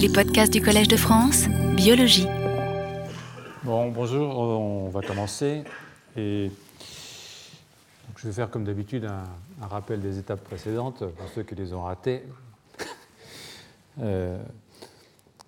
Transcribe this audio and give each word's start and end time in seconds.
Les 0.00 0.08
podcasts 0.08 0.50
du 0.50 0.62
Collège 0.62 0.88
de 0.88 0.96
France, 0.96 1.46
biologie. 1.76 2.26
Bon, 3.62 3.90
bonjour, 3.90 4.38
on 4.38 4.88
va 4.88 5.02
commencer. 5.02 5.62
Et 6.16 6.50
je 8.16 8.26
vais 8.26 8.32
faire 8.32 8.48
comme 8.48 8.64
d'habitude 8.64 9.04
un, 9.04 9.66
rappel 9.66 10.00
des 10.00 10.18
étapes 10.18 10.42
précédentes 10.42 11.04
pour 11.04 11.28
ceux 11.34 11.42
qui 11.42 11.54
les 11.54 11.74
ont 11.74 11.82
ratées. 11.82 12.22
Euh, 14.00 14.40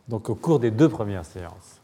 donc 0.08 0.28
au 0.28 0.34
cours 0.34 0.58
des 0.58 0.70
deux 0.70 0.88
premières 0.88 1.24
séances. 1.24 1.80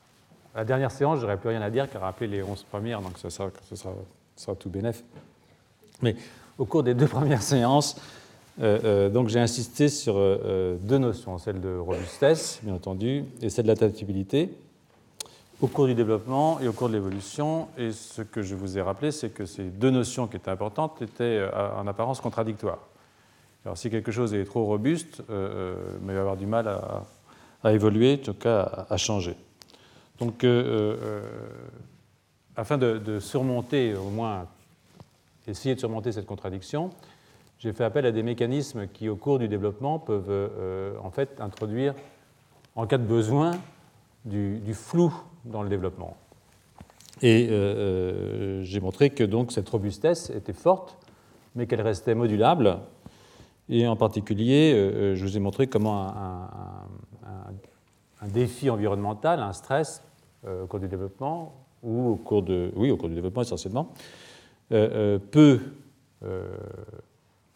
La 0.55 0.65
dernière 0.65 0.91
séance, 0.91 1.21
j'aurais 1.21 1.39
plus 1.39 1.49
rien 1.49 1.63
à 1.63 1.71
dire 1.71 1.89
qu'à 1.89 2.01
rappeler 2.01 2.27
les 2.27 2.43
11 2.43 2.65
premières, 2.65 3.01
donc 3.01 3.17
ce 3.17 3.31
sera, 3.31 3.49
ce 3.71 3.77
sera, 3.77 4.55
tout 4.57 4.69
bénef. 4.69 5.03
Mais 6.03 6.17
au 6.59 6.67
cours 6.67 6.83
des 6.83 6.93
deux 6.93 7.07
premières 7.07 7.43
séances, 7.43 7.97
euh, 7.97 8.01
euh, 8.01 8.18
donc 8.59 9.29
j'ai 9.29 9.41
insisté 9.41 9.89
sur 9.89 10.15
deux 10.15 10.99
notions, 10.99 11.39
celle 11.39 11.61
de 11.61 11.77
robustesse, 11.77 12.61
bien 12.63 12.75
entendu, 12.75 13.25
et 13.41 13.51
celle 13.51 13.67
de 13.67 13.69
l'adaptabilité 13.69 14.51
au 15.61 15.67
cours 15.67 15.87
du 15.87 15.95
développement 15.95 16.61
et 16.61 16.69
au 16.69 16.73
cours 16.73 16.89
de 16.89 16.95
l'évolution. 16.95 17.69
Et 17.77 17.93
ce 17.93 18.23
que 18.23 18.43
je 18.43 18.55
vous 18.55 18.79
ai 18.79 18.83
rappelé, 18.83 19.11
c'est 19.11 19.31
que 19.31 19.45
ces 19.45 19.65
deux 19.65 19.91
notions 19.91 20.27
qui 20.27 20.37
étaient 20.37 20.51
importantes 20.51 21.03
étaient 21.03 21.25
euh, 21.25 21.77
en 21.77 21.87
apparence 21.87 22.21
contradictoires. 22.21 22.79
Alors 23.65 23.77
si 23.77 23.91
quelque 23.91 24.13
chose 24.13 24.35
est 24.35 24.45
trop 24.45 24.65
robuste, 24.65 25.21
euh, 25.31 25.75
euh 25.77 25.99
mais 26.03 26.13
il 26.13 26.17
va 26.17 26.21
avoir 26.21 26.37
du 26.37 26.47
mal 26.47 26.69
à, 26.69 27.73
évoluer, 27.73 28.15
en 28.21 28.25
tout 28.25 28.35
cas 28.35 28.87
à, 28.89 28.97
changer. 28.97 29.37
Donc, 30.21 30.45
euh, 30.45 31.23
afin 32.57 32.79
de, 32.79 33.19
surmonter, 33.21 33.95
au 33.95 34.11
moins 34.11 34.47
essayer 35.47 35.75
de 35.75 35.81
surmonter 35.81 36.13
cette 36.13 36.27
contradiction, 36.27 36.91
j'ai 37.59 37.73
fait 37.73 37.85
appel 37.85 38.07
à 38.07 38.13
des 38.13 38.23
mécanismes 38.23 38.87
qui, 38.89 39.09
au 39.09 39.17
cours 39.17 39.39
du 39.39 39.49
développement, 39.49 39.99
peuvent 39.99 40.51
en 41.03 41.11
fait 41.11 41.41
introduire, 41.41 41.95
en 42.77 42.87
cas 42.87 42.99
de 42.99 43.05
besoin, 43.05 43.53
du, 44.25 44.75
flou 44.75 45.13
dans 45.45 45.63
le 45.63 45.69
développement. 45.69 46.17
Et 47.23 47.49
euh, 47.51 47.53
euh, 47.53 48.63
j'ai 48.63 48.81
montré 48.81 49.11
que 49.11 49.25
donc 49.25 49.53
cette 49.53 49.69
robustesse 49.69 50.31
était 50.31 50.53
forte, 50.53 50.97
mais 51.55 51.67
qu'elle 51.67 51.81
restait 51.81 52.15
modulable. 52.15 52.79
Et 53.69 53.87
en 53.87 53.97
particulier, 53.97 54.73
euh, 54.75 55.15
je 55.15 55.25
vous 55.25 55.37
ai 55.37 55.41
montré 55.41 55.67
comment 55.67 56.09
un, 56.09 56.49
un, 58.21 58.29
défi 58.29 58.71
environnemental, 58.71 59.41
un 59.41 59.53
stress 59.53 60.03
au 60.47 60.67
cours 60.67 60.81
du 60.81 60.89
développement, 60.89 61.55
ou 61.83 62.11
au 62.11 62.17
cours 62.17 62.43
de, 62.43 62.73
oui, 62.77 62.91
au 62.91 62.97
cours 62.97 63.09
du 63.09 63.15
développement 63.15 63.43
essentiellement, 63.43 63.93
peut, 64.69 65.61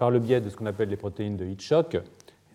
par 0.02 0.10
le 0.10 0.18
biais 0.18 0.40
de 0.40 0.50
ce 0.50 0.56
qu'on 0.56 0.66
appelle 0.66 0.88
les 0.88 0.96
protéines 0.96 1.36
de 1.36 1.46
heat 1.46 1.62
shock, 1.62 1.96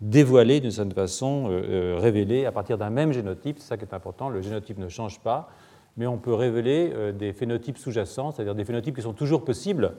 dévoiler 0.02 0.60
d'une 0.60 0.70
certaine 0.70 0.92
façon, 0.92 1.48
euh, 1.50 1.96
euh, 1.96 1.98
révéler 1.98 2.46
à 2.46 2.52
partir 2.52 2.78
d'un 2.78 2.90
même 2.90 3.14
génotype, 3.14 3.60
c'est 3.60 3.70
ça 3.70 3.78
qui 3.78 3.86
est 3.86 3.94
important, 3.94 4.28
le 4.28 4.42
génotype 4.42 4.78
ne 4.78 4.90
change 4.90 5.22
pas, 5.22 5.50
mais 5.96 6.08
on 6.08 6.18
peut 6.18 6.34
révéler 6.34 6.92
euh, 6.94 7.14
des 7.14 7.32
phénotypes 7.32 7.78
sous-jacents, 7.78 8.32
c'est-à-dire 8.32 8.54
des 8.54 8.66
phénotypes 8.66 8.98
qui 8.98 9.02
sont 9.02 9.14
toujours 9.14 9.46
possibles, 9.46 9.94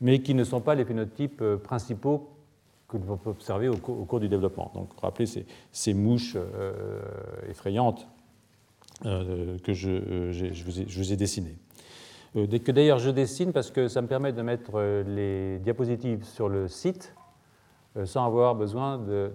mais 0.00 0.20
qui 0.20 0.34
ne 0.34 0.44
sont 0.44 0.60
pas 0.60 0.76
les 0.76 0.84
phénotypes 0.84 1.42
principaux 1.64 2.28
que 2.86 2.96
l'on 2.96 3.16
peut 3.16 3.30
observer 3.30 3.66
au 3.66 3.76
cours, 3.76 4.20
du 4.20 4.28
développement. 4.28 4.70
Donc, 4.72 4.90
rappelez 5.02 5.26
ces, 5.72 5.94
mouches 5.94 6.36
effrayantes 7.50 8.06
que 9.02 9.72
je, 9.72 10.60
vous 10.96 11.12
ai, 11.12 11.16
dessinées. 11.16 11.56
Que 12.34 12.72
d'ailleurs 12.72 12.98
je 12.98 13.10
dessine 13.10 13.52
parce 13.52 13.70
que 13.70 13.88
ça 13.88 14.02
me 14.02 14.06
permet 14.06 14.32
de 14.32 14.42
mettre 14.42 14.80
les 15.06 15.58
diapositives 15.58 16.24
sur 16.24 16.48
le 16.48 16.68
site 16.68 17.14
euh, 17.98 18.04
sans 18.06 18.26
avoir 18.26 18.54
besoin 18.54 18.98
de, 18.98 19.30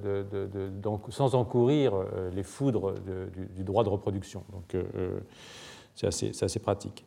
sans 1.09 1.35
encourir 1.35 1.95
euh, 1.95 2.29
les 2.33 2.43
foudres 2.43 2.93
du, 3.55 3.63
droit 3.63 3.83
de 3.83 3.89
reproduction. 3.89 4.43
Donc 4.51 4.75
euh, 4.75 5.19
c'est 5.95 6.07
assez, 6.07 6.31
assez, 6.39 6.59
pratique. 6.59 7.03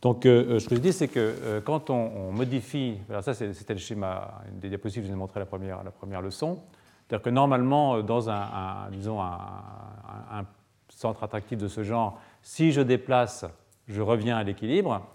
Donc 0.00 0.20
ce 0.22 0.68
que 0.68 0.76
je 0.76 0.80
dis, 0.80 0.92
c'est 0.92 1.08
que 1.08 1.60
quand 1.64 1.90
on, 1.90 2.30
modifie, 2.30 2.98
alors 3.10 3.24
ça 3.24 3.34
c'était 3.34 3.74
le 3.74 3.80
schéma 3.80 4.42
des 4.52 4.68
diapositives 4.68 5.02
que 5.02 5.08
je 5.08 5.12
vous 5.12 5.16
ai 5.16 5.20
montré 5.20 5.40
la 5.40 5.46
première, 5.46 5.82
la 5.82 5.90
première 5.90 6.22
leçon, 6.22 6.60
c'est-à-dire 7.08 7.24
que 7.24 7.30
normalement 7.30 8.00
dans 8.02 8.30
un, 8.30 8.88
disons 8.92 9.20
un, 9.20 10.44
centre 10.88 11.24
attractif 11.24 11.58
de 11.58 11.66
ce 11.66 11.82
genre, 11.82 12.20
si 12.42 12.70
je 12.70 12.80
déplace, 12.80 13.44
je 13.88 14.00
reviens 14.00 14.36
à 14.36 14.44
l'équilibre, 14.44 15.06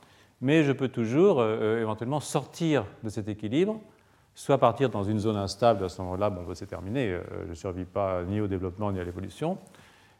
mais 0.41 0.63
je 0.63 0.71
peux 0.71 0.89
toujours 0.89 1.43
éventuellement 1.43 2.19
sortir 2.19 2.85
de 3.03 3.09
cet 3.09 3.27
équilibre 3.27 3.79
soit 4.35 4.57
partir 4.57 4.89
dans 4.89 5.03
une 5.03 5.19
zone 5.19 5.37
instable, 5.37 5.85
à 5.85 5.89
ce 5.89 6.01
moment-là, 6.01 6.29
bon, 6.29 6.43
bah, 6.43 6.53
c'est 6.55 6.65
terminé, 6.65 7.09
euh, 7.09 7.21
je 7.45 7.49
ne 7.49 7.55
survis 7.55 7.85
pas 7.85 8.23
ni 8.23 8.41
au 8.41 8.47
développement 8.47 8.91
ni 8.91 8.99
à 8.99 9.03
l'évolution, 9.03 9.57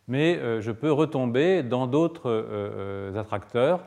mais 0.08 0.38
euh, 0.38 0.62
je 0.62 0.72
peux 0.72 0.92
retomber 0.92 1.64
dans 1.64 1.88
d'autres 1.88 2.30
euh, 2.30 3.20
attracteurs 3.20 3.82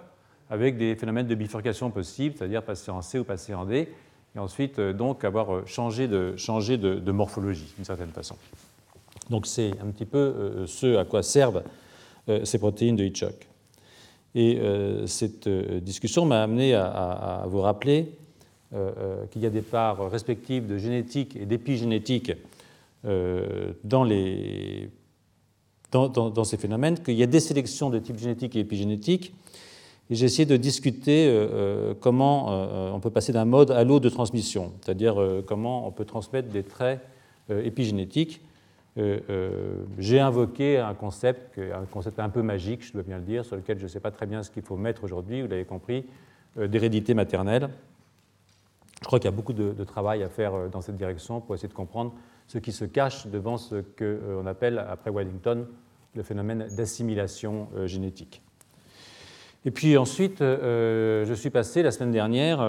avec 0.50 0.76
des 0.76 0.94
phénomènes 0.96 1.26
de 1.26 1.34
bifurcation 1.34 1.90
possibles, 1.90 2.36
c'est-à-dire 2.36 2.62
passer 2.62 2.90
en 2.90 3.02
C 3.02 3.18
ou 3.18 3.24
passer 3.24 3.54
en 3.54 3.64
D, 3.66 3.88
et 4.34 4.38
ensuite 4.38 4.80
donc 4.80 5.24
avoir 5.24 5.66
changé 5.66 6.08
de, 6.08 6.36
changé 6.36 6.76
de, 6.76 7.10
morphologie 7.12 7.72
d'une 7.74 7.84
certaine 7.84 8.10
façon. 8.10 8.36
Donc 9.30 9.46
c'est 9.46 9.72
un 9.82 9.90
petit 9.90 10.04
peu 10.04 10.64
ce 10.66 10.98
à 10.98 11.04
quoi 11.04 11.22
servent 11.22 11.62
ces 12.44 12.58
protéines 12.58 12.96
de 12.96 13.04
Hitchcock. 13.04 13.48
Et 14.34 14.60
cette 15.06 15.48
discussion 15.48 16.26
m'a 16.26 16.42
amené 16.42 16.74
à 16.74 17.44
vous 17.48 17.62
rappeler 17.62 18.12
euh, 18.74 18.90
euh, 18.98 19.26
qu'il 19.26 19.42
y 19.42 19.46
a 19.46 19.50
des 19.50 19.62
parts 19.62 20.10
respectives 20.10 20.66
de 20.66 20.76
génétique 20.76 21.36
et 21.36 21.46
d'épigénétique 21.46 22.32
euh, 23.04 23.72
dans, 23.84 24.02
les, 24.02 24.90
dans, 25.92 26.42
ces 26.42 26.56
phénomènes, 26.56 26.98
qu'il 26.98 27.14
y 27.14 27.22
a 27.22 27.28
des 27.28 27.38
sélections 27.38 27.90
de 27.90 28.00
type 28.00 28.18
génétique 28.18 28.56
et 28.56 28.58
épigénétique. 28.58 29.32
Et 30.10 30.16
j'ai 30.16 30.26
essayé 30.26 30.46
de 30.46 30.56
discuter 30.56 31.32
comment 32.00 32.94
on 32.94 33.00
peut 33.00 33.10
passer 33.10 33.32
d'un 33.32 33.44
mode 33.44 33.72
à 33.72 33.82
l'autre 33.82 34.04
de 34.04 34.08
transmission, 34.08 34.72
c'est-à-dire 34.80 35.16
comment 35.46 35.86
on 35.88 35.90
peut 35.90 36.04
transmettre 36.04 36.48
des 36.48 36.62
traits 36.62 37.00
épigénétiques. 37.50 38.40
J'ai 38.96 40.20
invoqué 40.20 40.78
un 40.78 40.94
concept, 40.94 41.58
un 41.58 41.84
concept 41.84 42.18
un 42.18 42.30
peu 42.30 42.42
magique, 42.42 42.84
je 42.84 42.92
dois 42.92 43.02
bien 43.02 43.18
le 43.18 43.24
dire, 43.24 43.44
sur 43.44 43.56
lequel 43.56 43.78
je 43.78 43.84
ne 43.84 43.88
sais 43.88 44.00
pas 44.00 44.10
très 44.10 44.26
bien 44.26 44.42
ce 44.42 44.50
qu'il 44.50 44.62
faut 44.62 44.76
mettre 44.76 45.04
aujourd'hui, 45.04 45.42
vous 45.42 45.48
l'avez 45.48 45.64
compris, 45.66 46.06
d'hérédité 46.56 47.12
maternelle. 47.12 47.68
Je 49.02 49.06
crois 49.06 49.18
qu'il 49.18 49.26
y 49.26 49.32
a 49.32 49.36
beaucoup 49.36 49.52
de, 49.52 49.84
travail 49.84 50.22
à 50.22 50.28
faire 50.28 50.54
euh, 50.54 50.68
dans 50.68 50.80
cette 50.80 50.96
direction 50.96 51.40
pour 51.40 51.54
essayer 51.54 51.68
de 51.68 51.74
comprendre 51.74 52.14
ce 52.48 52.58
qui 52.58 52.72
se 52.72 52.84
cache 52.84 53.26
devant 53.26 53.56
ce 53.56 53.76
qu'on 53.76 53.84
euh, 54.00 54.46
appelle, 54.46 54.78
après 54.78 55.10
Waddington, 55.10 55.66
le 56.14 56.22
phénomène 56.22 56.66
d'assimilation 56.76 57.68
euh, 57.76 57.86
génétique. 57.86 58.42
Et 59.64 59.70
puis 59.70 59.96
ensuite, 59.96 60.38
je 60.38 61.32
suis 61.34 61.50
passé 61.50 61.82
la 61.82 61.90
semaine 61.90 62.12
dernière 62.12 62.60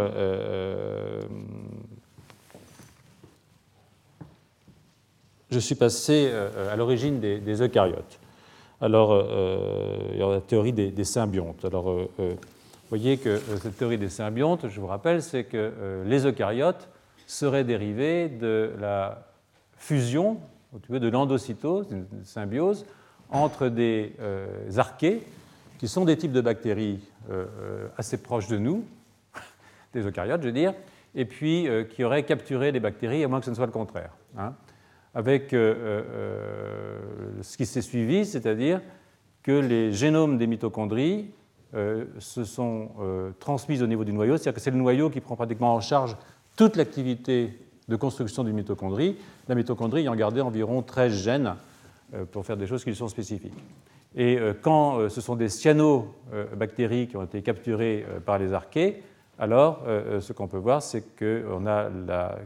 je 5.49 5.59
suis 5.59 5.75
passé 5.75 6.31
à 6.71 6.75
l'origine 6.75 7.19
des, 7.19 7.61
eucaryotes. 7.61 8.19
Alors, 8.81 9.25
il 10.11 10.17
y 10.17 10.21
a 10.21 10.27
la 10.27 10.41
théorie 10.41 10.73
des, 10.73 10.91
des 10.91 11.03
symbiontes. 11.03 11.63
Alors, 11.63 12.07
vous 12.89 12.97
voyez 12.97 13.17
que 13.17 13.27
euh, 13.27 13.57
cette 13.61 13.75
théorie 13.75 13.97
des 13.97 14.07
symbiontes, 14.07 14.69
je 14.69 14.79
vous 14.79 14.87
rappelle, 14.87 15.21
c'est 15.21 15.43
que 15.43 15.57
euh, 15.57 16.05
les 16.05 16.25
eucaryotes 16.25 16.87
seraient 17.25 17.65
dérivés 17.65 18.29
de 18.29 18.71
la 18.79 19.27
fusion, 19.75 20.39
de 20.87 21.09
l'endocytose, 21.09 21.89
d'une 21.89 22.05
symbiose, 22.23 22.85
entre 23.29 23.67
des 23.67 24.13
euh, 24.21 24.47
archées, 24.77 25.21
qui 25.79 25.89
sont 25.89 26.05
des 26.05 26.15
types 26.15 26.31
de 26.31 26.39
bactéries 26.39 27.01
assez 27.97 28.17
proches 28.17 28.47
de 28.47 28.57
nous, 28.57 28.85
des 29.93 30.07
eucaryotes, 30.07 30.41
je 30.41 30.47
veux 30.47 30.53
dire, 30.53 30.73
et 31.13 31.25
puis 31.25 31.67
qui 31.89 32.05
auraient 32.05 32.23
capturé 32.23 32.71
les 32.71 32.79
bactéries, 32.79 33.23
à 33.23 33.27
moins 33.27 33.39
que 33.39 33.45
ce 33.45 33.51
ne 33.51 33.55
soit 33.55 33.65
le 33.65 33.71
contraire. 33.73 34.11
Hein. 34.37 34.53
Avec 35.17 35.49
ce 37.41 37.57
qui 37.57 37.65
s'est 37.65 37.81
suivi, 37.81 38.23
c'est-à-dire 38.23 38.81
que 39.41 39.51
les 39.51 39.91
génomes 39.91 40.37
des 40.37 40.45
mitochondries 40.45 41.31
euh, 41.73 42.05
se 42.19 42.43
sont 42.43 42.89
euh, 43.01 43.31
transmises 43.39 43.81
au 43.81 43.87
niveau 43.87 44.03
du 44.03 44.13
noyau, 44.13 44.37
c'est-à-dire 44.37 44.53
que 44.53 44.59
c'est 44.59 44.71
le 44.71 44.77
noyau 44.77 45.09
qui 45.09 45.21
prend 45.21 45.35
pratiquement 45.35 45.73
en 45.73 45.81
charge 45.81 46.15
toute 46.55 46.75
l'activité 46.75 47.57
de 47.87 47.95
construction 47.95 48.43
du 48.43 48.53
mitochondrie, 48.53 49.17
la 49.47 49.55
mitochondrie 49.55 50.01
ayant 50.01 50.15
gardé 50.15 50.39
environ 50.41 50.83
13 50.83 51.13
gènes 51.13 51.55
euh, 52.13 52.25
pour 52.25 52.45
faire 52.45 52.57
des 52.57 52.67
choses 52.67 52.83
qui 52.83 52.91
lui 52.91 52.95
sont 52.95 53.07
spécifiques. 53.07 53.57
Et 54.15 54.39
quand 54.63 55.09
ce 55.09 55.21
sont 55.21 55.35
des 55.35 55.49
cyanobactéries 55.49 57.07
qui 57.07 57.17
ont 57.17 57.23
été 57.23 57.43
capturées 57.43 58.03
par 58.25 58.39
les 58.39 58.51
archées, 58.51 59.03
alors 59.37 59.83
ce 59.85 60.33
qu'on 60.33 60.47
peut 60.47 60.57
voir, 60.57 60.81
c'est 60.81 61.03
qu'on 61.15 61.67
a 61.67 61.89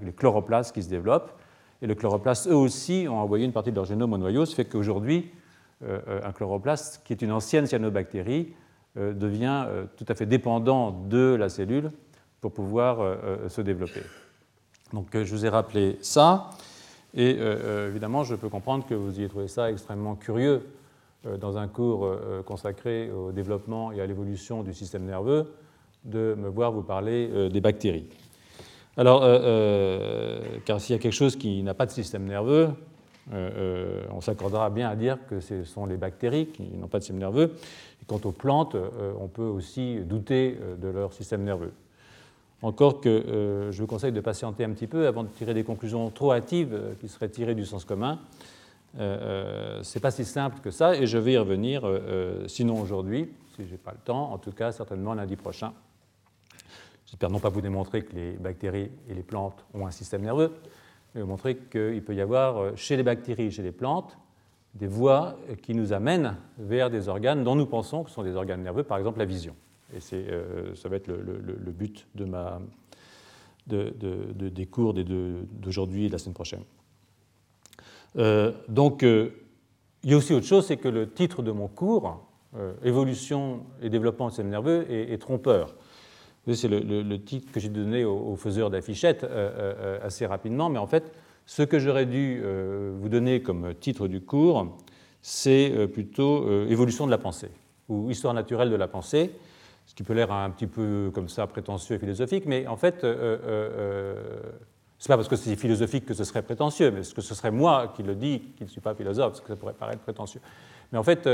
les 0.04 0.12
chloroplastes 0.12 0.74
qui 0.74 0.84
se 0.84 0.90
développent, 0.90 1.32
et 1.82 1.88
les 1.88 1.96
chloroplastes, 1.96 2.48
eux 2.48 2.56
aussi, 2.56 3.08
ont 3.10 3.18
envoyé 3.18 3.46
une 3.46 3.54
partie 3.54 3.72
de 3.72 3.76
leur 3.76 3.86
génome 3.86 4.14
au 4.14 4.18
noyau, 4.18 4.46
ce 4.46 4.56
fait 4.56 4.66
qu'aujourd'hui, 4.66 5.32
un 5.84 6.32
chloroplaste, 6.32 7.02
qui 7.04 7.14
est 7.14 7.24
une 7.24 7.32
ancienne 7.32 7.66
cyanobactérie, 7.66 8.54
euh, 8.98 9.14
devient 9.14 9.64
euh, 9.68 9.86
tout 9.96 10.04
à 10.10 10.16
fait 10.16 10.26
dépendant 10.26 10.92
de 10.92 11.34
la 11.40 11.48
cellule 11.48 11.92
pour 12.42 12.52
pouvoir 12.52 13.00
euh, 13.00 13.48
se 13.48 13.62
développer. 13.62 14.02
Donc 14.92 15.08
je 15.14 15.32
vous 15.34 15.46
ai 15.46 15.50
rappelé 15.50 15.98
ça. 16.02 16.50
Et 17.14 17.38
évidemment, 17.90 18.24
je 18.24 18.36
peux 18.36 18.48
comprendre 18.48 18.86
que 18.86 18.94
vous 18.94 19.20
ayez 19.20 19.28
trouvé 19.28 19.50
ça 19.50 19.70
extrêmement 19.70 20.16
curieux 20.16 20.66
dans 21.42 21.58
un 21.58 21.68
cours 21.68 22.10
consacré 22.46 23.12
au 23.12 23.34
développement 23.34 23.92
et 23.92 24.00
à 24.00 24.06
l'évolution 24.06 24.64
du 24.64 24.74
système 24.74 25.04
nerveux 25.04 25.54
de 26.06 26.36
me 26.38 26.48
voir 26.48 26.72
vous 26.72 26.84
parler 26.84 27.50
des 27.50 27.60
bactéries. 27.60 28.08
Alors, 28.98 29.22
car 30.66 30.82
s'il 30.82 30.96
y 30.96 31.00
a 31.00 31.02
quelque 31.02 31.14
chose 31.14 31.38
qui 31.38 31.64
n'a 31.64 31.74
pas 31.74 31.86
de 31.86 31.92
système 31.92 32.26
nerveux, 32.26 32.70
on 33.32 34.20
s'accordera 34.20 34.70
bien 34.70 34.90
à 34.90 34.96
dire 34.96 35.18
que 35.30 35.40
ce 35.40 35.64
sont 35.64 35.86
les 35.86 35.96
bactéries 35.96 36.48
qui 36.48 36.64
n'ont 36.64 36.88
pas 36.88 37.00
de 37.00 37.04
système 37.04 37.20
nerveux. 37.20 37.56
Et 38.02 38.06
quant 38.06 38.20
aux 38.26 38.34
plantes, 38.34 38.76
on 39.18 39.28
peut 39.28 39.44
aussi 39.44 40.00
douter 40.02 40.58
de 40.82 40.88
leur 40.90 41.14
système 41.14 41.44
nerveux. 41.44 41.72
Encore 42.62 43.02
que 43.02 43.10
euh, 43.10 43.72
je 43.72 43.82
vous 43.82 43.88
conseille 43.88 44.12
de 44.12 44.22
patienter 44.22 44.64
un 44.64 44.70
petit 44.72 44.88
peu 44.88 45.08
avant 45.08 45.24
de 45.24 45.30
tirer 45.30 45.54
des 45.54 45.64
conclusions 45.64 46.10
trop 46.12 46.32
hâtives 46.32 46.74
euh, 46.74 46.94
qui 47.00 47.08
seraient 47.08 47.30
tirées 47.30 47.56
du 47.56 47.66
sens 47.66 47.86
commun. 47.86 48.20
Euh, 49.00 49.82
Ce 49.82 49.98
n'est 49.98 50.02
pas 50.02 50.12
si 50.12 50.26
simple 50.26 50.60
que 50.62 50.70
ça 50.70 50.96
et 50.96 51.08
je 51.08 51.18
vais 51.18 51.34
y 51.34 51.38
revenir, 51.38 51.84
sinon 52.48 52.80
aujourd'hui, 52.80 53.30
si 53.56 53.66
je 53.66 53.72
n'ai 53.72 53.78
pas 53.78 53.92
le 53.92 54.04
temps, 54.04 54.32
en 54.32 54.38
tout 54.38 54.52
cas 54.52 54.72
certainement 54.72 55.14
lundi 55.14 55.36
prochain. 55.36 55.74
J'espère 57.12 57.30
non 57.30 57.40
pas 57.40 57.50
vous 57.50 57.60
démontrer 57.60 58.04
que 58.04 58.16
les 58.16 58.32
bactéries 58.32 58.90
et 59.10 59.14
les 59.14 59.22
plantes 59.22 59.66
ont 59.74 59.86
un 59.86 59.92
système 59.92 60.22
nerveux, 60.22 60.54
mais 61.14 61.20
vous 61.20 61.28
montrer 61.28 61.58
qu'il 61.58 62.02
peut 62.04 62.16
y 62.16 62.22
avoir 62.22 62.78
chez 62.78 62.96
les 62.96 63.04
bactéries 63.04 63.48
et 63.48 63.52
chez 63.52 63.64
les 63.64 63.74
plantes 63.74 64.18
des 64.76 64.88
voies 64.88 65.38
qui 65.62 65.76
nous 65.76 65.92
amènent 65.92 66.38
vers 66.58 66.90
des 66.90 67.10
organes 67.10 67.44
dont 67.44 67.56
nous 67.56 67.66
pensons 67.66 68.04
que 68.04 68.10
ce 68.10 68.16
sont 68.16 68.24
des 68.24 68.36
organes 68.36 68.64
nerveux, 68.64 68.84
par 68.84 68.98
exemple 68.98 69.20
la 69.20 69.26
vision. 69.26 69.54
Et 69.94 70.00
euh, 70.14 70.74
ça 70.76 70.88
va 70.88 70.96
être 70.96 71.08
le, 71.08 71.72
but 71.72 72.08
de 72.16 72.24
ma, 72.24 72.62
des 73.68 74.66
cours 74.68 74.94
d'aujourd'hui 74.94 76.06
et 76.06 76.08
de 76.08 76.14
la 76.14 76.18
semaine 76.18 76.34
prochaine. 76.34 76.64
Euh, 78.18 78.54
donc, 78.70 79.04
euh, 79.04 79.32
il 80.04 80.12
y 80.12 80.14
a 80.14 80.18
aussi 80.18 80.34
autre 80.34 80.46
chose, 80.46 80.66
c'est 80.66 80.78
que 80.78 80.88
le 80.88 81.12
titre 81.12 81.42
de 81.42 81.52
mon 81.52 81.68
cours, 81.68 82.28
Évolution 82.84 83.62
et 83.82 83.90
développement 83.90 84.26
du 84.26 84.32
système 84.32 84.50
nerveux, 84.50 84.86
est, 84.92 85.18
trompeur. 85.22 85.74
C'est 86.48 86.68
le, 86.68 87.18
titre 87.18 87.52
que 87.52 87.60
j'ai 87.60 87.70
donné 87.70 88.04
aux, 88.04 88.36
faiseurs 88.36 88.70
d'affichettes 88.70 89.26
assez 90.02 90.26
rapidement, 90.26 90.70
mais 90.70 90.80
en 90.80 90.88
fait, 90.88 91.12
ce 91.46 91.62
que 91.62 91.78
j'aurais 91.78 92.08
dû 92.08 92.44
vous 93.00 93.10
donner 93.10 93.44
comme 93.44 93.76
titre 93.76 94.08
du 94.08 94.22
cours, 94.22 94.76
c'est 95.22 95.88
plutôt 95.94 96.66
Évolution 96.66 97.06
de 97.06 97.12
la 97.12 97.20
pensée, 97.20 97.52
ou 97.90 98.10
Histoire 98.10 98.34
naturelle 98.34 98.72
de 98.72 98.76
la 98.76 98.88
pensée, 98.88 99.32
ce 99.92 99.96
qui 99.96 100.04
peut 100.04 100.14
l'air 100.14 100.32
un 100.32 100.50
petit 100.52 100.68
peu 100.68 101.12
comme 101.14 101.28
ça 101.28 101.48
prétentieux 101.48 101.98
et 101.98 102.00
philosophique, 102.00 102.46
mais 102.46 102.66
en 102.66 102.78
fait, 102.78 103.04
euh, 103.04 103.14
euh, 103.14 103.38
euh, 103.46 104.42
ce 104.98 105.08
n'est 105.08 105.14
pas 105.14 105.18
parce 105.18 105.28
que 105.28 105.36
c'est 105.36 105.56
philosophique 105.58 106.06
que 106.06 106.14
ce 106.14 106.24
serait 106.24 106.44
prétentieux, 106.44 106.92
mais 106.92 107.02
que 107.02 107.22
ce 107.22 107.36
serait 107.36 107.52
moi 107.52 107.92
qui 107.94 108.02
le 108.02 108.16
dis, 108.16 108.40
qui 108.56 108.64
ne 108.64 108.70
suis 108.70 108.80
pas 108.80 108.96
philosophe, 108.96 109.32
parce 109.32 109.42
que 109.42 109.50
ça 109.50 109.56
pourrait 109.58 109.74
paraître 109.74 110.02
prétentieux. 110.02 110.40
Mais 110.92 110.98
en 110.98 111.04
fait, 111.04 111.30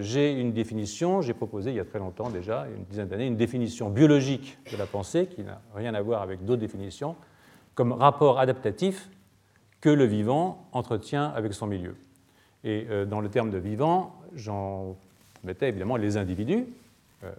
j'ai 0.00 0.32
une 0.32 0.52
définition, 0.52 1.22
j'ai 1.22 1.32
proposé 1.32 1.70
il 1.70 1.76
y 1.76 1.80
a 1.80 1.84
très 1.84 1.98
longtemps 1.98 2.28
déjà, 2.28 2.66
une 2.76 2.84
dizaine 2.84 3.08
d'années, 3.08 3.26
une 3.26 3.36
définition 3.36 3.88
biologique 3.88 4.58
de 4.70 4.76
la 4.76 4.84
pensée 4.84 5.26
qui 5.26 5.42
n'a 5.42 5.62
rien 5.74 5.94
à 5.94 6.02
voir 6.02 6.20
avec 6.20 6.44
d'autres 6.44 6.60
définitions, 6.60 7.16
comme 7.74 7.92
rapport 7.92 8.38
adaptatif 8.38 9.08
que 9.80 9.88
le 9.88 10.04
vivant 10.04 10.68
entretient 10.72 11.32
avec 11.34 11.54
son 11.54 11.66
milieu. 11.66 11.96
Et 12.64 12.86
dans 13.08 13.22
le 13.22 13.30
terme 13.30 13.50
de 13.50 13.56
vivant, 13.56 14.14
j'en 14.34 14.96
mettais 15.42 15.68
évidemment 15.68 15.96
les 15.96 16.18
individus, 16.18 16.66
euh, 17.24 17.30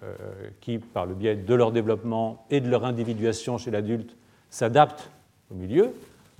qui, 0.60 0.77
par 0.77 1.06
le 1.06 1.16
biais 1.16 1.38
de 1.38 1.54
leur 1.54 1.71
développement 1.71 2.45
et 2.50 2.60
de 2.60 2.69
leur 2.69 2.83
individuation 2.83 3.57
chez 3.57 3.71
l'adulte, 3.71 4.13
s'adaptent 4.50 5.10
au 5.50 5.56
milieu, 5.56 5.94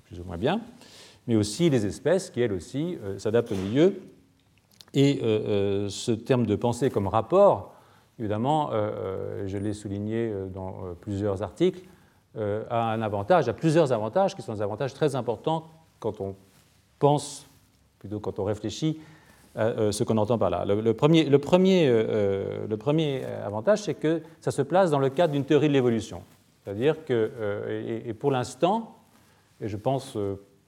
plus 0.08 0.20
ou 0.20 0.26
moins 0.26 0.36
bien, 0.38 0.60
mais 1.26 1.38
aussi 1.38 1.70
les 1.70 1.86
espèces 1.86 2.30
qui, 2.30 2.42
elles 2.42 2.52
aussi, 2.52 2.98
euh, 3.02 3.18
s'adaptent 3.18 3.54
au 3.54 3.56
milieu. 3.56 4.02
Et 4.94 5.20
euh, 5.24 5.90
ce 5.90 6.12
terme 6.12 6.46
de 6.46 6.56
pensée 6.56 6.90
comme 6.90 7.08
rapport, 7.08 7.74
évidemment, 8.18 8.72
je 9.46 9.58
l'ai 9.58 9.74
souligné 9.74 10.34
dans 10.54 10.74
plusieurs 11.00 11.42
articles, 11.42 11.82
a 12.36 12.92
un 12.92 13.02
avantage, 13.02 13.48
a 13.48 13.54
plusieurs 13.54 13.94
avantages 13.94 14.36
qui 14.36 14.42
sont 14.42 14.54
des 14.54 14.62
avantages 14.62 14.94
très 14.94 15.16
importants 15.16 15.68
quand 16.00 16.20
on 16.20 16.36
pense, 17.00 17.48
plutôt 18.00 18.20
quand 18.20 18.40
on 18.40 18.44
réfléchit 18.44 19.00
euh, 19.58 19.88
euh, 19.88 19.92
ce 19.92 20.04
qu'on 20.04 20.18
entend 20.18 20.38
par 20.38 20.52
là. 20.52 20.64
Le, 20.64 20.94
premier, 20.94 21.24
le 21.24 21.40
premier, 21.40 21.88
euh, 21.88 22.68
le 22.68 22.78
premier 22.78 23.26
avantage, 23.26 23.82
c'est 23.82 23.96
que 23.96 24.22
ça 24.42 24.52
se 24.52 24.62
place 24.62 24.92
dans 24.92 25.00
le 25.00 25.10
cadre 25.10 25.34
d'une 25.34 25.44
théorie 25.44 25.70
de 25.70 25.74
l'évolution. 25.74 26.22
C'est-à-dire 26.64 27.04
que, 27.04 28.04
et, 28.06 28.14
pour 28.14 28.30
l'instant, 28.30 28.96
et 29.60 29.68
je 29.68 29.76
pense 29.76 30.16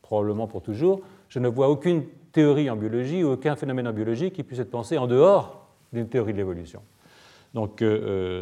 probablement 0.01 0.47
pour 0.47 0.63
toujours, 0.63 1.01
je 1.29 1.37
ne 1.37 1.47
vois 1.47 1.69
aucune 1.69 2.05
théorie 2.31 2.69
en 2.69 2.75
biologie 2.75 3.23
ou 3.23 3.31
aucun 3.31 3.55
phénomène 3.55 3.87
en 3.87 3.93
biologie 3.93 4.31
qui 4.31 4.43
puisse 4.43 4.59
être 4.59 4.71
pensé 4.71 4.97
en 4.97 5.07
dehors 5.07 5.67
d'une 5.91 6.07
théorie 6.07 6.33
de 6.33 6.37
l'évolution. 6.37 6.81
Donc 7.53 7.83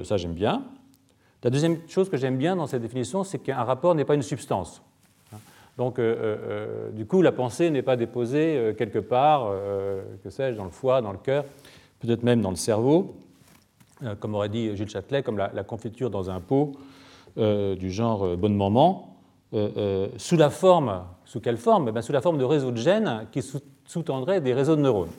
ça, 0.03 0.17
j'aime 0.17 0.33
bien. 0.33 0.63
La 1.43 1.49
deuxième 1.49 1.77
chose 1.87 2.09
que 2.09 2.17
j'aime 2.17 2.37
bien 2.37 2.55
dans 2.55 2.67
cette 2.67 2.81
définition, 2.81 3.23
c'est 3.23 3.39
qu'un 3.39 3.63
rapport 3.63 3.95
n'est 3.95 4.05
pas 4.05 4.15
une 4.15 4.21
substance. 4.21 4.81
Donc, 5.79 5.97
euh, 5.97 6.03
euh, 6.03 6.37
euh, 6.49 6.91
du 6.91 7.05
coup, 7.05 7.21
la 7.21 7.31
pensée 7.31 7.69
n'est 7.69 7.81
pas 7.81 7.95
déposée 7.95 8.75
quelque 8.77 8.99
part, 8.99 9.49
que 10.21 10.29
sais-je, 10.29 10.57
dans 10.57 10.65
le 10.65 10.71
foie, 10.71 11.01
dans 11.01 11.13
le 11.13 11.17
cœur, 11.17 11.45
peut-être 12.01 12.23
même 12.23 12.41
dans 12.41 12.49
le 12.49 12.57
cerveau, 12.57 13.15
comme 14.19 14.35
aurait 14.35 14.49
dit 14.49 14.75
Gilles 14.75 14.89
Châtelet, 14.89 15.23
comme 15.23 15.37
la, 15.37 15.63
confiture 15.63 16.09
dans 16.09 16.29
un 16.29 16.41
pot 16.41 16.73
du 17.37 17.89
genre 17.89 18.35
bonne 18.35 18.55
maman, 18.55 19.15
sous 20.17 20.35
la 20.35 20.49
forme, 20.49 21.03
sous 21.23 21.39
quelle 21.39 21.57
forme? 21.57 21.93
Eh 21.95 22.01
Sous 22.01 22.11
la 22.11 22.21
forme 22.21 22.37
de 22.37 22.43
réseaux 22.43 22.71
de 22.71 22.77
gènes 22.77 23.27
qui 23.31 23.41
sous-tendraient 23.89 24.41
des 24.41 24.53
réseaux 24.53 24.75
de 24.75 24.81
neurones. 24.81 25.11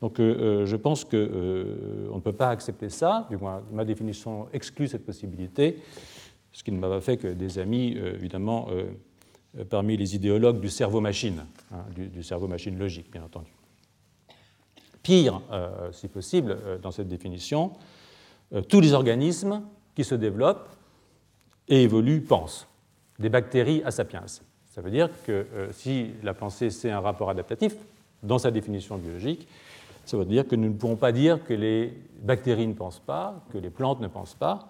Donc 0.00 0.18
je 0.18 0.76
pense 0.76 1.04
qu'on 1.04 1.16
ne 1.16 2.20
peut 2.20 2.32
pas 2.32 2.50
accepter 2.50 2.88
ça, 2.88 3.26
du 3.30 3.36
moins 3.36 3.62
ma 3.70 3.84
définition 3.84 4.48
exclut 4.52 4.88
cette 4.88 5.06
possibilité, 5.06 5.78
ce 6.52 6.64
qui 6.64 6.72
ne 6.72 6.78
m'a 6.78 6.88
pas 6.88 7.00
fait 7.00 7.16
que 7.16 7.28
des 7.28 7.60
amis, 7.60 7.96
évidemment, 7.96 8.68
euh, 9.58 9.64
parmi 9.64 9.96
les 9.96 10.14
idéologues 10.16 10.60
du 10.60 10.70
cerveau-machine, 10.70 11.44
hein, 11.72 11.84
du, 11.94 12.22
cerveau-machine 12.22 12.78
logique, 12.78 13.10
bien 13.10 13.22
entendu. 13.22 13.52
Pire, 15.02 15.42
euh, 15.50 15.92
si 15.92 16.08
possible, 16.08 16.56
euh, 16.64 16.78
dans 16.78 16.90
cette 16.90 17.08
définition, 17.08 17.72
tous 18.68 18.80
les 18.80 18.92
organismes 18.92 19.62
qui 19.94 20.04
se 20.04 20.14
développent 20.14 20.68
et 21.68 21.82
évoluent 21.82 22.20
pensent. 22.20 22.66
Des 23.18 23.30
bactéries 23.30 23.82
à 23.82 23.90
sapiens. 23.90 24.24
Ça 24.66 24.82
veut 24.82 24.90
dire 24.90 25.08
que 25.24 25.46
si 25.70 26.10
la 26.22 26.34
pensée 26.34 26.68
c'est 26.68 26.90
un 26.90 27.00
rapport 27.00 27.30
adaptatif, 27.30 27.74
dans 28.22 28.38
sa 28.38 28.50
définition 28.50 28.96
biologique, 28.96 29.48
ça 30.04 30.16
veut 30.16 30.24
dire 30.24 30.46
que 30.46 30.56
nous 30.56 30.68
ne 30.68 30.74
pourrons 30.74 30.96
pas 30.96 31.12
dire 31.12 31.44
que 31.44 31.54
les 31.54 31.92
bactéries 32.22 32.66
ne 32.66 32.74
pensent 32.74 33.00
pas, 33.00 33.42
que 33.52 33.58
les 33.58 33.70
plantes 33.70 34.00
ne 34.00 34.08
pensent 34.08 34.34
pas, 34.34 34.68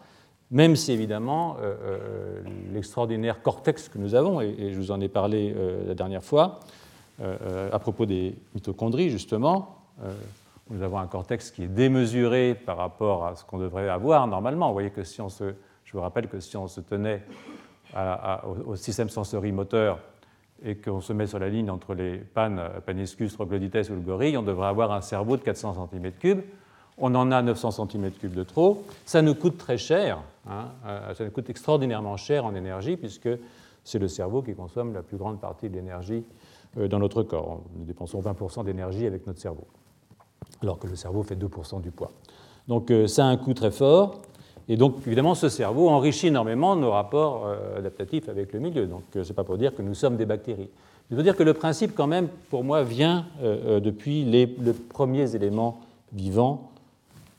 même 0.52 0.76
si 0.76 0.92
évidemment 0.92 1.56
euh, 1.60 1.74
euh, 1.82 2.42
l'extraordinaire 2.72 3.40
cortex 3.40 3.88
que 3.88 3.98
nous 3.98 4.14
avons, 4.14 4.40
et, 4.40 4.70
je 4.70 4.76
vous 4.76 4.90
en 4.90 5.00
ai 5.00 5.08
parlé 5.08 5.54
euh, 5.56 5.86
la 5.88 5.94
dernière 5.94 6.22
fois, 6.22 6.60
à 7.72 7.78
propos 7.78 8.04
des 8.04 8.34
mitochondries 8.52 9.08
justement, 9.08 9.76
nous 10.70 10.82
avons 10.82 10.98
un 10.98 11.06
cortex 11.06 11.52
qui 11.52 11.62
est 11.62 11.68
démesuré 11.68 12.56
par 12.66 12.78
rapport 12.78 13.26
à 13.26 13.36
ce 13.36 13.44
qu'on 13.44 13.58
devrait 13.58 13.88
avoir 13.88 14.26
normalement. 14.26 14.66
Vous 14.66 14.72
voyez 14.72 14.90
que 14.90 15.04
si 15.04 15.20
on 15.20 15.28
se, 15.28 15.54
je 15.84 15.92
vous 15.92 16.00
rappelle 16.00 16.26
que 16.26 16.40
si 16.40 16.56
on 16.56 16.66
se 16.66 16.80
tenait 16.80 17.22
au, 18.66 18.74
système 18.74 19.08
sensorimoteur 19.08 20.00
et 20.64 20.76
qu'on 20.76 21.00
se 21.00 21.12
met 21.12 21.26
sur 21.26 21.38
la 21.38 21.48
ligne 21.48 21.70
entre 21.70 21.94
les 21.94 22.18
pannes, 22.18 22.60
paniscus, 22.86 23.32
troglodytes 23.32 23.90
ou 23.90 23.94
le 23.94 24.00
gorille, 24.00 24.36
on 24.36 24.42
devrait 24.42 24.68
avoir 24.68 24.92
un 24.92 25.00
cerveau 25.00 25.36
de 25.36 25.42
400 25.42 25.88
cm3 25.92 26.42
on 26.98 27.14
en 27.14 27.30
a 27.32 27.42
900 27.42 27.70
cm3 27.70 28.32
de 28.32 28.42
trop, 28.42 28.84
ça 29.04 29.22
nous 29.22 29.34
coûte 29.34 29.58
très 29.58 29.78
cher, 29.78 30.18
hein, 30.48 30.66
euh, 30.86 31.14
ça 31.14 31.24
nous 31.24 31.30
coûte 31.30 31.48
extraordinairement 31.50 32.16
cher 32.16 32.44
en 32.44 32.54
énergie, 32.54 32.96
puisque 32.96 33.28
c'est 33.84 33.98
le 33.98 34.08
cerveau 34.08 34.42
qui 34.42 34.54
consomme 34.54 34.92
la 34.92 35.02
plus 35.02 35.16
grande 35.16 35.40
partie 35.40 35.68
de 35.68 35.74
l'énergie 35.74 36.24
euh, 36.78 36.88
dans 36.88 36.98
notre 36.98 37.22
corps. 37.22 37.60
Nous 37.76 37.84
dépensons 37.84 38.20
20% 38.20 38.64
d'énergie 38.64 39.06
avec 39.06 39.26
notre 39.26 39.40
cerveau, 39.40 39.66
alors 40.62 40.78
que 40.78 40.86
le 40.86 40.96
cerveau 40.96 41.22
fait 41.22 41.34
2% 41.34 41.80
du 41.80 41.90
poids. 41.90 42.12
Donc 42.68 42.90
euh, 42.90 43.06
ça 43.06 43.24
a 43.26 43.28
un 43.28 43.36
coût 43.36 43.54
très 43.54 43.70
fort, 43.70 44.22
et 44.68 44.76
donc 44.76 44.96
évidemment 45.06 45.34
ce 45.34 45.48
cerveau 45.48 45.88
enrichit 45.88 46.28
énormément 46.28 46.76
nos 46.76 46.90
rapports 46.90 47.48
adaptatifs 47.76 48.28
avec 48.28 48.52
le 48.52 48.60
milieu. 48.60 48.86
Donc 48.86 49.02
ce 49.12 49.18
n'est 49.18 49.34
pas 49.34 49.44
pour 49.44 49.58
dire 49.58 49.74
que 49.74 49.82
nous 49.82 49.94
sommes 49.94 50.16
des 50.16 50.26
bactéries. 50.26 50.68
Je 51.10 51.16
veux 51.16 51.22
dire 51.22 51.36
que 51.36 51.42
le 51.42 51.52
principe 51.52 51.94
quand 51.94 52.06
même, 52.06 52.28
pour 52.48 52.64
moi, 52.64 52.82
vient 52.84 53.26
depuis 53.42 54.24
les, 54.24 54.46
premiers 54.46 55.34
éléments 55.34 55.80
vivants 56.12 56.72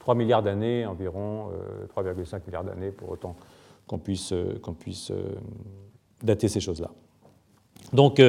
3 0.04 0.16
milliards 0.16 0.44
d'années 0.44 0.86
environ, 0.86 1.50
3,5 1.96 2.36
euh, 2.36 2.40
milliards 2.46 2.64
d'années 2.66 2.92
pour 2.92 3.10
autant 3.10 3.38
qu'on 3.88 3.98
puisse, 3.98 4.34
euh, 4.34 4.60
qu'on 4.62 4.74
puisse 4.74 5.12
euh, 5.12 5.36
dater 6.22 6.50
ces 6.50 6.60
choses-là. 6.60 6.92
Donc, 7.94 8.22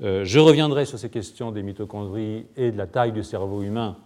je 0.00 0.38
reviendrai 0.38 0.86
sur 0.86 0.98
ces 0.98 1.10
questions 1.10 1.52
des 1.52 1.62
mitochondries 1.62 2.46
et 2.56 2.72
de 2.72 2.78
la 2.78 2.86
taille 2.86 3.12
du 3.12 3.22
cerveau 3.22 3.62
humain 3.62 3.96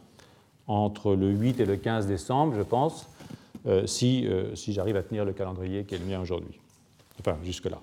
entre 0.67 1.15
le 1.15 1.31
8 1.31 1.61
et 1.61 1.65
le 1.65 1.77
15 1.77 2.07
décembre, 2.07 2.55
je 2.57 2.63
pense, 2.63 3.09
si, 3.87 4.27
si 4.55 4.73
j'arrive 4.73 4.97
à 4.97 5.03
tenir 5.03 5.25
le 5.25 5.33
calendrier 5.33 5.85
qui 5.85 5.95
est 5.95 5.99
le 5.99 6.05
mien 6.05 6.21
aujourd'hui. 6.21 6.59
Enfin, 7.21 7.37
jusque-là. 7.43 7.79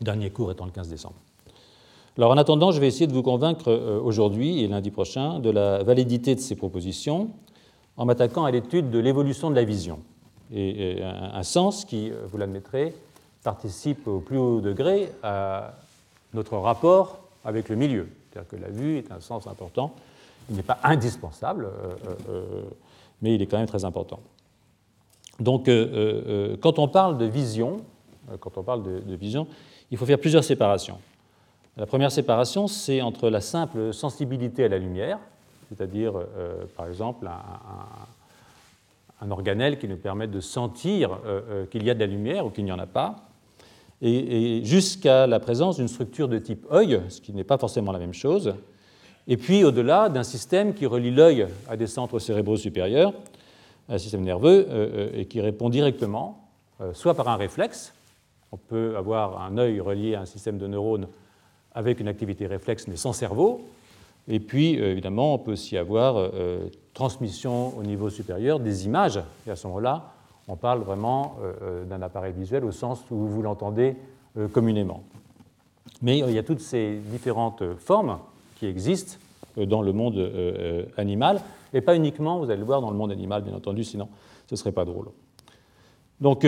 Dernier 0.00 0.30
cours 0.30 0.50
étant 0.50 0.64
le 0.64 0.70
15 0.70 0.88
décembre. 0.88 1.16
Alors 2.16 2.32
en 2.32 2.36
attendant, 2.36 2.70
je 2.70 2.80
vais 2.80 2.88
essayer 2.88 3.06
de 3.06 3.12
vous 3.12 3.22
convaincre 3.22 3.72
aujourd'hui 4.02 4.62
et 4.62 4.68
lundi 4.68 4.90
prochain 4.90 5.38
de 5.38 5.48
la 5.48 5.82
validité 5.82 6.34
de 6.34 6.40
ces 6.40 6.56
propositions 6.56 7.30
en 7.96 8.04
m'attaquant 8.04 8.44
à 8.44 8.50
l'étude 8.50 8.90
de 8.90 8.98
l'évolution 8.98 9.50
de 9.50 9.54
la 9.54 9.64
vision. 9.64 10.00
Et, 10.52 11.02
un, 11.02 11.42
sens 11.42 11.84
qui, 11.84 12.10
vous 12.28 12.36
l'admettrez, 12.36 12.94
participe 13.42 14.06
au 14.08 14.20
plus 14.20 14.36
haut 14.36 14.60
degré 14.60 15.10
à 15.22 15.74
notre 16.34 16.56
rapport 16.56 17.20
avec 17.44 17.68
le 17.68 17.76
milieu. 17.76 18.08
C'est-à-dire 18.32 18.50
que 18.50 18.56
la 18.56 18.68
vue 18.68 18.98
est 18.98 19.12
un 19.12 19.20
sens 19.20 19.46
important. 19.46 19.94
Il 20.50 20.56
n'est 20.56 20.62
pas 20.62 20.78
indispensable, 20.82 21.68
mais 23.22 23.34
il 23.34 23.42
est 23.42 23.46
quand 23.46 23.58
même 23.58 23.66
très 23.66 23.84
important. 23.84 24.20
Donc, 25.38 25.70
quand 26.60 26.78
on 26.78 26.88
parle 26.88 27.16
de 27.16 27.24
vision, 27.24 27.78
quand 28.40 28.58
on 28.58 28.62
parle 28.62 28.82
de, 28.82 29.14
vision, 29.14 29.46
il 29.90 29.96
faut 29.96 30.04
faire 30.04 30.18
plusieurs 30.18 30.44
séparations. 30.44 30.98
La 31.76 31.86
première 31.86 32.12
séparation, 32.12 32.66
c'est 32.66 33.00
entre 33.00 33.30
la 33.30 33.40
simple 33.40 33.94
sensibilité 33.94 34.64
à 34.64 34.68
la 34.68 34.78
lumière, 34.78 35.18
c'est-à-dire, 35.68 36.12
par 36.76 36.88
exemple, 36.88 37.26
un, 39.20 39.30
organelle 39.30 39.78
qui 39.78 39.88
nous 39.88 39.96
permet 39.96 40.26
de 40.26 40.40
sentir 40.40 41.18
qu'il 41.70 41.84
y 41.84 41.90
a 41.90 41.94
de 41.94 42.00
la 42.00 42.06
lumière 42.06 42.44
ou 42.44 42.50
qu'il 42.50 42.64
n'y 42.64 42.72
en 42.72 42.78
a 42.78 42.86
pas, 42.86 43.16
et, 44.02 44.62
jusqu'à 44.64 45.26
la 45.26 45.40
présence 45.40 45.76
d'une 45.76 45.88
structure 45.88 46.28
de 46.28 46.38
type 46.38 46.66
œil, 46.72 47.00
ce 47.08 47.20
qui 47.20 47.32
n'est 47.32 47.44
pas 47.44 47.58
forcément 47.58 47.92
la 47.92 47.98
même 47.98 48.14
chose, 48.14 48.54
et 49.28 49.36
puis 49.36 49.64
au-delà 49.64 50.08
d'un 50.08 50.22
système 50.22 50.74
qui 50.74 50.86
relie 50.86 51.10
l'œil 51.10 51.46
à 51.68 51.76
des 51.76 51.86
centres 51.86 52.18
cérébraux 52.18 52.56
supérieurs, 52.56 53.12
un 53.90 53.98
système 53.98 54.22
nerveux, 54.22 54.66
euh, 54.68 55.08
euh, 55.12 55.20
et 55.20 55.26
qui 55.26 55.40
répond 55.40 55.68
directement, 55.68 56.48
euh, 56.80 56.94
soit 56.94 57.14
par 57.14 57.28
un 57.28 57.36
réflexe, 57.36 57.92
on 58.52 58.56
peut 58.56 58.96
avoir 58.96 59.42
un 59.42 59.58
œil 59.58 59.80
relié 59.80 60.14
à 60.14 60.22
un 60.22 60.26
système 60.26 60.58
de 60.58 60.66
neurones 60.66 61.08
avec 61.74 62.00
une 62.00 62.08
activité 62.08 62.46
réflexe 62.46 62.88
mais 62.88 62.96
sans 62.96 63.12
cerveau, 63.12 63.60
et 64.26 64.40
puis 64.40 64.74
évidemment 64.74 65.34
on 65.34 65.38
peut 65.38 65.52
aussi 65.52 65.78
avoir 65.78 66.32
transmission 66.94 67.78
au 67.78 67.84
niveau 67.84 68.10
supérieur 68.10 68.58
des 68.58 68.86
images, 68.86 69.20
et 69.46 69.50
à 69.50 69.56
ce 69.56 69.68
moment-là, 69.68 70.12
on 70.48 70.56
parle 70.56 70.80
vraiment 70.80 71.36
d'un 71.88 72.02
appareil 72.02 72.32
visuel 72.32 72.64
au 72.64 72.72
sens 72.72 73.04
où 73.12 73.14
vous 73.14 73.40
l'entendez 73.40 73.94
communément. 74.52 75.04
Mais 76.02 76.18
il 76.18 76.32
y 76.32 76.38
a 76.38 76.42
toutes 76.42 76.60
ces 76.60 76.96
différentes 76.96 77.62
formes 77.78 78.18
qui 78.60 78.66
existent 78.66 79.18
dans 79.56 79.82
le 79.82 79.92
monde 79.92 80.30
animal, 80.96 81.40
et 81.72 81.80
pas 81.80 81.96
uniquement, 81.96 82.38
vous 82.38 82.50
allez 82.50 82.60
le 82.60 82.64
voir, 82.64 82.80
dans 82.80 82.90
le 82.90 82.96
monde 82.96 83.10
animal, 83.10 83.42
bien 83.42 83.54
entendu, 83.54 83.82
sinon 83.82 84.08
ce 84.46 84.54
ne 84.54 84.56
serait 84.56 84.72
pas 84.72 84.84
drôle. 84.84 85.08
Donc, 86.20 86.46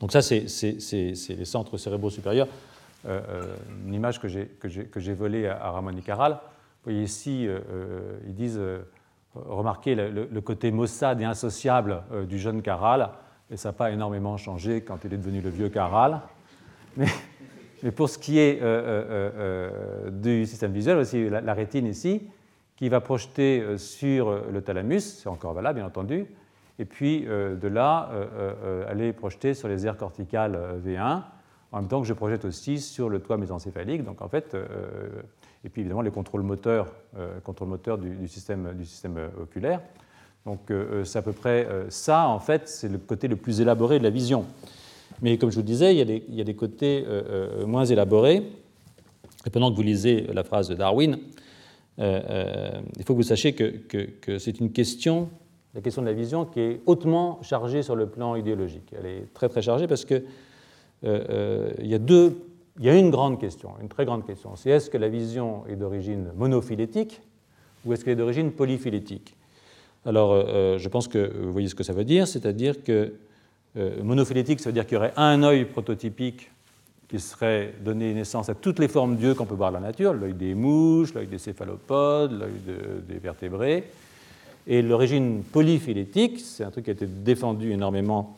donc 0.00 0.12
ça, 0.12 0.20
c'est 0.20 0.44
les 0.60 1.44
centres 1.44 1.78
cérébraux 1.78 2.10
supérieurs. 2.10 2.48
une 3.06 3.94
image 3.94 4.20
que 4.20 4.28
j'ai 4.28 5.14
volée 5.14 5.46
à 5.46 5.70
Ramon 5.70 5.96
y 5.96 6.02
Caral 6.02 6.40
voyez 6.88 7.02
ici, 7.02 7.46
euh, 7.46 7.60
euh, 7.70 8.18
ils 8.26 8.34
disent, 8.34 8.58
euh, 8.58 8.80
remarquez 9.34 9.94
le, 9.94 10.40
côté 10.40 10.70
maussade 10.70 11.20
et 11.20 11.24
insociable 11.24 12.02
du 12.28 12.38
jeune 12.38 12.62
Caral, 12.62 13.10
et 13.50 13.56
ça 13.56 13.70
n'a 13.70 13.72
pas 13.72 13.90
énormément 13.90 14.36
changé 14.36 14.82
quand 14.82 15.04
il 15.04 15.12
est 15.12 15.16
devenu 15.16 15.40
le 15.40 15.50
vieux 15.50 15.68
Caral. 15.68 16.20
Mais, 16.96 17.92
pour 17.92 18.08
ce 18.08 18.18
qui 18.18 18.38
est 18.38 18.60
du 20.10 20.46
système 20.46 20.72
visuel, 20.72 20.98
aussi 20.98 21.28
la, 21.28 21.54
rétine 21.54 21.86
ici, 21.86 22.28
qui 22.76 22.88
va 22.88 23.00
projeter 23.00 23.78
sur 23.78 24.50
le 24.50 24.60
thalamus, 24.62 25.00
c'est 25.00 25.28
encore 25.28 25.54
valable 25.54 25.78
bien 25.78 25.86
entendu, 25.86 26.26
et 26.80 26.84
puis 26.84 27.20
de 27.20 27.68
là 27.68 28.10
aller 28.88 29.12
projeter 29.12 29.54
sur 29.54 29.68
les 29.68 29.86
aires 29.86 29.96
corticales 29.96 30.58
V1, 30.84 31.22
en 31.70 31.80
même 31.80 31.88
temps 31.88 32.00
que 32.00 32.08
je 32.08 32.14
projette 32.14 32.44
aussi 32.44 32.80
sur 32.80 33.08
le 33.08 33.20
toit 33.20 33.36
mésencéphalique. 33.36 34.02
Donc 34.02 34.22
en 34.22 34.28
fait, 34.28 34.56
et 35.64 35.68
puis 35.68 35.82
évidemment 35.82 36.02
les 36.02 36.10
contrôles 36.10 36.42
moteurs, 36.42 36.92
euh, 37.16 37.40
contrôle 37.40 37.68
moteur 37.68 37.98
du, 37.98 38.28
système, 38.28 38.74
du 38.74 38.84
système 38.84 39.18
euh, 39.18 39.28
oculaire. 39.42 39.80
Donc 40.48 40.70
euh, 40.70 41.04
c'est 41.04 41.18
à 41.18 41.22
peu 41.22 41.32
près 41.32 41.68
ça, 41.90 42.26
en 42.26 42.38
fait, 42.38 42.68
c'est 42.68 42.88
le 42.88 42.96
côté 42.96 43.28
le 43.28 43.36
plus 43.36 43.60
élaboré 43.60 43.98
de 43.98 44.04
la 44.04 44.08
vision. 44.08 44.46
Mais 45.20 45.36
comme 45.36 45.50
je 45.50 45.56
vous 45.56 45.62
disais, 45.62 45.94
il 45.94 45.98
y 45.98 46.40
a 46.40 46.44
des, 46.44 46.54
côtés 46.54 47.04
moins 47.66 47.84
élaborés. 47.84 48.44
Et 49.46 49.50
pendant 49.50 49.70
que 49.70 49.76
vous 49.76 49.82
lisez 49.82 50.26
la 50.32 50.44
phrase 50.44 50.68
de 50.68 50.74
Darwin, 50.74 51.18
il 51.98 53.04
faut 53.04 53.14
que 53.14 53.18
vous 53.18 53.22
sachiez 53.24 53.52
que, 53.52 53.64
que, 53.64 54.08
que 54.20 54.38
c'est 54.38 54.60
une 54.60 54.70
question, 54.70 55.28
la 55.74 55.80
question 55.80 56.02
de 56.02 56.06
la 56.06 56.12
vision, 56.12 56.44
qui 56.44 56.60
est 56.60 56.80
hautement 56.86 57.40
chargée 57.42 57.82
sur 57.82 57.96
le 57.96 58.06
plan 58.06 58.36
idéologique. 58.36 58.94
Elle 58.96 59.06
est 59.06 59.34
très 59.34 59.48
très 59.48 59.60
chargée 59.60 59.88
parce 59.88 60.06
il 60.08 60.22
y 61.02 61.94
a 61.94 61.98
il 62.78 62.86
y 62.86 62.88
a 62.88 62.96
une 62.96 63.10
grande 63.10 63.40
question, 63.40 63.70
une 63.82 63.88
très 63.88 64.04
grande 64.04 64.24
question, 64.24 64.54
c'est 64.54 64.70
est-ce 64.70 64.88
que 64.88 64.98
la 64.98 65.08
vision 65.08 65.66
est 65.66 65.74
d'origine 65.74 66.30
monophylétique 66.36 67.20
ou 67.84 67.92
est-ce 67.92 68.04
qu'elle 68.04 68.12
est 68.12 68.16
d'origine 68.16 68.52
polyphylétique? 68.52 69.34
Alors, 70.08 70.32
euh, 70.32 70.44
euh, 70.46 70.78
je 70.78 70.88
pense 70.88 71.06
que 71.06 71.30
vous 71.38 71.52
voyez 71.52 71.68
ce 71.68 71.74
que 71.74 71.82
ça 71.84 71.92
veut 71.92 72.04
dire, 72.04 72.26
c'est-à-dire 72.26 72.82
que 72.82 73.12
euh, 73.76 74.02
monophylétique, 74.02 74.58
ça 74.58 74.70
veut 74.70 74.72
dire 74.72 74.86
qu'il 74.86 74.94
y 74.94 74.96
aurait 74.96 75.12
un 75.18 75.42
œil 75.42 75.66
prototypique 75.66 76.50
qui 77.08 77.20
serait 77.20 77.74
donné 77.84 78.14
naissance 78.14 78.48
à 78.48 78.54
toutes 78.54 78.78
les 78.78 78.88
formes 78.88 79.16
d'yeux 79.16 79.34
qu'on 79.34 79.44
peut 79.44 79.54
voir 79.54 79.70
dans 79.70 79.80
la 79.80 79.88
nature, 79.88 80.14
l'œil 80.14 80.32
des 80.32 80.54
mouches, 80.54 81.12
l'œil 81.12 81.26
des 81.26 81.36
céphalopodes, 81.36 82.32
l'œil 82.32 83.02
des 83.06 83.18
vertébrés. 83.18 83.84
Et 84.66 84.80
l'origine 84.80 85.42
polyphylétique, 85.42 86.40
c'est 86.40 86.64
un 86.64 86.70
truc 86.70 86.86
qui 86.86 86.90
a 86.90 86.94
été 86.94 87.06
défendu 87.06 87.70
énormément 87.72 88.34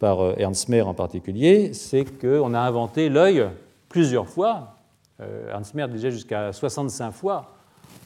par 0.00 0.36
Ernst 0.36 0.68
Mayr 0.68 0.88
en 0.88 0.94
particulier, 0.94 1.74
c'est 1.74 2.06
qu'on 2.20 2.54
a 2.54 2.60
inventé 2.60 3.08
l'œil 3.08 3.46
plusieurs 3.88 4.28
fois. 4.28 4.78
Hans 5.20 5.62
Mer 5.74 5.88
disait 5.88 6.10
jusqu'à 6.10 6.52
65 6.52 7.12
fois 7.12 7.54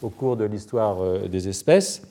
au 0.02 0.10
cours 0.10 0.36
de 0.36 0.44
l'histoire 0.44 1.28
des 1.28 1.48
espèces, 1.48 2.02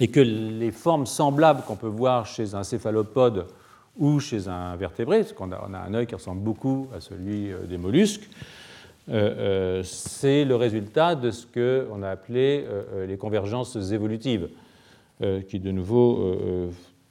et 0.00 0.08
que 0.08 0.20
les 0.20 0.70
formes 0.70 1.06
semblables 1.06 1.62
qu'on 1.62 1.76
peut 1.76 1.86
voir 1.86 2.26
chez 2.26 2.54
un 2.54 2.64
céphalopode 2.64 3.46
ou 3.96 4.18
chez 4.18 4.48
un 4.48 4.74
vertébré, 4.76 5.20
parce 5.20 5.32
qu'on 5.32 5.52
a, 5.52 5.78
un 5.86 5.94
œil 5.94 6.06
qui 6.06 6.14
ressemble 6.14 6.42
beaucoup 6.42 6.88
à 6.94 7.00
celui 7.00 7.52
euh, 7.52 7.66
des 7.66 7.78
mollusques, 7.78 8.28
c'est 9.06 10.46
le 10.46 10.56
résultat 10.56 11.14
de 11.14 11.30
ce 11.30 11.46
qu'on 11.46 12.02
a 12.02 12.08
appelé 12.08 12.64
les 13.06 13.18
convergences 13.18 13.76
évolutives, 13.92 14.48
qui 15.46 15.60
de 15.60 15.70
nouveau, 15.70 16.34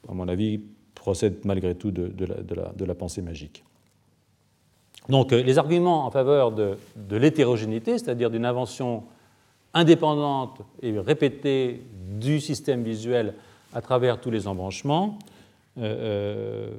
à 0.09 0.13
mon 0.15 0.27
avis, 0.27 0.59
procèdent 0.95 1.45
malgré 1.45 1.75
tout 1.75 1.91
de, 1.91 2.07
de 2.07 2.85
la 2.85 2.95
pensée 2.95 3.21
magique. 3.21 3.63
Donc 5.09 5.33
euh, 5.33 5.41
les 5.41 5.57
arguments 5.57 6.05
en 6.05 6.11
faveur 6.11 6.51
de, 6.51 6.77
l'hétérogénéité, 7.11 7.97
c'est-à-dire 7.97 8.29
d'une 8.29 8.45
invention 8.45 9.03
indépendante 9.73 10.61
et 10.81 10.97
répétée 10.99 11.81
du 12.19 12.39
système 12.39 12.83
visuel 12.83 13.33
à 13.73 13.81
travers 13.81 14.21
tous 14.21 14.31
les 14.31 14.47
embranchements, 14.47 15.17
euh, 15.79 15.81
euh, 15.81 16.71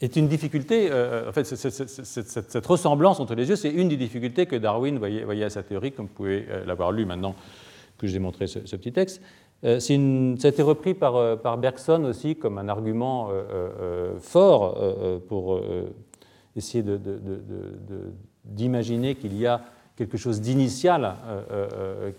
est 0.00 0.16
une 0.16 0.26
difficulté, 0.26 0.90
en 0.92 1.30
fait, 1.30 1.44
cette, 1.44 2.66
ressemblance 2.66 3.20
entre 3.20 3.36
les 3.36 3.48
yeux, 3.48 3.54
c'est 3.54 3.70
une 3.70 3.88
des 3.88 3.96
difficultés 3.96 4.46
que 4.46 4.56
Darwin 4.56 4.98
voyait, 4.98 5.44
à 5.44 5.50
sa 5.50 5.62
théorie, 5.62 5.92
comme 5.92 6.06
vous 6.06 6.12
pouvez 6.12 6.44
l'avoir 6.66 6.90
lu 6.90 7.04
maintenant 7.04 7.36
que 7.98 8.08
j'ai 8.08 8.14
démontré 8.14 8.48
ce, 8.48 8.66
ce, 8.66 8.74
petit 8.74 8.90
texte. 8.90 9.22
ça 9.62 9.68
a 9.68 10.48
été 10.48 10.60
repris 10.60 10.94
par, 10.94 11.56
Bergson 11.56 12.02
aussi 12.02 12.34
comme 12.34 12.58
un 12.58 12.68
argument 12.68 13.30
fort 14.18 14.76
pour 15.28 15.60
essayer 16.56 16.84
d'imaginer 18.44 19.14
qu'il 19.14 19.38
y 19.38 19.46
a 19.46 19.62
quelque 19.96 20.16
chose 20.16 20.40
d'initial 20.40 21.04
euh, 21.04 21.42
euh, 21.50 21.68
euh, 21.74 22.10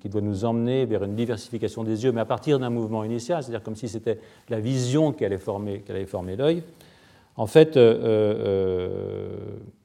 qui, 0.00 0.08
doit 0.08 0.20
nous 0.20 0.44
emmener 0.44 0.86
vers 0.86 1.04
une 1.04 1.14
diversification 1.14 1.84
des 1.84 2.04
yeux, 2.04 2.12
mais 2.12 2.20
à 2.20 2.26
partir 2.26 2.58
d'un 2.58 2.70
mouvement 2.70 3.04
initial, 3.04 3.42
c'est-à-dire 3.42 3.62
comme 3.62 3.76
si 3.76 3.88
c'était 3.88 4.18
la 4.48 4.60
vision 4.60 5.12
qui 5.12 5.24
allait 5.24 5.38
former, 5.38 5.82
former 6.06 6.36
l'œil. 6.36 6.62
En 7.36 7.46
fait, 7.46 7.76
il 7.76 7.82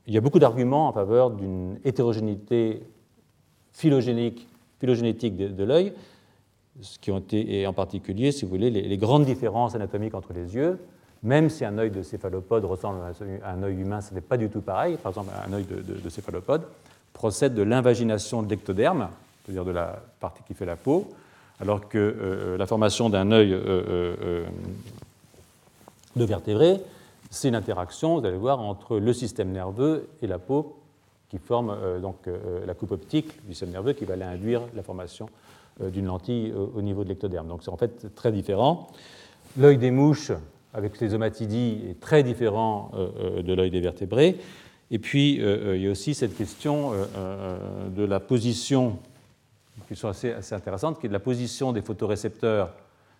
y 0.07 0.17
a 0.17 0.21
beaucoup 0.21 0.39
d'arguments 0.39 0.89
en 0.89 0.93
faveur 0.93 1.31
d'une 1.31 1.79
hétérogénéité 1.85 2.81
phylogénique, 3.71 4.47
phylogénétique 4.79 5.37
de, 5.37 5.63
l'œil, 5.63 5.93
qui 6.99 7.09
ont 7.11 7.19
été, 7.19 7.61
et 7.61 7.67
en 7.67 7.73
particulier, 7.73 8.31
si 8.33 8.43
vous 8.43 8.51
voulez, 8.51 8.69
les 8.69 8.97
grandes 8.97 9.25
différences 9.25 9.75
anatomiques 9.75 10.13
entre 10.13 10.33
les 10.33 10.55
yeux, 10.55 10.77
même 11.23 11.49
si 11.49 11.65
un 11.65 11.77
œil 11.77 11.91
de 11.91 12.01
céphalopode 12.01 12.65
ressemble 12.65 12.99
à 13.43 13.51
un 13.51 13.63
œil 13.63 13.81
humain, 13.81 14.01
ce 14.01 14.13
n'est 14.13 14.21
pas 14.21 14.37
du 14.37 14.49
tout 14.49 14.61
pareil. 14.61 14.97
Par 14.97 15.11
exemple, 15.11 15.31
un 15.45 15.53
œil 15.53 15.65
de, 15.65 16.09
céphalopode 16.09 16.63
procède 17.17 17.55
de 17.55 17.63
l'invagination 17.63 18.43
de 18.43 18.49
l'ectoderme, 18.49 19.09
c'est-à-dire 19.43 19.65
de 19.65 19.71
la 19.71 20.03
partie 20.19 20.43
qui 20.43 20.53
fait 20.53 20.67
la 20.67 20.75
peau, 20.75 21.11
alors 21.59 21.89
que 21.89 21.97
euh, 21.97 22.57
la 22.57 22.67
formation 22.67 23.09
d'un 23.09 23.31
œil 23.31 23.53
euh, 23.53 23.63
euh, 23.67 24.45
de 26.15 26.23
vertébré, 26.23 26.79
c'est 27.31 27.47
une 27.47 27.55
interaction, 27.55 28.19
vous 28.19 28.25
allez 28.25 28.37
voir, 28.37 28.59
entre 28.59 28.99
le 28.99 29.13
système 29.13 29.51
nerveux 29.51 30.07
et 30.21 30.27
la 30.27 30.37
peau 30.37 30.77
qui 31.29 31.39
forme 31.39 31.75
donc 32.01 32.15
la 32.65 32.73
coupe 32.73 32.91
optique 32.91 33.45
du 33.45 33.51
système 33.51 33.71
nerveux 33.71 33.91
qui 33.91 34.05
va 34.05 34.13
aller 34.13 34.23
induire 34.23 34.61
la 34.73 34.81
formation 34.81 35.27
d'une 35.81 36.05
lentille 36.05 36.53
au 36.53 36.81
niveau 36.81 37.03
de 37.03 37.09
l'ectoderme. 37.09 37.49
Donc 37.49 37.63
c'est 37.63 37.69
en 37.69 37.75
fait 37.75 38.15
très 38.15 38.31
différent. 38.31 38.87
l'œil 39.57 39.77
des 39.77 39.91
mouches 39.91 40.31
avec 40.73 41.01
les 41.01 41.13
omatidis 41.13 41.81
est 41.89 41.99
très 41.99 42.23
différent 42.23 42.91
de 42.95 43.53
l'œil 43.53 43.69
des 43.69 43.81
vertébrés. 43.81 44.37
Et 44.89 44.99
puis, 44.99 45.33
il 45.35 45.81
y 45.81 45.87
a 45.87 45.91
aussi 45.91 46.13
cette 46.13 46.35
question 46.37 46.91
de 47.95 48.03
la 48.03 48.19
position, 48.19 48.99
qui 49.87 49.95
sont 49.95 50.07
assez, 50.07 50.31
assez 50.31 50.55
intéressantes, 50.55 50.99
qui 50.99 51.07
est 51.07 51.09
de 51.09 51.13
la 51.13 51.19
position 51.19 51.73
des 51.73 51.81
photorécepteurs. 51.81 52.73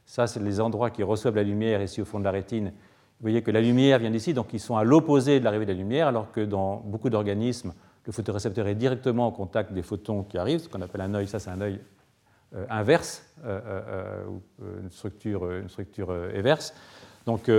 Ça, 0.05 0.27
c'est 0.27 0.41
les 0.41 0.61
endroits 0.61 0.89
qui 0.89 1.03
reçoivent 1.03 1.35
la 1.35 1.43
lumière 1.43 1.81
ici 1.81 2.01
au 2.01 2.05
fond 2.05 2.19
de 2.19 2.23
la 2.23 2.31
rétine. 2.31 2.67
Vous 2.67 3.23
voyez 3.23 3.41
que 3.41 3.51
la 3.51 3.61
lumière 3.61 3.99
vient 3.99 4.11
d'ici, 4.11 4.33
donc 4.33 4.53
ils 4.53 4.59
sont 4.59 4.77
à 4.77 4.83
l'opposé 4.83 5.39
de 5.39 5.43
l'arrivée 5.43 5.65
de 5.65 5.71
la 5.71 5.77
lumière, 5.77 6.07
alors 6.07 6.31
que 6.31 6.41
dans 6.41 6.77
beaucoup 6.85 7.09
d'organismes, 7.09 7.73
le 8.05 8.13
photorécepteur 8.13 8.67
est 8.67 8.75
directement 8.75 9.27
en 9.27 9.31
contact 9.31 9.73
des 9.73 9.81
photons 9.81 10.23
qui 10.23 10.37
arrivent, 10.37 10.59
ce 10.59 10.69
qu'on 10.69 10.81
appelle 10.81 11.01
un 11.01 11.13
œil, 11.15 11.27
ça 11.27 11.39
c'est 11.39 11.49
un 11.49 11.59
œil 11.59 11.79
euh, 12.55 12.65
inverse, 12.69 13.25
euh, 13.45 13.59
euh, 13.65 14.81
une 14.81 14.89
structure, 14.89 15.51
une 15.51 15.67
structure 15.67 16.11
inverse. 16.11 16.73
Donc 17.25 17.51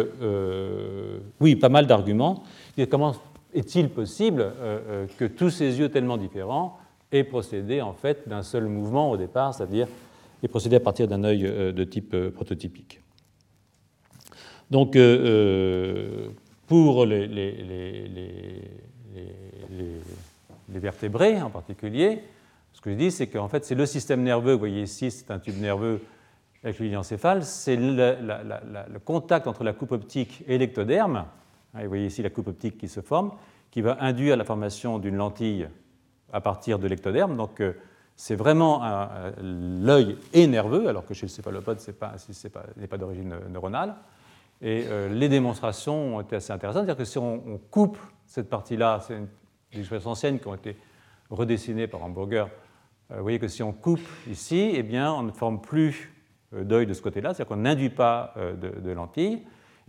oui, 1.41 1.57
pas 1.57 1.69
mal 1.69 1.87
d'arguments. 1.87 2.43
Comment 2.91 3.15
est-il 3.55 3.89
possible 3.89 4.53
que 5.19 5.25
tous 5.25 5.51
ces 5.51 5.79
yeux 5.79 5.89
tellement 5.89 6.17
différents 6.17 6.79
aient 7.13 7.25
procédé 7.25 7.81
en 7.81 7.95
fait 7.95 8.29
d'un 8.29 8.43
seul 8.43 8.67
mouvement 8.67 9.11
au 9.11 9.17
départ, 9.17 9.55
c'est-à-dire 9.55 9.89
aient 10.43 10.49
procédé 10.49 10.77
à 10.77 10.81
partir 10.81 11.09
d'un 11.09 11.25
œil 11.25 11.43
de 11.43 11.85
type 11.85 12.15
prototypique? 12.31 13.01
Donc 14.71 14.97
pour 16.67 17.07
les, 17.07 17.27
vertébrés 20.69 21.41
en 21.41 21.51
particulier, 21.51 22.23
ce 22.75 22.81
que 22.81 22.91
je 22.91 22.97
dis, 22.97 23.11
c'est 23.11 23.27
qu'en 23.27 23.49
fait, 23.49 23.65
c'est 23.65 23.75
le 23.75 23.87
système 23.87 24.23
nerveux, 24.23 24.53
vous 24.53 24.59
voyez 24.59 24.83
ici, 24.83 25.11
c'est 25.11 25.31
un 25.31 25.39
tube 25.39 25.59
nerveux 25.61 26.01
avec 26.63 26.79
l'iliencéphale, 26.79 27.43
c'est 27.43 27.77
le, 27.77 28.99
contact 29.05 29.47
entre 29.47 29.65
la 29.65 29.73
coupe 29.73 29.93
optique 29.93 30.45
et 30.47 30.59
l'ectoderme, 30.59 31.25
hein, 31.75 31.83
vous 31.83 31.89
voyez 31.89 32.07
ici 32.07 32.23
la 32.23 32.31
coupe 32.31 32.49
optique 32.49 32.79
qui 32.79 32.89
se 32.89 33.01
forme, 33.01 33.33
qui 33.71 33.81
va 33.81 33.97
induire 34.01 34.37
la 34.37 34.45
formation 34.45 34.99
d'une 34.99 35.17
lentille 35.17 35.69
à 36.33 36.41
partir 36.41 36.79
de 36.79 36.87
l'ectoderme. 36.87 37.37
Donc, 37.37 37.61
euh, 37.61 37.73
c'est 38.17 38.35
vraiment 38.35 38.83
l'œil 39.41 40.19
est 40.33 40.49
nerveux, 40.49 40.89
alors 40.89 41.07
que 41.07 41.15
chez 41.15 41.27
le 41.27 41.31
céphalopode, 41.31 41.79
ce 41.79 41.93
n'est 41.93 42.87
pas, 42.89 42.99
d'origine 42.99 43.33
neuronale. 43.49 43.95
Et 44.61 44.87
euh, 44.89 45.09
les 45.09 45.29
démonstrations 45.29 46.17
ont 46.17 46.21
été 46.21 46.35
assez 46.35 46.53
intéressantes. 46.53 46.87
C'est-à-dire 46.87 46.99
que 46.99 47.05
si 47.05 47.19
on, 47.19 47.61
coupe 47.71 47.97
cette 48.27 48.51
partie-là, 48.51 48.99
c'est 49.07 49.21
des 49.73 49.79
expériences 49.79 50.07
anciennes 50.07 50.41
qui 50.41 50.49
ont 50.49 50.55
été 50.57 50.77
redessinées 51.31 51.87
par 51.87 52.03
Hamburger, 52.03 52.49
euh, 53.11 53.17
vous 53.17 53.23
voyez 53.23 53.39
que 53.39 53.49
si 53.49 53.63
on 53.63 53.73
coupe 53.73 54.07
ici, 54.29 54.73
eh 54.75 54.83
bien, 54.83 55.13
on 55.13 55.23
ne 55.23 55.33
forme 55.33 55.61
plus 55.61 56.13
euh, 56.55 56.65
d'œil 56.65 56.87
de 56.87 56.95
ce 56.95 57.03
côté-là, 57.03 57.33
c'est-à-dire 57.33 57.49
qu'on 57.49 57.63
n'induit 57.63 57.91
pas 57.91 58.35
euh, 58.37 58.55
de, 58.55 58.91
lentilles. 58.91 59.43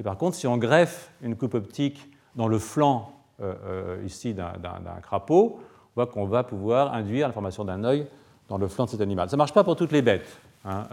Par 0.04 0.18
contre, 0.18 0.36
si 0.36 0.48
on 0.48 0.58
greffe 0.58 1.12
une 1.22 1.36
coupe 1.36 1.54
optique 1.54 2.10
dans 2.36 2.48
le 2.48 2.60
flanc 2.60 3.12
ici 4.06 4.34
d'un 4.34 5.00
crapaud, 5.02 5.60
on 5.60 5.96
voit 5.96 6.08
qu'on 6.08 6.26
va 6.26 6.44
pouvoir 6.44 6.94
induire 6.94 7.28
la 7.28 7.34
formation 7.34 7.66
d'un 7.66 7.84
œil 7.84 8.06
dans 8.48 8.58
le 8.58 8.68
flanc 8.68 8.86
de 8.86 8.90
cet 8.90 9.02
animal. 9.02 9.30
Ça 9.30 9.36
ne 9.36 9.40
marche 9.40 9.54
pas 9.54 9.64
pour 9.64 9.76
toutes 9.76 9.92
les 9.92 10.02
bêtes. 10.02 10.40
Hein, 10.66 10.88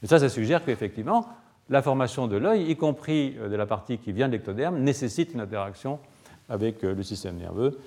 mais 0.00 0.08
ça, 0.08 0.18
ça 0.18 0.28
suggère 0.28 0.64
qu'effectivement, 0.64 1.26
la 1.70 1.82
formation 1.82 2.26
de 2.26 2.36
l'œil, 2.36 2.70
y 2.70 2.76
compris 2.76 3.32
de 3.32 3.54
la 3.54 3.66
partie 3.66 3.98
qui 3.98 4.12
vient 4.12 4.28
de 4.28 4.32
l'ectoderme, 4.32 4.78
nécessite 4.78 5.34
une 5.34 5.40
interaction 5.40 5.98
avec 6.48 6.82
euh, 6.84 6.94
le 6.94 7.02
système 7.02 7.36
nerveux. 7.36 7.78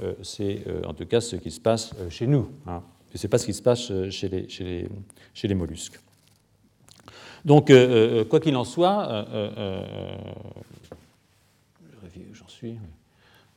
Euh, 0.00 0.14
c'est 0.22 0.62
euh, 0.66 0.82
en 0.86 0.94
tout 0.94 1.06
cas 1.06 1.20
ce 1.20 1.36
qui 1.36 1.50
se 1.50 1.60
passe 1.60 1.94
chez 2.10 2.26
nous. 2.26 2.50
Hein. 2.66 2.82
Et 3.14 3.18
ce 3.18 3.26
n'est 3.26 3.30
pas 3.30 3.38
ce 3.38 3.46
qui 3.46 3.54
se 3.54 3.62
passe 3.62 3.92
chez 4.10 4.28
les, 4.28 4.48
chez 4.48 5.48
les 5.48 5.54
mollusques. 5.54 5.98
Donc, 7.44 7.72
quoi 8.28 8.40
qu'il 8.40 8.56
en 8.56 8.64
soit, 8.64 9.26
suis. 12.58 12.76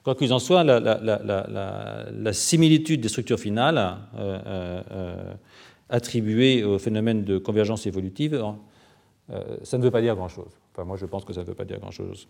Quoi 0.03 0.15
qu'il 0.15 0.31
en 0.33 0.39
soit, 0.39 0.63
la, 0.63 2.33
similitude 2.33 3.01
des 3.01 3.09
structures 3.09 3.39
finales 3.39 3.97
attribuées 5.89 6.63
au 6.63 6.79
phénomène 6.79 7.23
de 7.23 7.37
convergence 7.37 7.85
évolutive, 7.85 8.43
ça 9.63 9.77
ne 9.77 9.83
veut 9.83 9.91
pas 9.91 10.01
dire 10.01 10.15
grand-chose. 10.15 10.51
Enfin, 10.73 10.85
moi, 10.85 10.97
je 10.97 11.05
pense 11.05 11.25
que 11.25 11.33
ça 11.33 11.41
ne 11.41 11.45
veut 11.45 11.53
pas 11.53 11.65
dire 11.65 11.79
grand-chose. 11.79 12.27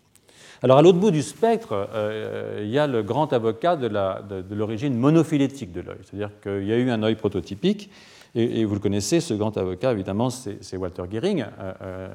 Alors 0.63 0.77
à 0.77 0.81
l'autre 0.81 0.99
bout 0.99 1.11
du 1.11 1.23
spectre, 1.23 1.89
euh, 1.93 2.61
il 2.63 2.69
y 2.69 2.77
a 2.77 2.85
le 2.85 3.01
grand 3.01 3.33
avocat 3.33 3.75
de 3.75 4.55
l'origine 4.55 4.95
monophylétique 4.95 5.71
de 5.71 5.81
l'œil, 5.81 5.97
c'est-à-dire 6.03 6.29
qu'il 6.41 6.67
y 6.67 6.71
a 6.71 6.77
eu 6.77 6.89
un 6.91 7.01
œil 7.01 7.15
prototypique, 7.15 7.89
et, 8.35 8.65
vous 8.65 8.75
le 8.75 8.79
connaissez, 8.79 9.19
ce 9.19 9.33
grand 9.33 9.55
avocat, 9.57 9.91
évidemment, 9.91 10.29
c'est 10.29 10.77
Walter 10.77 11.03
Gehring, 11.11 11.41
euh, 11.41 11.73
euh, 11.81 12.09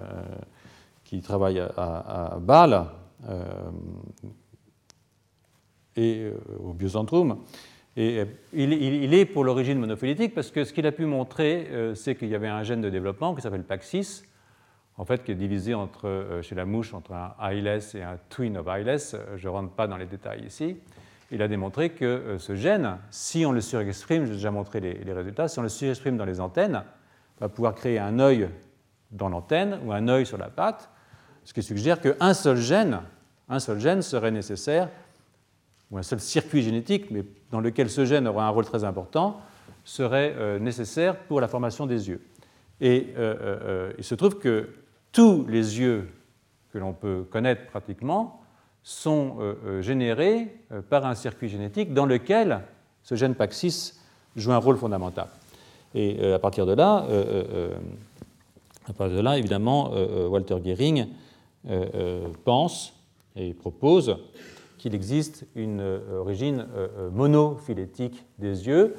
qui 1.04 1.20
travaille 1.20 1.60
à, 1.60 2.38
Bâle 2.40 2.86
et 5.96 6.30
au 6.58 6.72
Biozentrum. 6.72 7.38
Et 7.96 8.24
il, 8.52 9.14
est 9.14 9.24
pour 9.24 9.44
l'origine 9.44 9.78
monophylétique 9.78 10.34
parce 10.34 10.50
que 10.50 10.64
ce 10.64 10.72
qu'il 10.72 10.86
a 10.86 10.92
pu 10.92 11.06
montrer, 11.06 11.68
c'est 11.94 12.14
qu'il 12.14 12.28
y 12.28 12.34
avait 12.34 12.48
un 12.48 12.62
gène 12.62 12.80
de 12.80 12.90
développement 12.90 13.34
qui 13.34 13.40
s'appelle 13.40 13.62
PAX6, 13.62 14.24
en 14.98 15.04
fait, 15.04 15.22
qui 15.24 15.32
est 15.32 15.36
divisé 15.36 15.74
entre, 15.74 16.08
euh, 16.08 16.42
chez 16.42 16.54
la 16.54 16.64
mouche 16.64 16.94
entre 16.94 17.12
un 17.12 17.52
isless 17.52 17.94
et 17.94 18.02
un 18.02 18.18
twin 18.30 18.56
of. 18.56 18.66
Euh, 18.66 19.36
je 19.36 19.48
ne 19.48 19.52
rentre 19.52 19.72
pas 19.72 19.86
dans 19.86 19.96
les 19.96 20.06
détails 20.06 20.44
ici. 20.46 20.76
Il 21.32 21.42
a 21.42 21.48
démontré 21.48 21.90
que 21.90 22.04
euh, 22.04 22.38
ce 22.38 22.54
gène, 22.54 22.98
si 23.10 23.44
on 23.44 23.52
le 23.52 23.60
surexprime, 23.60 24.26
j'ai 24.26 24.34
déjà 24.34 24.50
montré 24.50 24.80
les, 24.80 25.12
résultats, 25.12 25.48
si 25.48 25.58
on 25.58 25.62
le 25.62 25.68
surexprime 25.68 26.16
dans 26.16 26.24
les 26.24 26.40
antennes, 26.40 26.82
va 27.40 27.48
pouvoir 27.48 27.74
créer 27.74 27.98
un 27.98 28.18
œil 28.18 28.48
dans 29.10 29.28
l'antenne 29.28 29.78
ou 29.84 29.92
un 29.92 30.08
œil 30.08 30.24
sur 30.24 30.38
la 30.38 30.48
patte, 30.48 30.88
ce 31.44 31.52
qui 31.52 31.62
suggère 31.62 32.00
qu'un 32.00 32.34
seul 32.34 32.56
gène, 32.56 33.00
un 33.48 33.58
seul 33.58 33.80
gène 33.80 34.02
serait 34.02 34.30
nécessaire, 34.30 34.88
ou 35.90 35.98
un 35.98 36.02
seul 36.02 36.20
circuit 36.20 36.62
génétique, 36.62 37.10
mais 37.10 37.24
dans 37.50 37.60
lequel 37.60 37.90
ce 37.90 38.04
gène 38.04 38.26
aura 38.26 38.46
un 38.46 38.50
rôle 38.50 38.64
très 38.64 38.84
important, 38.84 39.40
serait 39.84 40.58
nécessaire 40.58 41.16
pour 41.16 41.40
la 41.40 41.46
formation 41.46 41.86
des 41.86 42.08
yeux. 42.08 42.20
Et 42.80 43.14
il 43.96 44.02
se 44.02 44.16
trouve 44.16 44.38
que 44.40 44.68
tous 45.12 45.46
les 45.48 45.78
yeux 45.78 46.08
que 46.72 46.78
l'on 46.78 46.92
peut 46.92 47.24
connaître 47.30 47.66
pratiquement 47.66 48.42
sont 48.88 49.38
euh, 49.40 49.54
euh, 49.66 49.82
générés 49.82 50.46
euh, 50.70 50.80
par 50.80 51.06
un 51.06 51.16
circuit 51.16 51.48
génétique 51.48 51.92
dans 51.92 52.06
lequel 52.06 52.60
ce 53.02 53.16
gène 53.16 53.32
PAX6 53.32 53.94
joue 54.36 54.52
un 54.52 54.58
rôle 54.58 54.76
fondamental. 54.76 55.26
Et 55.92 56.32
à 56.32 56.38
partir 56.38 56.66
de 56.66 56.74
là, 56.74 57.06
à 58.86 58.92
partir 58.92 59.16
de 59.16 59.22
là 59.22 59.38
évidemment, 59.38 59.92
Walter 60.28 60.56
Gehring 60.62 61.06
pense 62.44 62.92
et 63.34 63.54
propose 63.54 64.18
qu'il 64.76 64.94
existe 64.94 65.46
une 65.54 65.80
origine 66.18 66.66
monophylétique 67.14 68.26
des 68.38 68.66
yeux 68.66 68.94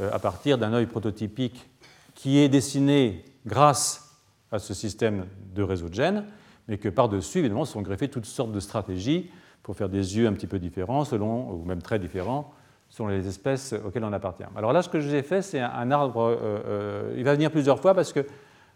à 0.00 0.18
partir 0.18 0.58
d'un 0.58 0.72
œil 0.72 0.86
prototypique 0.86 1.68
qui 2.16 2.38
est 2.38 2.48
dessiné 2.48 3.24
grâce 3.46 4.18
à 4.50 4.58
ce 4.58 4.74
système 4.74 5.26
de 5.54 5.62
réseau 5.62 5.88
de 5.88 5.94
gènes, 5.94 6.24
mais 6.68 6.78
que 6.78 6.88
par-dessus, 6.88 7.38
évidemment, 7.38 7.64
sont 7.64 7.82
greffées 7.82 8.08
toutes 8.08 8.24
sortes 8.24 8.52
de 8.52 8.60
stratégies 8.60 9.30
pour 9.62 9.76
faire 9.76 9.88
des 9.88 10.16
yeux 10.16 10.26
un 10.26 10.32
petit 10.32 10.46
peu 10.46 10.58
différents, 10.58 11.04
selon, 11.04 11.50
ou 11.50 11.64
même 11.64 11.82
très 11.82 11.98
différents, 11.98 12.52
selon 12.90 13.08
les 13.08 13.26
espèces 13.26 13.74
auxquelles 13.84 14.04
on 14.04 14.12
appartient. 14.12 14.44
Alors 14.56 14.72
là, 14.72 14.82
ce 14.82 14.88
que 14.88 15.00
je 15.00 15.08
vous 15.08 15.14
ai 15.14 15.22
fait, 15.22 15.42
c'est 15.42 15.60
un 15.60 15.90
arbre, 15.90 16.22
euh, 16.22 16.36
euh, 16.42 17.14
il 17.16 17.24
va 17.24 17.34
venir 17.34 17.50
plusieurs 17.50 17.80
fois 17.80 17.94
parce 17.94 18.12
que 18.12 18.20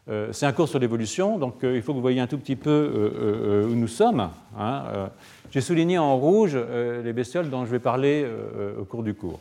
euh, 0.08 0.32
c'est 0.32 0.46
un 0.46 0.52
cours 0.52 0.68
sur 0.68 0.78
l'évolution, 0.78 1.38
donc 1.38 1.56
il 1.62 1.82
faut 1.82 1.92
que 1.92 1.96
vous 1.96 2.02
voyez 2.02 2.20
un 2.20 2.26
tout 2.26 2.38
petit 2.38 2.56
peu 2.56 3.66
où 3.70 3.74
nous 3.74 3.88
sommes. 3.88 4.30
Hein, 4.58 5.10
J'ai 5.50 5.60
souligné 5.60 5.98
en 5.98 6.16
rouge 6.16 6.56
les 6.56 7.12
bestioles 7.12 7.50
dont 7.50 7.66
je 7.66 7.70
vais 7.70 7.78
parler 7.78 8.26
au 8.80 8.84
cours 8.84 9.02
du 9.02 9.12
cours. 9.14 9.40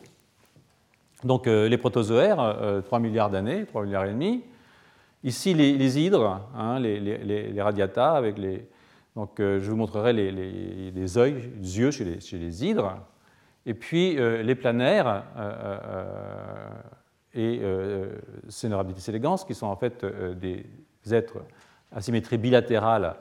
Donc 1.24 1.46
les 1.46 1.78
protozoaires, 1.78 2.82
3 2.86 3.00
milliards 3.00 3.30
d'années, 3.30 3.66
3 3.66 3.86
milliards 3.86 4.06
et 4.06 4.12
demi, 4.12 4.44
Ici, 5.24 5.54
les, 5.54 6.00
hydres, 6.00 6.48
hein, 6.56 6.80
les, 6.80 7.62
radiata, 7.62 8.12
avec 8.12 8.38
les, 8.38 8.68
donc 9.16 9.40
euh, 9.40 9.60
je 9.60 9.72
vous 9.72 9.76
montrerai 9.76 10.14
les, 10.14 10.32
les, 10.32 10.92
yeux 10.92 11.92
chez 11.92 12.06
les, 12.06 12.66
hydres, 12.66 13.00
et 13.66 13.74
puis 13.74 14.20
euh, 14.20 14.44
les 14.44 14.54
planaires 14.54 15.24
euh, 15.38 16.70
et 17.34 17.62
Cenorhabditis 18.48 19.10
elegans, 19.10 19.38
qui 19.38 19.56
sont 19.56 19.68
en 19.68 19.76
fait 19.76 20.06
des 20.06 20.66
êtres 21.12 21.40
à 21.92 22.02
symétrie 22.02 22.38
bilatérale 22.38 23.16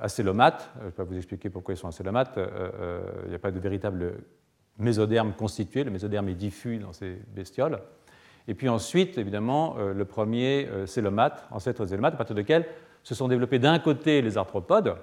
acélomates. 0.00 0.70
Je 0.76 0.80
ne 0.80 0.84
vais 0.86 0.92
pas 0.92 1.04
vous 1.04 1.16
expliquer 1.16 1.50
pourquoi 1.50 1.74
ils 1.74 1.76
sont 1.76 1.88
acélomates. 1.88 2.38
Il 3.24 3.28
n'y 3.28 3.34
a 3.34 3.38
pas 3.38 3.50
de 3.50 3.58
véritable 3.58 4.14
mésoderme 4.78 5.34
constitué. 5.34 5.84
Le 5.84 5.90
mésoderme 5.90 6.30
est 6.30 6.34
diffus 6.34 6.78
dans 6.78 6.94
ces 6.94 7.18
bestioles. 7.34 7.78
Et 8.48 8.54
puis 8.54 8.68
ensuite, 8.68 9.18
évidemment, 9.18 9.76
euh, 9.78 9.94
le 9.94 10.04
premier, 10.04 10.66
euh, 10.68 10.86
c'est 10.86 11.00
le 11.00 11.10
mat, 11.10 11.46
ancêtre 11.50 11.84
des 11.84 11.94
à 11.94 12.10
partir 12.10 12.34
duquel 12.34 12.66
se 13.02 13.14
sont 13.14 13.28
développés 13.28 13.58
d'un 13.58 13.78
côté 13.78 14.22
les 14.22 14.38
arthropodes 14.38 14.96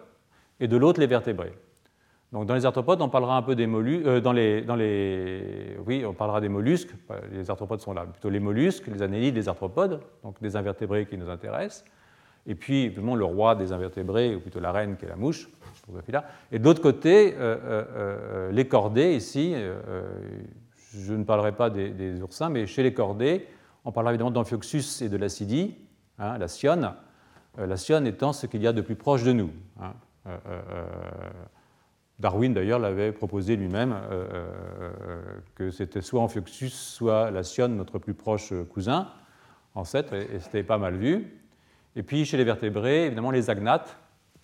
et 0.59 0.67
de 0.67 0.77
l'autre 0.77 0.99
les 0.99 1.07
vertébrés. 1.07 1.53
Donc 2.31 2.45
dans 2.45 2.53
les 2.53 2.65
arthropodes, 2.65 3.01
on 3.01 3.09
parlera 3.09 3.37
un 3.37 3.41
peu 3.41 3.55
des 3.55 3.65
mollusques. 3.65 4.05
Euh, 4.05 4.21
dans, 4.21 4.33
les, 4.33 4.61
dans 4.61 4.75
les, 4.75 5.77
oui, 5.85 6.03
on 6.05 6.13
parlera 6.13 6.41
des 6.41 6.49
mollusques. 6.49 6.91
Les 7.31 7.49
arthropodes 7.49 7.81
sont 7.81 7.93
là, 7.93 8.05
plutôt 8.05 8.29
les 8.29 8.39
mollusques, 8.39 8.87
les 8.87 9.01
annélides, 9.01 9.35
les 9.35 9.49
arthropodes, 9.49 10.01
donc 10.23 10.41
des 10.41 10.55
invertébrés 10.55 11.05
qui 11.05 11.17
nous 11.17 11.29
intéressent. 11.29 11.85
et 12.45 12.55
puis 12.55 12.83
évidemment 12.83 13.15
le 13.15 13.25
roi 13.25 13.55
des 13.55 13.71
invertébrés, 13.71 14.35
ou 14.35 14.41
plutôt 14.41 14.59
la 14.59 14.71
reine 14.71 14.97
qui 14.97 15.05
est 15.05 15.09
la 15.09 15.15
mouche, 15.15 15.49
et 16.51 16.59
de 16.59 16.63
l'autre 16.63 16.81
côté, 16.81 17.35
les 18.51 18.67
cordées 18.67 19.15
ici, 19.15 19.55
je 20.93 21.13
ne 21.13 21.23
parlerai 21.23 21.51
pas 21.51 21.69
des, 21.69 22.21
oursins, 22.21 22.49
mais 22.49 22.67
chez 22.67 22.83
les 22.83 22.93
cordées, 22.93 23.47
on 23.85 23.91
parlera 23.91 24.13
évidemment 24.13 24.31
d'Amphioxus 24.31 25.01
et 25.01 25.09
de 25.09 25.17
l'acidie, 25.17 25.75
hein, 26.17 26.37
la 26.37 26.47
sionne, 26.47 26.93
la 27.57 27.77
sionne 27.77 28.07
étant 28.07 28.33
ce 28.33 28.47
qu'il 28.47 28.61
y 28.61 28.67
a 28.67 28.73
de 28.73 28.81
plus 28.81 28.95
proche 28.95 29.23
de 29.23 29.33
nous. 29.33 29.51
Hein. 29.81 29.93
Darwin, 32.19 32.53
d'ailleurs, 32.53 32.79
l'avait 32.79 33.13
proposé 33.13 33.55
lui-même, 33.55 33.93
euh, 33.93 34.27
euh, 34.81 35.21
que 35.55 35.71
c'était 35.71 36.01
soit 36.01 36.21
Amphioxus, 36.21 36.69
soit 36.69 37.31
la 37.31 37.43
sionne, 37.43 37.77
notre 37.77 37.97
plus 37.97 38.13
proche 38.13 38.53
cousin, 38.73 39.07
ancêtre, 39.73 40.13
et, 40.13 40.39
c'était 40.39 40.63
pas 40.63 40.77
mal 40.77 40.95
vu. 40.95 41.39
Et 41.95 42.03
puis, 42.03 42.25
chez 42.25 42.35
les 42.35 42.43
vertébrés, 42.43 43.05
évidemment, 43.05 43.31
les 43.31 43.49
agnates, 43.49 43.97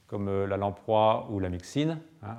comme 0.07 0.29
euh, 0.29 0.47
la 0.47 0.55
lamproie 0.55 1.27
ou 1.31 1.39
la 1.39 1.49
myxine, 1.49 1.99
hein, 2.23 2.37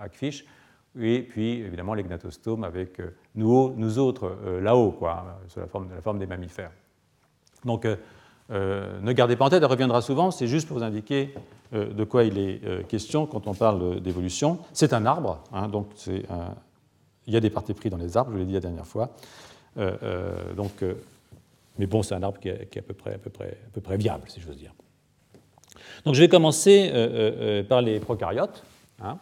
et 0.99 1.23
puis, 1.23 1.61
évidemment, 1.61 1.95
les 1.95 2.03
gnatostomes 2.03 2.65
avec 2.65 3.01
nous, 3.35 3.75
nous 3.77 3.99
autres, 3.99 4.37
là-haut, 4.63 4.93
quoi, 4.93 5.41
sous 5.49 5.61
la 5.61 5.67
forme, 5.67 5.89
la 5.95 6.01
forme 6.01 6.19
des 6.19 6.27
mammifères. 6.27 6.73
Donc, 7.65 7.87
ne 8.51 9.13
gardez 9.13 9.37
pas 9.37 9.47
en 9.47 9.51
tête, 9.51 9.63
elle 9.63 9.69
reviendra 9.69 10.01
souvent, 10.01 10.31
c'est 10.31 10.47
juste 10.47 10.69
pour 10.69 10.79
vous 10.79 10.85
indiquer 10.85 11.35
euh, 11.73 11.93
de 11.93 12.05
quoi 12.05 12.23
il 12.23 12.39
est 12.39 12.65
euh, 12.65 12.83
question 12.85 13.27
quand 13.27 13.49
on 13.49 13.55
parle 13.55 14.01
d'évolution. 14.01 14.59
C'est 14.73 14.93
un 14.93 15.05
arbre, 15.05 15.43
hein, 15.53 15.69
donc 15.69 15.89
il 16.07 17.35
y 17.35 17.37
a 17.37 17.41
des 17.41 17.51
parties 17.51 17.75
pris 17.75 17.91
dans 17.91 17.97
les 17.97 18.17
arbres, 18.17 18.33
je 18.33 18.39
l'ai 18.39 18.45
dit 18.45 18.53
la 18.53 18.61
dernière 18.61 18.87
fois. 18.87 19.11
Euh, 19.79 20.55
donc, 20.55 20.85
mais 21.79 21.87
bon, 21.87 22.03
c'est 22.03 22.15
un 22.15 22.23
arbre 22.23 22.39
qui 22.39 22.49
est, 22.49 22.79
à 22.79 22.83
peu 22.83 23.81
près 23.81 23.97
viable, 23.97 24.25
si 24.29 24.41
j'ose 24.41 24.57
dire. 24.57 24.73
Donc 26.05 26.15
je 26.15 26.21
vais 26.21 26.29
commencer 26.29 27.65
par 27.69 27.83
les 27.83 27.99
prokaryotes 27.99 28.63
hein, 29.03 29.19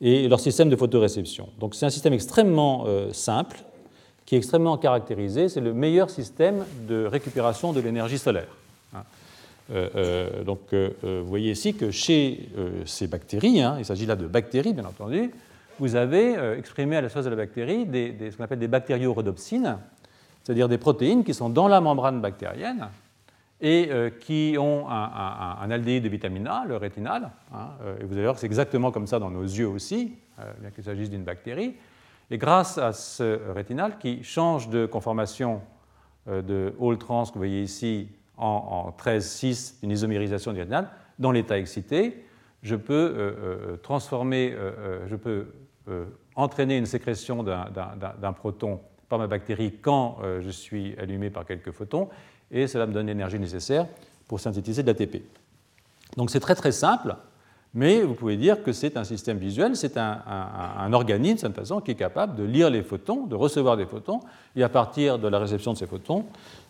et 0.00 0.28
leur 0.28 0.40
système 0.40 0.68
de 0.68 0.76
photoréception. 0.76 1.48
Donc 1.58 1.74
c'est 1.74 1.86
un 1.86 1.90
système 1.90 2.12
extrêmement 2.12 2.86
simple, 3.12 3.58
qui 4.28 4.34
est 4.34 4.38
extrêmement 4.38 4.76
caractérisé. 4.76 5.48
C'est 5.48 5.62
le 5.62 5.72
meilleur 5.72 6.10
système 6.10 6.64
de 6.86 7.06
récupération 7.06 7.72
de 7.72 7.80
l'énergie 7.80 8.18
solaire. 8.18 8.48
Euh, 9.70 9.88
euh, 9.96 10.44
donc, 10.44 10.60
euh, 10.72 10.90
vous 11.02 11.28
voyez 11.28 11.52
ici 11.52 11.74
que 11.74 11.90
chez 11.90 12.48
ces 12.84 13.06
bactéries, 13.06 13.62
hein, 13.62 13.76
il 13.78 13.84
s'agit 13.84 14.06
là 14.06 14.16
de 14.16 14.26
bactéries 14.26 14.72
bien 14.72 14.84
entendu, 14.84 15.30
vous 15.78 15.94
avez 15.94 16.34
exprimé 16.58 16.96
à 16.96 17.00
la 17.00 17.08
surface 17.08 17.26
de 17.26 17.30
la 17.30 17.36
bactérie 17.36 17.86
ce 17.92 18.36
qu'on 18.36 18.44
appelle 18.44 18.58
des 18.58 18.68
bactériorhodopsines, 18.68 19.78
c'est-à-dire 20.42 20.68
des 20.68 20.78
protéines 20.78 21.22
qui 21.22 21.34
sont 21.34 21.50
dans 21.50 21.68
la 21.68 21.80
membrane 21.80 22.20
bactérienne 22.20 22.88
et 23.60 23.90
qui 24.20 24.56
ont 24.58 24.88
un, 24.88 25.70
aldéhyde 25.70 26.04
de 26.04 26.08
vitamine 26.08 26.46
A, 26.46 26.64
le 26.64 26.76
rétinal. 26.76 27.32
Hein, 27.52 27.70
et 28.00 28.04
vous 28.04 28.12
allez 28.12 28.22
voir 28.22 28.34
que 28.34 28.40
c'est 28.40 28.46
exactement 28.46 28.92
comme 28.92 29.08
ça 29.08 29.18
dans 29.18 29.30
nos 29.30 29.42
yeux 29.42 29.66
aussi, 29.66 30.14
bien 30.60 30.70
qu'il 30.70 30.84
s'agisse 30.84 31.10
d'une 31.10 31.24
bactérie. 31.24 31.74
Et 32.30 32.38
grâce 32.38 32.78
à 32.78 32.92
ce 32.92 33.50
rétinal 33.52 33.98
qui 33.98 34.22
change 34.22 34.68
de 34.68 34.86
conformation 34.86 35.60
de 36.28 36.72
Hall 36.78 36.98
trans 36.98 37.24
que 37.24 37.32
vous 37.32 37.40
voyez 37.40 37.62
ici 37.62 38.08
en, 38.36 38.94
13,6 38.96 39.80
d'une 39.80 39.90
isomérisation 39.90 40.52
du 40.52 40.60
rétinal, 40.60 40.88
dans 41.18 41.32
l'état 41.32 41.58
excité, 41.58 42.24
je 42.62 42.76
peux 42.76 42.94
euh, 42.94 43.16
euh, 43.18 43.76
transformer, 43.76 44.52
euh, 44.52 45.06
je 45.06 45.16
peux 45.16 45.46
entraîner 46.34 46.76
une 46.76 46.84
sécrétion 46.84 47.42
d'un 47.42 48.32
proton 48.34 48.80
par 49.08 49.18
ma 49.18 49.26
bactérie 49.26 49.72
quand 49.80 50.18
je 50.42 50.50
suis 50.50 50.94
allumé 50.98 51.30
par 51.30 51.46
quelques 51.46 51.70
photons, 51.70 52.10
et 52.50 52.66
cela 52.66 52.86
me 52.86 52.92
donne 52.92 53.06
l'énergie 53.06 53.38
nécessaire 53.38 53.86
pour 54.26 54.40
synthétiser 54.40 54.82
de 54.82 54.88
l'ATP. 54.88 55.22
Donc 56.16 56.30
c'est 56.30 56.40
très 56.40 56.54
très 56.54 56.72
simple, 56.72 57.16
mais 57.74 58.02
vous 58.02 58.14
pouvez 58.14 58.36
dire 58.36 58.62
que 58.62 58.72
c'est 58.72 58.96
un 58.96 59.04
système 59.04 59.38
visuel, 59.38 59.76
c'est 59.76 59.98
un, 59.98 60.22
un, 60.26 60.92
organisme, 60.92 61.34
de 61.34 61.40
cette 61.40 61.54
façon, 61.54 61.80
qui 61.80 61.90
est 61.90 61.96
capable 61.96 62.34
de 62.34 62.44
lire 62.44 62.70
les 62.70 62.82
photons, 62.82 63.26
de 63.26 63.34
recevoir 63.34 63.76
des 63.76 63.84
photons, 63.84 64.20
et 64.56 64.62
à 64.62 64.68
partir 64.68 65.18
de 65.18 65.28
la 65.28 65.38
réception 65.38 65.74
de 65.74 65.78
ces 65.78 65.86
photons, 65.86 66.24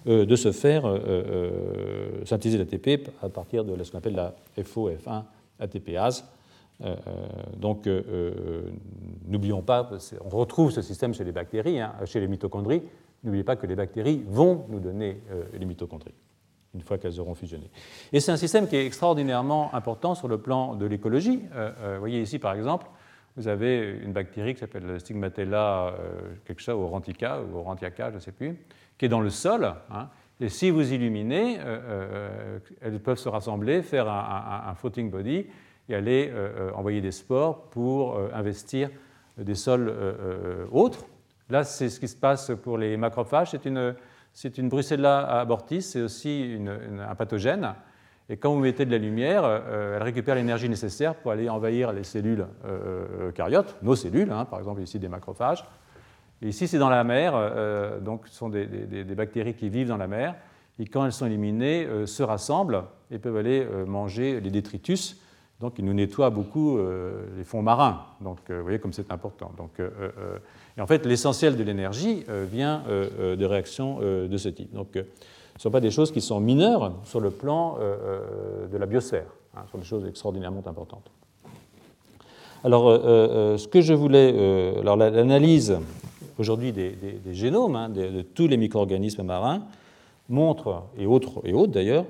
euh, 0.07 0.27
de 0.27 0.37
se 0.37 0.51
faire 0.51 0.87
euh, 0.87 0.99
euh, 1.07 2.25
synthétiser 2.25 2.59
l'ATP 2.59 3.11
à 3.23 3.29
partir 3.29 3.65
de 3.65 3.83
ce 3.83 3.93
qu'on 3.93 3.99
appelle 3.99 4.17
la 4.17 4.35
FO-F1 4.63 5.23
ATPase. 5.61 6.25
donc, 7.57 7.89
n'oublions 9.27 9.63
pas, 9.63 9.91
on 10.25 10.29
retrouve 10.29 10.71
ce 10.71 10.83
système 10.83 11.15
chez 11.15 11.25
les 11.25 11.33
bactéries, 11.33 11.81
hein, 11.81 11.95
chez 12.05 12.21
les 12.21 12.29
mitochondries. 12.29 12.83
N'oubliez 13.25 13.45
pas 13.45 13.57
que 13.57 13.67
les 13.67 13.75
bactéries 13.75 14.23
vont 14.27 14.67
nous 14.69 14.81
donner 14.81 15.21
les 15.53 15.65
mitochondries 15.65 16.15
une 16.75 16.83
fois 16.83 16.99
qu'elles 16.99 17.19
auront 17.19 17.35
fusionné. 17.35 17.71
Et 18.13 18.21
c'est 18.21 18.31
un 18.31 18.37
système 18.37 18.69
qui 18.69 18.77
est 18.77 18.87
extraordinairement 18.87 19.75
important 19.75 20.15
sur 20.15 20.29
le 20.29 20.39
plan 20.39 20.77
de 20.77 20.87
l'écologie. 20.87 21.43
vous 21.53 21.99
voyez 21.99 22.21
ici, 22.21 22.39
par 22.39 22.55
exemple, 22.55 22.87
vous 23.37 23.49
avez 23.49 23.99
une 24.03 24.13
bactérie 24.13 24.55
qui 24.55 24.61
s'appelle 24.61 25.01
Stigmatella 25.01 25.95
quelque 26.45 26.61
chose, 26.61 26.75
Aurantica 26.75 27.41
ou 27.43 27.57
Aurantiaca, 27.57 28.11
je 28.11 28.17
ne 28.17 28.21
sais 28.21 28.33
plus, 28.33 28.57
qui 28.99 29.07
est 29.07 29.09
dans 29.09 29.21
le 29.21 29.31
sol. 29.31 29.73
Hein. 29.91 30.09
et 30.41 30.49
si 30.49 30.71
vous 30.71 30.93
illuminez, 30.93 31.59
euh, 31.61 31.63
euh, 31.65 32.59
elles 32.81 33.01
peuvent 33.01 33.19
se 33.19 33.29
rassembler, 33.29 33.83
faire 33.83 34.09
un, 34.09 34.75
floating 34.75 35.11
body 35.11 35.47
et 35.89 35.95
aller 35.95 36.31
euh, 36.33 36.71
envoyer 36.75 37.01
des 37.01 37.13
spores 37.13 37.63
pour 37.71 38.19
investir 38.35 38.91
des 39.39 39.55
sols 39.55 39.95
autres. 40.73 41.07
Là, 41.51 41.65
c'est 41.65 41.89
ce 41.89 42.01
qui 42.01 42.09
se 42.09 42.17
passe 42.17 42.53
pour 42.63 42.79
les 42.79 42.97
macrophages. 42.97 43.51
C'est 43.51 43.65
une, 43.67 43.95
une 44.57 44.69
Brucella 44.69 45.41
abortis, 45.41 45.83
c'est 45.83 46.03
aussi 46.03 46.59
un 47.01 47.15
pathogène. 47.15 47.75
Et 48.29 48.37
quand 48.37 48.53
vous 48.53 48.61
mettez 48.61 48.85
de 48.85 48.91
la 48.91 48.99
lumière, 48.99 49.45
elle 49.45 50.03
récupère 50.03 50.35
l'énergie 50.35 50.69
nécessaire 50.69 51.15
pour 51.15 51.31
aller 51.31 51.49
envahir 51.49 51.93
les 51.93 52.05
cellules 52.05 52.47
eucaryotes, 53.27 53.77
nos 53.83 53.97
cellules, 53.97 54.31
hein, 54.31 54.45
par 54.45 54.59
exemple 54.59 54.83
ici 54.83 54.99
des 54.99 55.09
macrophages, 55.09 55.65
ici, 56.47 56.69
c'est 56.69 56.79
dans 56.79 56.91
la 56.91 57.05
mer, 57.05 57.33
euh, 57.35 57.99
donc 58.01 58.29
ce 58.29 58.35
sont 58.35 58.49
des, 58.49 58.67
bactéries 59.17 59.55
qui 59.55 59.69
vivent 59.69 59.89
dans 59.89 59.97
la 59.97 60.07
mer, 60.07 60.35
et 60.79 60.87
quand 60.87 61.05
elles 61.05 61.13
sont 61.13 61.27
éliminées, 61.27 61.87
euh, 61.87 62.07
se 62.07 62.23
rassemblent 62.23 62.85
et 63.11 63.19
peuvent 63.19 63.37
aller 63.37 63.65
euh, 63.65 63.85
manger 63.85 64.41
les 64.41 64.51
détritus. 64.51 65.21
Donc, 65.61 65.75
ils 65.79 65.85
nous 65.85 65.95
nettoient 65.95 66.31
beaucoup 66.31 66.79
les 67.37 67.43
fonds 67.45 67.63
marins. 67.63 68.05
Donc, 68.21 68.39
vous 68.49 68.63
voyez 68.63 68.79
comme 68.79 68.93
c'est 68.93 69.11
important. 69.11 69.51
Donc, 69.57 69.71
et 69.81 70.81
en 70.81 70.87
fait, 70.87 71.05
l'essentiel 71.05 71.57
de 71.57 71.65
l'énergie 71.65 72.25
vient 72.51 72.83
de 72.87 73.45
réactions 73.45 73.99
de 73.99 74.37
ce 74.37 74.49
type. 74.49 74.73
Donc, 74.73 74.91
ce 74.95 75.01
ne 75.01 75.59
sont 75.59 75.71
pas 75.73 75.81
des 75.81 75.91
choses 75.91 76.13
qui 76.13 76.21
sont 76.21 76.39
mineures 76.39 76.93
sur 77.03 77.19
le 77.19 77.31
plan 77.31 77.77
de 78.71 78.77
la 78.77 78.87
biosphère. 78.87 79.27
Hein, 79.57 79.63
ce 79.67 79.73
sont 79.73 79.79
des 79.79 79.85
choses 79.85 80.07
extraordinairement 80.07 80.63
importantes. 80.65 81.11
Alors, 82.63 82.93
ce 82.93 83.67
que 83.67 83.81
je 83.81 83.95
voulais. 83.95 84.79
alors, 84.79 84.97
l'analyse 84.97 85.77
aujourd'hui 86.39 86.73
des, 86.73 86.95
génomes 87.33 87.77
hein, 87.77 87.89
de, 87.89 88.23
tous 88.23 88.47
les 88.47 88.57
micro-organismes 88.57 89.23
marins 89.23 89.63
montrent, 90.29 90.85
et 90.97 91.07
autres, 91.07 91.41
et 91.45 91.53
autres 91.53 91.73
d'ailleurs, 91.73 92.05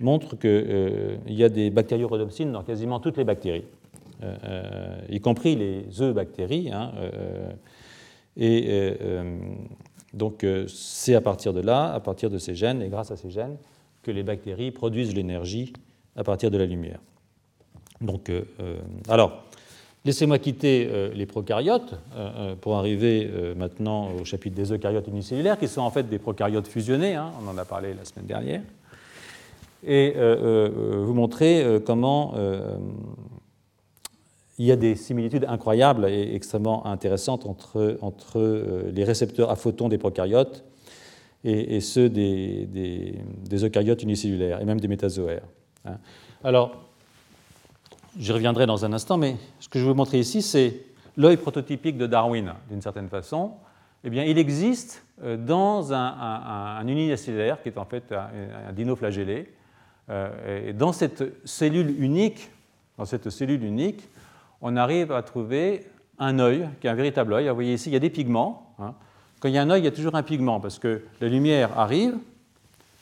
montrent 0.00 0.36
qu'il 0.36 0.50
euh, 0.50 1.16
y 1.26 1.44
a 1.44 1.48
des 1.48 1.70
bactériorhodopsines 1.70 2.52
dans 2.52 2.62
quasiment 2.62 3.00
toutes 3.00 3.16
les 3.16 3.24
bactéries, 3.24 3.64
euh, 4.22 4.36
euh, 4.44 5.00
y 5.08 5.20
compris 5.20 5.56
les 5.56 5.84
eubactéries. 6.02 6.70
Hein, 6.70 6.92
et 8.36 8.92
donc 10.14 10.46
c'est 10.68 11.16
à 11.16 11.20
partir 11.20 11.52
de 11.52 11.60
là, 11.60 11.92
à 11.92 12.00
partir 12.00 12.30
de 12.30 12.38
ces 12.38 12.54
gènes, 12.54 12.82
et 12.82 12.88
grâce 12.88 13.10
à 13.10 13.16
ces 13.16 13.30
gènes, 13.30 13.56
que 14.02 14.12
les 14.12 14.22
bactéries 14.22 14.70
produisent 14.70 15.14
l'énergie 15.14 15.72
à 16.14 16.22
partir 16.22 16.50
de 16.50 16.58
la 16.58 16.66
lumière. 16.66 17.00
Donc, 18.00 18.30
alors, 19.08 19.44
Laissez-moi 20.04 20.38
quitter 20.38 20.88
les 21.12 21.26
prokaryotes 21.26 21.96
pour 22.60 22.76
arriver 22.76 23.28
maintenant 23.56 24.12
au 24.12 24.24
chapitre 24.24 24.54
des 24.54 24.72
eucaryotes 24.72 25.08
unicellulaires, 25.08 25.58
qui 25.58 25.66
sont 25.66 25.82
en 25.82 25.90
fait 25.90 26.08
des 26.08 26.20
prokaryotes 26.20 26.68
fusionnés, 26.68 27.16
hein, 27.16 27.32
on 27.44 27.48
en 27.50 27.58
a 27.58 27.64
parlé 27.64 27.92
la 27.92 28.04
semaine 28.04 28.26
dernière, 28.26 28.62
et 29.86 30.14
vous 30.14 31.14
montrer 31.14 31.80
comment 31.86 32.34
il 34.58 34.66
y 34.66 34.72
a 34.72 34.76
des 34.76 34.96
similitudes 34.96 35.46
incroyables 35.48 36.06
et 36.08 36.34
extrêmement 36.34 36.86
intéressantes 36.86 37.46
entre, 37.46 37.96
entre 38.00 38.90
les 38.92 39.04
récepteurs 39.04 39.50
à 39.50 39.56
photons 39.56 39.88
des 39.88 39.98
prokaryotes 39.98 40.64
et, 41.44 41.80
ceux 41.80 42.08
des, 42.08 42.66
des, 42.66 43.64
eucaryotes 43.64 44.02
unicellulaires, 44.02 44.60
et 44.60 44.64
même 44.64 44.80
des 44.80 44.88
métazoaires. 44.88 45.44
Hein. 45.84 45.98
Alors, 46.42 46.72
J'y 48.18 48.32
reviendrai 48.32 48.66
dans 48.66 48.84
un 48.84 48.92
instant, 48.92 49.16
mais 49.16 49.36
ce 49.60 49.68
que 49.68 49.78
je 49.78 49.84
vais 49.84 49.90
vous 49.90 49.96
montrer 49.96 50.18
ici, 50.18 50.42
c'est 50.42 50.80
l'œil 51.16 51.36
prototypique 51.36 51.96
de 51.96 52.06
Darwin, 52.08 52.52
d'une 52.68 52.82
certaine 52.82 53.08
façon. 53.08 53.52
Eh 54.02 54.10
bien, 54.10 54.24
il 54.24 54.38
existe 54.38 55.04
euh, 55.22 55.36
dans 55.36 55.92
un, 55.92 56.16
un, 56.78 56.88
unicellulaire, 56.88 57.62
qui 57.62 57.68
est 57.68 57.78
en 57.78 57.84
fait 57.84 58.12
un, 58.12 58.72
dinoflagellé, 58.72 59.34
euh, 59.38 59.44
et 60.10 60.72
dans 60.72 60.92
cette 60.92 61.24
cellule 61.44 62.02
unique, 62.02 62.50
dans 62.96 63.04
cette 63.04 63.30
cellule 63.30 63.62
unique, 63.62 64.08
on 64.60 64.76
arrive 64.76 65.12
à 65.12 65.22
trouver 65.22 65.86
un 66.18 66.38
œil, 66.38 66.68
qui 66.80 66.86
est 66.86 66.90
un 66.90 66.94
véritable 66.94 67.34
œil. 67.34 67.48
Vous 67.48 67.54
voyez 67.54 67.74
ici, 67.74 67.90
il 67.90 67.92
y 67.92 67.96
a 67.96 68.00
des 68.00 68.10
pigments. 68.10 68.74
Hein. 68.78 68.94
Quand 69.40 69.48
il 69.48 69.54
y 69.54 69.58
a 69.58 69.62
un 69.62 69.70
œil, 69.70 69.82
il 69.82 69.84
y 69.84 69.88
a 69.88 69.92
toujours 69.92 70.16
un 70.16 70.22
pigment, 70.22 70.58
parce 70.58 70.78
que 70.78 71.02
la 71.20 71.28
lumière 71.28 71.78
arrive, 71.78 72.16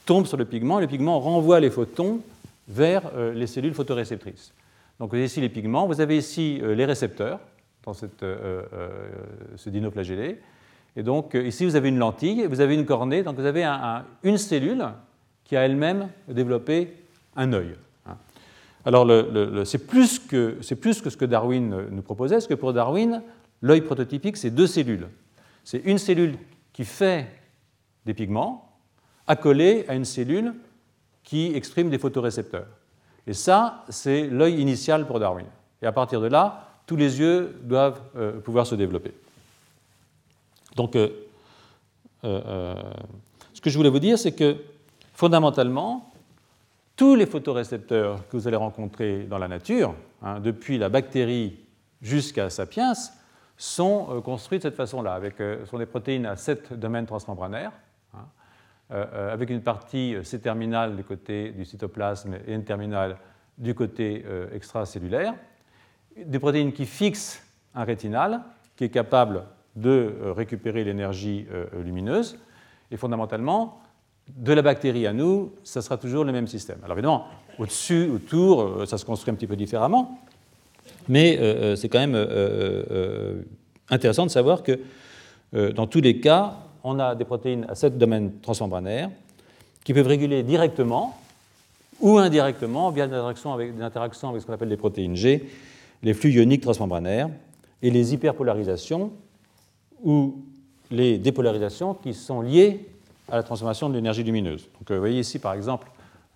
tombe 0.04 0.26
sur 0.26 0.36
le 0.36 0.44
pigment, 0.44 0.78
et 0.78 0.82
le 0.82 0.88
pigment 0.88 1.18
renvoie 1.18 1.60
les 1.60 1.70
photons 1.70 2.20
vers 2.68 3.02
les 3.34 3.46
cellules 3.46 3.74
photoréceptrices. 3.74 4.52
Donc 4.98 5.10
vous 5.10 5.16
avez 5.16 5.26
ici 5.26 5.40
les 5.40 5.48
pigments, 5.48 5.86
vous 5.86 6.00
avez 6.00 6.18
ici 6.18 6.60
les 6.62 6.84
récepteurs 6.84 7.38
dans 7.84 7.94
cette, 7.94 8.24
ce 9.56 9.70
dinoflagellé. 9.70 10.40
Et 10.96 11.02
donc 11.02 11.34
ici 11.34 11.64
vous 11.64 11.76
avez 11.76 11.88
une 11.88 11.98
lentille, 11.98 12.46
vous 12.46 12.60
avez 12.60 12.74
une 12.74 12.84
cornée, 12.84 13.22
donc 13.22 13.36
vous 13.36 13.44
avez 13.44 13.64
une 14.22 14.38
cellule 14.38 14.86
qui 15.46 15.56
a 15.56 15.62
elle-même 15.62 16.08
développé 16.28 16.92
un 17.36 17.52
œil. 17.52 17.74
Alors 18.84 19.06
c'est 19.64 19.86
plus, 19.86 20.18
que, 20.18 20.58
plus 20.74 21.00
que 21.00 21.10
ce 21.10 21.16
que 21.16 21.24
Darwin 21.24 21.88
nous 21.90 22.02
proposait, 22.02 22.36
parce 22.36 22.46
que 22.46 22.54
pour 22.54 22.72
Darwin, 22.72 23.22
l'œil 23.60 23.80
prototypique, 23.80 24.36
c'est 24.36 24.50
deux 24.50 24.66
cellules. 24.66 25.08
C'est 25.64 25.82
une 25.84 25.98
cellule 25.98 26.36
qui 26.72 26.84
fait 26.84 27.26
des 28.04 28.14
pigments 28.14 28.78
accolée 29.26 29.84
à 29.88 29.94
une 29.94 30.04
cellule 30.04 30.54
qui 31.24 31.52
exprime 31.54 31.90
des 31.90 31.98
photorécepteurs. 31.98 32.68
Et 33.26 33.32
ça, 33.32 33.84
c'est 33.88 34.28
l'œil 34.28 34.60
initial 34.60 35.06
pour 35.06 35.18
Darwin. 35.18 35.46
Et 35.82 35.86
à 35.86 35.92
partir 35.92 36.20
de 36.20 36.28
là, 36.28 36.68
tous 36.86 36.96
les 36.96 37.18
yeux 37.18 37.58
doivent 37.62 38.00
euh, 38.16 38.38
pouvoir 38.40 38.66
se 38.66 38.76
développer. 38.76 39.12
Donc, 40.76 40.94
euh, 40.94 41.08
euh, 42.24 42.74
ce 43.52 43.60
que 43.60 43.70
je 43.70 43.76
voulais 43.76 43.90
vous 43.90 43.98
dire, 43.98 44.18
c'est 44.18 44.32
que 44.32 44.56
fondamentalement, 45.16 46.12
tous 46.94 47.14
les 47.14 47.26
photorécepteurs 47.26 48.28
que 48.28 48.36
vous 48.36 48.46
allez 48.46 48.56
rencontrer 48.56 49.24
dans 49.24 49.38
la 49.38 49.48
nature, 49.48 49.94
hein, 50.22 50.40
depuis 50.40 50.76
la 50.76 50.90
bactérie 50.90 51.58
jusqu'à 52.02 52.50
Sapiens, 52.50 52.92
sont 53.56 54.08
euh, 54.10 54.20
construits 54.20 54.58
de 54.58 54.62
cette 54.62 54.76
façon-là, 54.76 55.14
avec 55.14 55.40
euh, 55.40 55.64
sont 55.64 55.78
des 55.78 55.86
protéines 55.86 56.26
à 56.26 56.36
sept 56.36 56.74
domaines 56.74 57.06
transmembranaires, 57.06 57.72
hein, 58.12 58.26
euh, 58.90 59.32
avec 59.32 59.48
une 59.48 59.62
partie 59.62 60.16
C-terminale 60.22 60.96
du 60.96 61.02
côté 61.02 61.50
du 61.50 61.64
cytoplasme 61.64 62.34
et 62.46 62.52
une 62.52 62.64
terminale 62.64 63.16
du 63.56 63.74
côté 63.74 64.22
extracellulaire, 64.52 65.32
des 66.14 66.38
protéines 66.38 66.74
qui 66.74 66.84
fixent 66.84 67.42
un 67.74 67.84
rétinal, 67.84 68.42
qui 68.76 68.84
est 68.84 68.90
capable 68.90 69.44
de 69.76 70.14
récupérer 70.36 70.84
l'énergie 70.84 71.46
lumineuse, 71.82 72.38
et 72.90 72.98
fondamentalement, 72.98 73.80
de 74.28 74.52
la 74.52 74.62
bactérie 74.62 75.06
à 75.06 75.12
nous, 75.12 75.52
ça 75.62 75.82
sera 75.82 75.96
toujours 75.96 76.24
le 76.24 76.32
même 76.32 76.48
système. 76.48 76.78
Alors 76.84 76.96
évidemment, 76.96 77.26
au-dessus, 77.58 78.08
autour, 78.08 78.86
ça 78.86 78.98
se 78.98 79.04
construit 79.04 79.32
un 79.32 79.34
petit 79.34 79.46
peu 79.46 79.56
différemment, 79.56 80.20
mais 81.08 81.38
euh, 81.38 81.42
euh, 81.42 81.76
c'est 81.76 81.88
quand 81.88 81.98
même 81.98 82.14
euh, 82.14 83.42
intéressant 83.88 84.26
de 84.26 84.30
savoir 84.30 84.62
que 84.62 84.80
dans 85.52 85.86
tous 85.86 86.00
les 86.00 86.20
cas, 86.20 86.54
on 86.82 86.98
a 86.98 87.14
des 87.14 87.24
protéines 87.24 87.64
à 87.68 87.74
sept 87.74 87.96
domaines 87.96 88.40
transmembranaires 88.42 89.10
qui 89.84 89.94
peuvent 89.94 90.06
réguler 90.06 90.42
directement 90.42 91.18
ou 92.00 92.18
indirectement 92.18 92.90
via 92.90 93.06
des 93.06 93.14
interactions 93.14 93.54
avec, 93.54 93.72
avec 93.80 94.14
ce 94.14 94.46
qu'on 94.46 94.52
appelle 94.52 94.68
les 94.68 94.76
protéines 94.76 95.16
G, 95.16 95.48
les 96.02 96.12
flux 96.12 96.30
ioniques 96.32 96.60
transmembranaires 96.62 97.30
et 97.80 97.90
les 97.90 98.12
hyperpolarisations 98.12 99.12
ou 100.02 100.42
les 100.90 101.16
dépolarisations 101.16 101.94
qui 101.94 102.12
sont 102.12 102.42
liées 102.42 102.86
à 103.28 103.36
la 103.36 103.42
transformation 103.42 103.88
de 103.88 103.94
l'énergie 103.94 104.22
lumineuse. 104.22 104.68
Donc, 104.74 104.90
vous 104.90 104.98
voyez 104.98 105.20
ici, 105.20 105.38
par 105.38 105.54
exemple, 105.54 105.88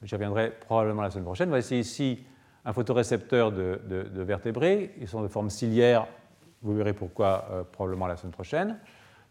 j'y 0.02 0.14
reviendrai 0.14 0.52
probablement 0.66 1.02
la 1.02 1.10
semaine 1.10 1.24
prochaine, 1.24 1.48
vous 1.48 1.56
voyez 1.56 1.78
ici 1.78 2.20
un 2.64 2.72
photorécepteur 2.72 3.52
de, 3.52 3.80
vertébrés. 4.22 4.94
Ils 5.00 5.08
sont 5.08 5.22
de 5.22 5.28
forme 5.28 5.50
ciliaire. 5.50 6.06
Vous 6.62 6.74
verrez 6.74 6.92
pourquoi 6.92 7.46
euh, 7.50 7.62
probablement 7.64 8.06
la 8.06 8.16
semaine 8.16 8.32
prochaine. 8.32 8.78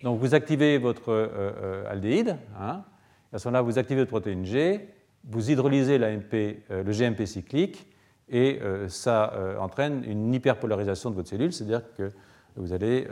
Donc 0.02 0.20
vous 0.20 0.34
activez 0.34 0.78
votre 0.78 1.12
euh, 1.12 1.30
euh, 1.36 1.92
aldéhyde. 1.92 2.38
Hein. 2.60 2.84
À 3.32 3.38
ce 3.38 3.48
moment-là, 3.48 3.62
vous 3.62 3.78
activez 3.78 4.02
votre 4.02 4.12
protéine 4.12 4.46
G. 4.46 4.90
Vous 5.30 5.52
hydrolysez 5.52 5.98
le 5.98 6.92
GMP 6.92 7.26
cyclique 7.26 7.88
et 8.30 8.60
ça 8.88 9.34
entraîne 9.60 10.04
une 10.06 10.34
hyperpolarisation 10.34 11.10
de 11.10 11.16
votre 11.16 11.28
cellule, 11.28 11.52
c'est-à-dire 11.52 11.82
que 11.98 12.10
vous 12.56 12.72
allez 12.72 13.06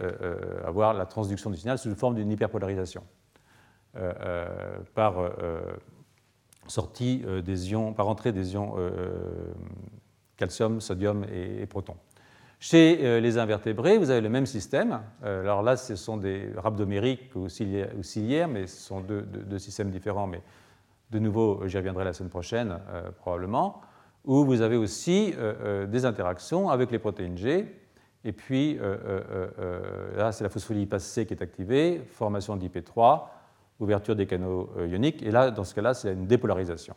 avoir 0.65 0.93
la 0.93 1.05
transduction 1.05 1.49
du 1.49 1.57
signal 1.57 1.77
sous 1.77 1.93
forme 1.95 2.15
d'une 2.15 2.31
hyperpolarisation 2.31 3.03
par 4.93 5.31
sortie 6.67 7.23
des 7.43 7.71
ions, 7.71 7.93
par 7.93 8.07
entrée 8.07 8.31
des 8.31 8.53
ions 8.53 8.75
calcium, 10.37 10.79
sodium 10.79 11.25
et, 11.25 11.65
proton. 11.65 11.95
Chez 12.59 12.99
euh, 13.03 13.19
les 13.19 13.37
invertébrés, 13.37 13.97
vous 13.97 14.09
avez 14.09 14.21
le 14.21 14.29
même 14.29 14.45
système. 14.45 15.01
Euh, 15.23 15.41
alors 15.41 15.61
là, 15.61 15.75
ce 15.75 15.95
sont 15.95 16.17
des 16.17 16.51
rhabdomériques 16.55 17.35
ou 17.35 17.49
ciliaires, 17.49 18.47
mais 18.47 18.67
ce 18.67 18.81
sont 18.81 19.01
deux, 19.01 19.59
systèmes 19.59 19.91
différents. 19.91 20.27
Mais 20.27 20.41
de 21.11 21.19
nouveau, 21.19 21.67
j'y 21.67 21.77
reviendrai 21.77 22.05
la 22.05 22.13
semaine 22.13 22.29
prochaine, 22.29 22.79
euh, 22.89 23.11
probablement, 23.11 23.81
où 24.23 24.45
vous 24.45 24.61
avez 24.61 24.75
aussi 24.75 25.33
des 25.87 26.03
interactions 26.03 26.69
avec 26.69 26.91
les 26.91 26.99
protéines 26.99 27.37
G. 27.37 27.73
Et 28.25 28.33
puis, 28.33 28.77
là, 30.17 30.33
c'est 30.33 30.43
la 30.43 30.49
phospholipase 30.49 31.05
C 31.05 31.25
qui 31.25 31.33
est 31.33 31.41
activée, 31.41 32.01
formation 32.05 32.57
d'IP3, 32.57 33.21
ouverture 33.79 34.15
des 34.15 34.25
canaux 34.25 34.69
ioniques. 34.79 35.21
Et 35.21 35.31
là, 35.31 35.51
dans 35.51 35.63
ce 35.63 35.75
cas-là, 35.75 35.93
c'est 35.93 36.13
une 36.13 36.27
dépolarisation. 36.27 36.95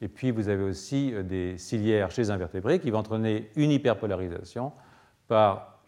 Et 0.00 0.08
puis 0.08 0.30
vous 0.30 0.48
avez 0.48 0.62
aussi 0.62 1.12
euh, 1.12 1.22
des 1.22 1.58
ciliaires 1.58 2.10
chez 2.10 2.22
les 2.22 2.30
invertébrés 2.30 2.80
qui 2.80 2.90
vont 2.90 2.98
entraîner 2.98 3.50
une 3.56 3.70
hyperpolarisation 3.70 4.72
par 5.28 5.80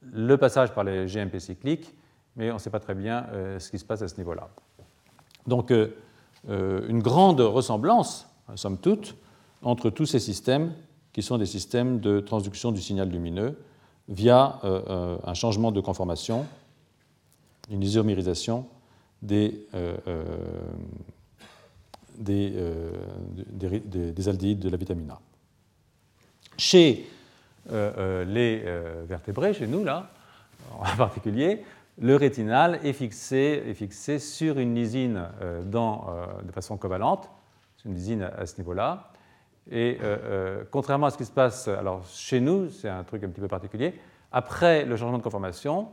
le 0.00 0.36
passage 0.36 0.72
par 0.72 0.84
les 0.84 1.06
GMP 1.06 1.38
cycliques, 1.38 1.94
mais 2.36 2.50
on 2.50 2.54
ne 2.54 2.58
sait 2.58 2.70
pas 2.70 2.80
très 2.80 2.94
bien 2.94 3.26
euh, 3.32 3.58
ce 3.58 3.70
qui 3.70 3.78
se 3.78 3.84
passe 3.84 4.02
à 4.02 4.08
ce 4.08 4.16
niveau-là. 4.16 4.48
Donc 5.46 5.72
euh, 5.72 5.88
une 6.46 7.00
grande 7.02 7.40
ressemblance, 7.40 8.28
somme 8.54 8.78
toute, 8.78 9.16
entre 9.62 9.90
tous 9.90 10.06
ces 10.06 10.20
systèmes 10.20 10.72
qui 11.12 11.22
sont 11.22 11.36
des 11.36 11.46
systèmes 11.46 11.98
de 11.98 12.20
transduction 12.20 12.70
du 12.70 12.80
signal 12.80 13.08
lumineux 13.08 13.58
via 14.08 14.60
un 14.62 15.34
changement 15.34 15.72
de 15.72 15.80
conformation, 15.80 16.46
une 17.70 17.82
isomérisation 17.82 18.66
des 19.22 19.66
euh, 22.18 22.90
des, 23.52 23.80
des, 24.12 24.28
aldéhydes 24.28 24.58
de 24.58 24.68
la 24.70 24.76
vitamine 24.76 25.10
A. 25.10 25.20
Chez 26.56 27.08
euh, 27.70 27.92
euh, 27.96 28.24
les 28.24 29.06
vertébrés, 29.06 29.54
chez 29.54 29.68
nous, 29.68 29.84
là, 29.84 30.10
en 30.80 30.84
particulier, 30.96 31.64
le 32.00 32.16
rétinal 32.16 32.80
est 32.82 32.92
fixé, 32.92 33.62
est 33.68 33.74
fixé 33.74 34.18
sur 34.18 34.58
une 34.58 34.74
lysine 34.74 35.28
dans, 35.66 36.06
de 36.42 36.50
façon 36.50 36.76
covalente, 36.76 37.30
une 37.84 37.94
lysine 37.94 38.22
à, 38.36 38.46
ce 38.46 38.58
niveau-là. 38.58 39.12
Et 39.70 39.98
contrairement 40.72 41.06
à 41.06 41.10
ce 41.10 41.18
qui 41.18 41.24
se 41.24 41.30
passe 41.30 41.68
alors, 41.68 42.04
chez 42.08 42.40
nous, 42.40 42.68
c'est 42.70 42.88
un 42.88 43.04
truc 43.04 43.22
un 43.22 43.28
petit 43.28 43.40
peu 43.40 43.48
particulier, 43.48 43.94
après 44.32 44.84
le 44.84 44.96
changement 44.96 45.18
de 45.18 45.22
conformation, 45.22 45.88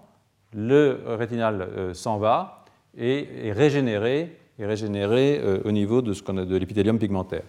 le 0.54 1.02
rétinal 1.06 1.94
s'en 1.94 2.18
va 2.18 2.65
et 2.98 3.48
est 3.48 3.52
régénéré 3.52 4.32
euh, 4.60 5.62
au 5.66 5.72
niveau 5.72 6.02
de, 6.02 6.14
de 6.44 6.56
l'épithélium 6.56 7.00
pigmentaire. 7.00 7.44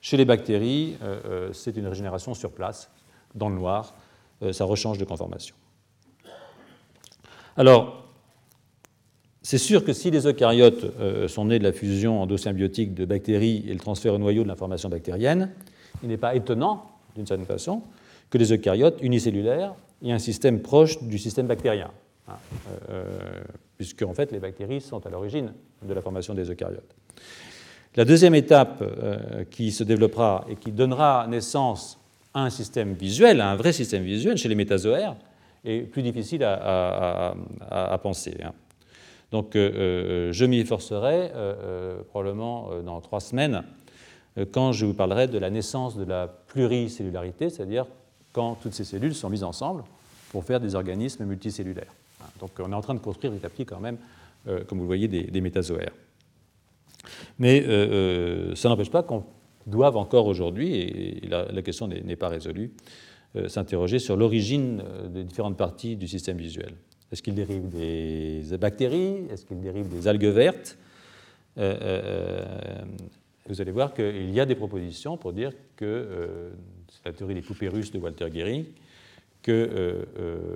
Chez 0.00 0.16
les 0.16 0.24
bactéries, 0.24 0.96
euh, 1.02 1.20
euh, 1.24 1.52
c'est 1.52 1.76
une 1.76 1.86
régénération 1.86 2.34
sur 2.34 2.52
place, 2.52 2.90
dans 3.34 3.48
le 3.48 3.54
noir, 3.54 3.94
ça 4.52 4.64
rechange 4.64 4.96
de 4.96 5.04
conformation. 5.04 5.54
Alors, 7.56 8.08
c'est 9.42 9.58
sûr 9.58 9.84
que 9.84 9.92
si 9.92 10.10
les 10.10 10.26
eucaryotes 10.26 11.28
sont 11.28 11.44
nés 11.44 11.58
de 11.58 11.64
la 11.64 11.72
fusion 11.72 12.22
endosymbiotique 12.22 12.94
de 12.94 13.04
bactéries 13.04 13.64
et 13.68 13.72
le 13.74 13.78
transfert 13.78 14.14
au 14.14 14.18
noyau 14.18 14.42
de 14.42 14.48
l'information 14.48 14.88
bactérienne, 14.88 15.52
il 16.02 16.08
n'est 16.08 16.16
pas 16.16 16.34
étonnant, 16.34 16.90
d'une 17.14 17.26
certaine 17.26 17.46
façon, 17.46 17.82
que 18.30 18.38
les 18.38 18.50
eucaryotes 18.50 19.00
unicellulaires 19.02 19.74
aient 20.02 20.12
un 20.12 20.18
système 20.18 20.62
proche 20.62 21.02
du 21.02 21.18
système 21.18 21.46
bactérien. 21.46 21.90
Hein, 22.26 22.36
puisque 23.80 24.02
en 24.02 24.12
fait 24.12 24.30
les 24.30 24.40
bactéries 24.40 24.82
sont 24.82 25.06
à 25.06 25.08
l'origine 25.08 25.54
de 25.82 25.94
la 25.94 26.02
formation 26.02 26.34
des 26.34 26.50
eucaryotes. 26.50 26.94
La 27.96 28.04
deuxième 28.04 28.34
étape 28.34 28.82
euh, 28.82 29.44
qui 29.50 29.72
se 29.72 29.84
développera 29.84 30.44
et 30.50 30.56
qui 30.56 30.70
donnera 30.70 31.26
naissance 31.26 31.98
à 32.34 32.42
un 32.42 32.50
système 32.50 32.92
visuel, 32.92 33.40
à 33.40 33.48
un 33.48 33.56
vrai 33.56 33.72
système 33.72 34.02
visuel 34.02 34.36
chez 34.36 34.50
les 34.50 34.54
métazoaires, 34.54 35.16
est 35.64 35.80
plus 35.80 36.02
difficile 36.02 36.44
à, 36.44 37.98
penser. 38.02 38.36
Hein. 38.44 38.52
Donc 39.32 39.56
euh, 39.56 39.70
euh, 40.28 40.32
je 40.34 40.44
m'y 40.44 40.58
efforcerai 40.58 41.30
probablement 42.10 42.82
dans 42.84 43.00
trois 43.00 43.20
semaines 43.20 43.62
quand 44.52 44.72
je 44.72 44.84
vous 44.84 44.94
parlerai 44.94 45.26
de 45.26 45.38
la 45.38 45.48
naissance 45.48 45.96
de 45.96 46.04
la 46.04 46.28
pluricellularité, 46.28 47.48
c'est-à-dire 47.48 47.86
quand 48.34 48.56
toutes 48.56 48.74
ces 48.74 48.84
cellules 48.84 49.14
sont 49.14 49.30
mises 49.30 49.42
ensemble 49.42 49.84
pour 50.32 50.44
faire 50.44 50.60
des 50.60 50.74
organismes 50.74 51.24
multicellulaires. 51.24 51.94
Donc 52.38 52.50
on 52.58 52.70
est 52.70 52.74
en 52.74 52.80
train 52.80 52.94
de 52.94 53.00
construire 53.00 53.32
petit 53.32 53.46
à 53.46 53.48
petit 53.48 53.66
quand 53.66 53.80
même, 53.80 53.98
euh, 54.48 54.64
comme 54.64 54.78
vous 54.78 54.84
le 54.84 54.88
voyez, 54.88 55.08
des, 55.08 55.40
métazoaires. 55.40 55.92
Mais 57.38 57.62
euh, 57.62 57.68
euh, 57.68 58.54
ça 58.54 58.68
n'empêche 58.68 58.90
pas 58.90 59.02
qu'on 59.02 59.24
doive 59.66 59.96
encore 59.96 60.26
aujourd'hui, 60.26 60.74
et 60.74 61.28
la, 61.28 61.62
question 61.62 61.88
n'est 61.88 62.16
pas 62.16 62.28
résolue, 62.28 62.72
s'interroger 63.46 64.00
sur 64.00 64.16
l'origine 64.16 64.82
des 65.08 65.22
différentes 65.22 65.56
parties 65.56 65.96
du 65.96 66.08
système 66.08 66.38
visuel. 66.38 66.74
Est-ce 67.12 67.22
qu'il 67.22 67.34
dérive 67.34 67.68
des 67.68 68.42
bactéries? 68.58 69.26
Est-ce 69.30 69.44
qu'il 69.44 69.60
dérive 69.60 69.88
des 69.88 70.08
algues 70.08 70.24
vertes? 70.24 70.76
Vous 71.56 73.60
allez 73.60 73.70
voir 73.70 73.94
qu'il 73.94 74.30
y 74.30 74.40
a 74.40 74.46
des 74.46 74.56
propositions 74.56 75.16
pour 75.16 75.32
dire 75.32 75.52
que, 75.76 76.50
c'est 76.88 77.04
la 77.04 77.12
théorie 77.12 77.34
des 77.34 77.42
poupées 77.42 77.68
russes 77.68 77.92
de 77.92 77.98
Walter 77.98 78.28
Gehring, 78.32 78.64
que, 79.42 80.06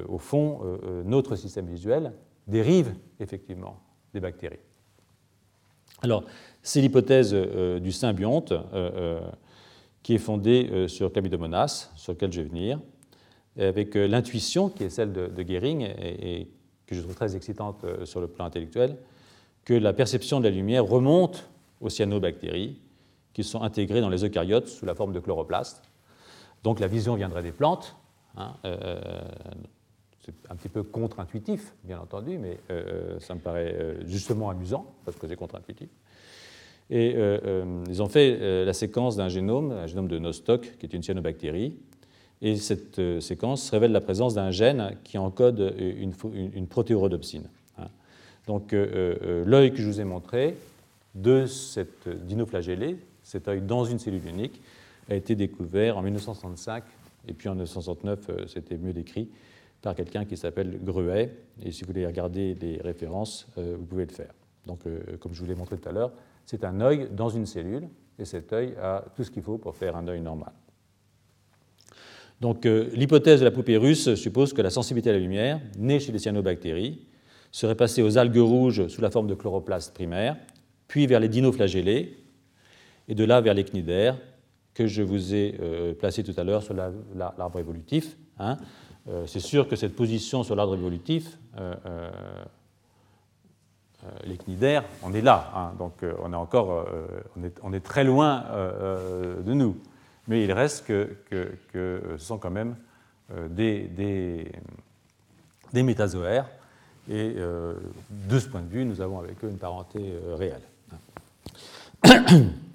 au 0.08 0.18
fond, 0.18 0.78
notre 1.04 1.36
système 1.36 1.66
visuel 1.66 2.12
dérive 2.46 2.94
effectivement 3.20 3.80
des 4.12 4.20
bactéries. 4.20 4.58
Alors, 6.02 6.24
c'est 6.62 6.80
l'hypothèse 6.80 7.32
du 7.34 7.92
symbionte 7.92 8.52
qui 10.02 10.14
est 10.14 10.18
fondée 10.18 10.86
sur 10.88 11.12
Chlamydomonas, 11.12 11.90
sur 11.96 12.12
lequel 12.12 12.32
je 12.32 12.42
vais 12.42 12.48
venir, 12.48 12.80
avec 13.58 13.94
l'intuition 13.94 14.68
qui 14.68 14.84
est 14.84 14.90
celle 14.90 15.12
de, 15.12 15.28
de 15.28 15.42
Gehring 15.42 15.82
et, 15.82 16.48
que 16.86 16.94
je 16.94 17.00
trouve 17.00 17.14
très 17.14 17.34
excitante 17.34 17.84
sur 18.04 18.20
le 18.20 18.28
plan 18.28 18.44
intellectuel, 18.44 18.98
que 19.64 19.74
la 19.74 19.92
perception 19.92 20.40
de 20.40 20.44
la 20.44 20.50
lumière 20.50 20.84
remonte 20.84 21.48
aux 21.80 21.88
cyanobactéries 21.88 22.78
qui 23.32 23.42
sont 23.42 23.62
intégrées 23.62 24.00
dans 24.00 24.08
les 24.08 24.24
eucaryotes 24.24 24.68
sous 24.68 24.86
la 24.86 24.94
forme 24.94 25.12
de 25.12 25.20
chloroplastes. 25.20 25.82
Donc 26.62 26.80
la 26.80 26.86
vision 26.86 27.14
viendrait 27.14 27.42
des 27.42 27.52
plantes. 27.52 27.96
Hein, 28.36 28.54
c'est 30.24 30.34
un 30.50 30.56
petit 30.56 30.68
peu 30.68 30.82
contre-intuitif, 30.82 31.74
bien 31.84 32.00
entendu, 32.00 32.38
mais 32.38 32.58
euh, 32.70 33.18
ça 33.20 33.34
me 33.34 33.40
paraît 33.40 33.74
euh, 33.78 34.06
justement 34.06 34.48
amusant, 34.48 34.86
parce 35.04 35.18
que 35.18 35.28
c'est 35.28 35.36
contre-intuitif. 35.36 35.88
Et 36.90 37.14
euh, 37.16 37.82
ils 37.88 38.02
ont 38.02 38.08
fait 38.08 38.64
la 38.64 38.72
séquence 38.74 39.16
d'un 39.16 39.28
génome, 39.28 39.72
un 39.72 39.86
génome 39.86 40.08
de 40.08 40.18
Nostoc, 40.18 40.76
qui 40.78 40.86
est 40.86 40.94
une 40.94 41.02
cyanobactérie, 41.02 41.76
et 42.42 42.56
cette 42.56 43.00
séquence 43.20 43.70
révèle 43.70 43.92
la 43.92 44.02
présence 44.02 44.34
d'un 44.34 44.50
gène 44.50 44.96
qui 45.02 45.16
encode 45.16 45.74
une, 45.78 46.12
une, 46.34 46.66
protéorhodopsine. 46.66 47.48
Hein. 47.78 47.88
Donc 48.46 48.72
l'œil 48.72 49.72
que 49.72 49.78
je 49.78 49.86
vous 49.86 50.00
ai 50.00 50.04
montré 50.04 50.56
de 51.14 51.46
cette 51.46 52.08
dinoflagellée, 52.26 52.98
cet 53.22 53.48
œil 53.48 53.62
dans 53.62 53.86
une 53.86 53.98
cellule 53.98 54.26
unique, 54.28 54.60
a 55.08 55.14
été 55.14 55.34
découvert 55.36 55.96
en 55.96 56.02
1965, 56.02 56.84
et 57.28 57.32
puis 57.32 57.48
en 57.48 57.52
1969, 57.52 58.46
c'était 58.46 58.76
mieux 58.76 58.92
décrit, 58.92 59.30
par 59.84 59.94
quelqu'un 59.94 60.24
qui 60.24 60.36
s'appelle 60.38 60.78
Gruet. 60.82 61.30
Et 61.62 61.70
si 61.70 61.82
vous 61.82 61.88
voulez 61.88 62.06
regarder 62.06 62.54
les 62.54 62.80
références, 62.82 63.46
euh, 63.58 63.76
vous 63.78 63.84
pouvez 63.84 64.06
le 64.06 64.12
faire. 64.12 64.32
Donc, 64.66 64.80
euh, 64.86 65.18
comme 65.20 65.34
je 65.34 65.40
vous 65.40 65.46
l'ai 65.46 65.54
montré 65.54 65.76
tout 65.76 65.88
à 65.88 65.92
l'heure, 65.92 66.12
c'est 66.46 66.64
un 66.64 66.80
œil 66.80 67.08
dans 67.12 67.28
une 67.28 67.44
cellule, 67.44 67.88
et 68.18 68.24
cet 68.24 68.52
œil 68.54 68.74
a 68.80 69.04
tout 69.14 69.24
ce 69.24 69.30
qu'il 69.30 69.42
faut 69.42 69.58
pour 69.58 69.76
faire 69.76 69.94
un 69.94 70.08
œil 70.08 70.22
normal. 70.22 70.52
Donc, 72.40 72.64
euh, 72.64 72.88
l'hypothèse 72.94 73.40
de 73.40 73.44
la 73.44 73.50
poupée 73.50 73.76
russe 73.76 74.14
suppose 74.14 74.54
que 74.54 74.62
la 74.62 74.70
sensibilité 74.70 75.10
à 75.10 75.12
la 75.12 75.18
lumière, 75.18 75.60
née 75.78 76.00
chez 76.00 76.12
les 76.12 76.18
cyanobactéries, 76.18 77.06
serait 77.52 77.74
passée 77.74 78.02
aux 78.02 78.16
algues 78.16 78.38
rouges 78.38 78.88
sous 78.88 79.02
la 79.02 79.10
forme 79.10 79.26
de 79.26 79.34
chloroplastes 79.34 79.92
primaires, 79.92 80.36
puis 80.88 81.06
vers 81.06 81.20
les 81.20 81.28
dinoflagellés, 81.28 82.16
et 83.06 83.14
de 83.14 83.24
là 83.24 83.42
vers 83.42 83.54
les 83.54 83.64
cnidaires, 83.64 84.18
que 84.74 84.86
je 84.86 85.02
vous 85.02 85.34
ai 85.34 85.58
placés 85.98 86.24
tout 86.24 86.34
à 86.36 86.44
l'heure 86.44 86.62
sur 86.62 86.74
l'arbre 86.74 87.58
évolutif. 87.58 88.16
Hein. 88.38 88.56
Euh, 89.08 89.26
c'est 89.26 89.40
sûr 89.40 89.68
que 89.68 89.76
cette 89.76 89.94
position 89.94 90.42
sur 90.44 90.56
l'arbre 90.56 90.74
évolutif, 90.74 91.38
euh, 91.58 91.74
euh, 91.84 92.10
les 94.24 94.38
cnidaires, 94.38 94.84
on 95.02 95.12
est 95.12 95.20
là, 95.20 95.52
hein. 95.54 95.72
donc 95.78 96.04
on 96.22 96.32
est 96.32 96.36
encore, 96.36 96.86
on 97.62 97.72
est, 97.72 97.80
très 97.80 98.04
loin 98.04 98.44
de 99.44 99.52
nous. 99.54 99.78
Mais 100.28 100.44
il 100.44 100.52
reste 100.52 100.86
que, 100.86 101.16
ce 101.72 102.18
sont 102.18 102.38
quand 102.38 102.50
même 102.50 102.76
des, 103.48 103.88
des, 105.72 105.82
métazoaires, 105.82 106.46
et 107.08 107.34
de 107.34 108.38
ce 108.38 108.46
point 108.46 108.60
de 108.60 108.68
vue, 108.68 108.84
nous 108.84 109.00
avons 109.00 109.20
avec 109.20 109.42
eux 109.42 109.48
une 109.48 109.56
parenté 109.56 110.18
réelle. 110.36 110.60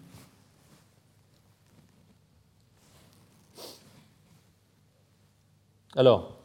Alors, 5.99 6.37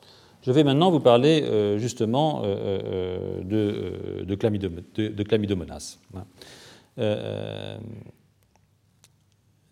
je 0.43 0.51
vais 0.51 0.65
maintenant 0.65 0.91
vous 0.91 0.99
parler 0.99 1.45
euh, 1.45 1.79
justement 1.79 2.43
euh, 2.43 3.41
euh, 3.53 4.25
de, 4.25 4.35
chlamydomonas. 4.35 5.99
Hein. 6.17 6.25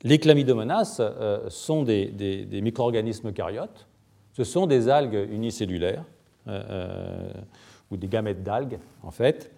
les 0.04 0.20
chlamydomonas 0.20 1.00
sont 1.48 1.82
des, 1.82 2.60
micro-organismes 2.62 3.32
caryotes. 3.32 3.88
Ce 4.34 4.44
sont 4.44 4.68
des 4.68 4.88
algues 4.88 5.28
unicellulaires, 5.32 6.04
ou 7.90 7.96
des 7.96 8.06
gamètes 8.06 8.44
d'algues, 8.44 8.78
en 9.02 9.10
fait, 9.10 9.50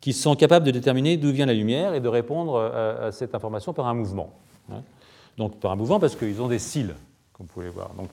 qui 0.00 0.12
sont 0.12 0.36
capables 0.36 0.64
de 0.64 0.70
déterminer 0.70 1.16
d'où 1.16 1.32
vient 1.32 1.46
la 1.46 1.54
lumière 1.54 1.92
et 1.92 2.00
de 2.00 2.08
répondre 2.08 2.60
à, 2.60 3.10
cette 3.10 3.34
information 3.34 3.72
par 3.72 3.88
un 3.88 3.94
mouvement. 3.94 4.32
Hein. 4.70 4.84
Donc 5.36 5.58
par 5.58 5.72
un 5.72 5.76
mouvement 5.76 5.98
parce 5.98 6.14
qu'ils 6.14 6.40
ont 6.40 6.46
des 6.46 6.60
cils, 6.60 6.94
comme 7.32 7.46
vous 7.46 7.52
pouvez 7.52 7.68
voir. 7.68 7.92
Donc 7.94 8.10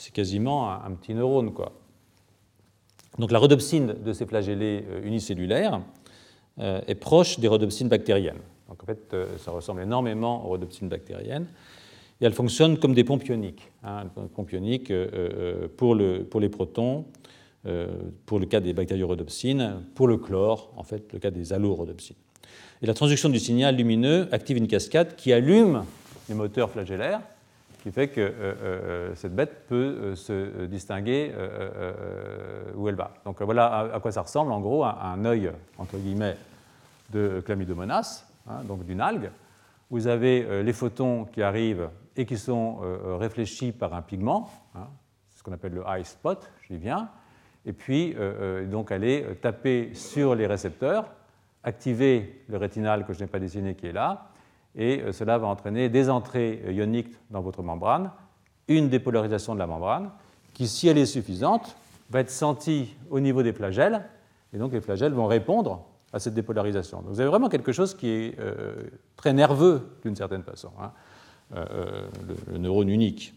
c'est 0.00 0.14
quasiment 0.14 0.72
un, 0.72 0.92
petit 0.92 1.12
neurone. 1.12 1.52
Quoi. 1.52 1.72
Donc 3.18 3.30
la 3.32 3.38
rhodopsine 3.38 3.96
de 4.02 4.12
ces 4.14 4.24
flagellés 4.24 4.82
euh, 4.88 5.02
unicellulaires 5.04 5.82
euh, 6.58 6.80
est 6.86 6.94
proche 6.94 7.38
des 7.38 7.48
rhodopsines 7.48 7.88
bactériennes. 7.88 8.40
Donc 8.70 8.82
en 8.82 8.86
fait, 8.86 9.12
euh, 9.12 9.36
ça 9.36 9.50
ressemble 9.50 9.82
énormément 9.82 10.46
aux 10.46 10.48
rhodopsines 10.48 10.88
bactériennes. 10.88 11.46
Et 12.18 12.24
elles 12.24 12.32
fonctionnent 12.32 12.78
comme 12.78 12.94
des 12.94 13.04
pompes 13.04 13.28
ioniques. 13.28 13.70
Hein, 13.84 14.06
pompes 14.34 14.52
ioniques 14.52 14.92
pour, 15.76 15.94
le, 15.94 16.24
pour, 16.24 16.40
les 16.40 16.50
protons, 16.50 17.06
pour 18.26 18.38
le 18.38 18.44
cas 18.44 18.60
des 18.60 18.74
bactériorhodopsines, 18.74 19.84
pour 19.94 20.06
le 20.06 20.18
chlore, 20.18 20.70
en 20.76 20.82
fait, 20.82 21.10
le 21.14 21.18
cas 21.18 21.30
des 21.30 21.54
allorodopsines. 21.54 22.16
Et 22.82 22.86
la 22.86 22.92
transduction 22.92 23.30
du 23.30 23.38
signal 23.38 23.74
lumineux 23.74 24.28
active 24.32 24.58
une 24.58 24.68
cascade 24.68 25.16
qui 25.16 25.32
allume 25.32 25.84
les 26.28 26.34
moteurs 26.34 26.70
flagellaires 26.70 27.22
qui 27.80 27.90
fait 27.90 28.08
que 28.08 28.20
euh, 28.20 28.30
euh, 28.30 28.54
euh, 28.62 29.14
cette 29.14 29.34
bête 29.34 29.66
peut 29.68 30.14
se 30.14 30.66
distinguer 30.66 31.32
où 32.74 32.88
elle 32.88 32.94
va. 32.94 33.12
Donc 33.24 33.42
voilà 33.42 33.90
à, 33.94 34.00
quoi 34.00 34.12
ça 34.12 34.22
ressemble 34.22 34.52
en 34.52 34.60
gros 34.60 34.84
un, 34.84 35.24
œil 35.24 35.50
entre 35.78 35.96
guillemets 35.96 36.36
de 37.10 37.42
chlamydomonas, 37.44 38.26
hein, 38.48 38.62
donc 38.64 38.84
d'une 38.84 39.00
algue. 39.00 39.30
Vous 39.90 40.06
avez 40.06 40.62
les 40.62 40.72
photons 40.72 41.24
qui 41.24 41.42
arrivent 41.42 41.88
et 42.16 42.24
qui 42.24 42.38
sont 42.38 42.78
réfléchis 43.18 43.72
par 43.72 43.92
un 43.92 44.02
pigment, 44.02 44.48
hein, 44.76 44.86
ce 45.34 45.42
qu'on 45.42 45.52
appelle 45.52 45.74
le 45.74 45.82
eye 45.88 46.04
spot, 46.04 46.48
j'y 46.68 46.76
viens, 46.76 47.08
et 47.66 47.72
puis 47.72 48.14
donc 48.70 48.92
aller 48.92 49.26
taper 49.42 49.92
sur 49.94 50.36
les 50.36 50.46
récepteurs, 50.46 51.10
activer 51.64 52.44
le 52.48 52.56
rétinal 52.56 53.04
que 53.04 53.12
je 53.12 53.20
n'ai 53.20 53.26
pas 53.26 53.40
dessiné 53.40 53.74
qui 53.74 53.88
est 53.88 53.92
là, 53.92 54.30
et 54.76 55.00
euh, 55.00 55.12
cela 55.12 55.38
va 55.38 55.46
entraîner 55.46 55.88
des 55.88 56.10
entrées 56.10 56.62
euh, 56.66 56.72
ioniques 56.72 57.14
dans 57.30 57.40
votre 57.40 57.62
membrane, 57.62 58.10
une 58.68 58.88
dépolarisation 58.88 59.54
de 59.54 59.58
la 59.58 59.66
membrane, 59.66 60.10
qui, 60.54 60.68
si 60.68 60.88
elle 60.88 60.98
est 60.98 61.06
suffisante, 61.06 61.76
va 62.10 62.20
être 62.20 62.30
sentie 62.30 62.94
au 63.10 63.20
niveau 63.20 63.42
des 63.42 63.52
flagelles, 63.52 64.04
et 64.52 64.58
donc 64.58 64.72
les 64.72 64.80
flagelles 64.80 65.12
vont 65.12 65.26
répondre 65.26 65.84
à 66.12 66.18
cette 66.18 66.34
dépolarisation. 66.34 67.02
Donc 67.02 67.10
vous 67.10 67.20
avez 67.20 67.30
vraiment 67.30 67.48
quelque 67.48 67.72
chose 67.72 67.94
qui 67.94 68.08
est 68.08 68.38
euh, 68.38 68.74
très 69.16 69.32
nerveux 69.32 69.96
d'une 70.02 70.16
certaine 70.16 70.42
façon, 70.42 70.70
hein, 70.80 70.92
le, 72.48 72.58
neurone 72.58 72.88
unique. 72.88 73.34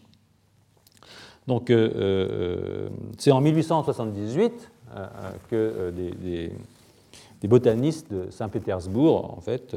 Donc 1.46 1.70
c'est 3.18 3.32
en 3.32 3.40
1878 3.40 4.70
que 5.50 5.90
des, 5.90 6.50
des, 7.40 7.48
botanistes 7.48 8.12
de 8.12 8.30
Saint-Pétersbourg, 8.30 9.34
en 9.36 9.40
fait, 9.40 9.76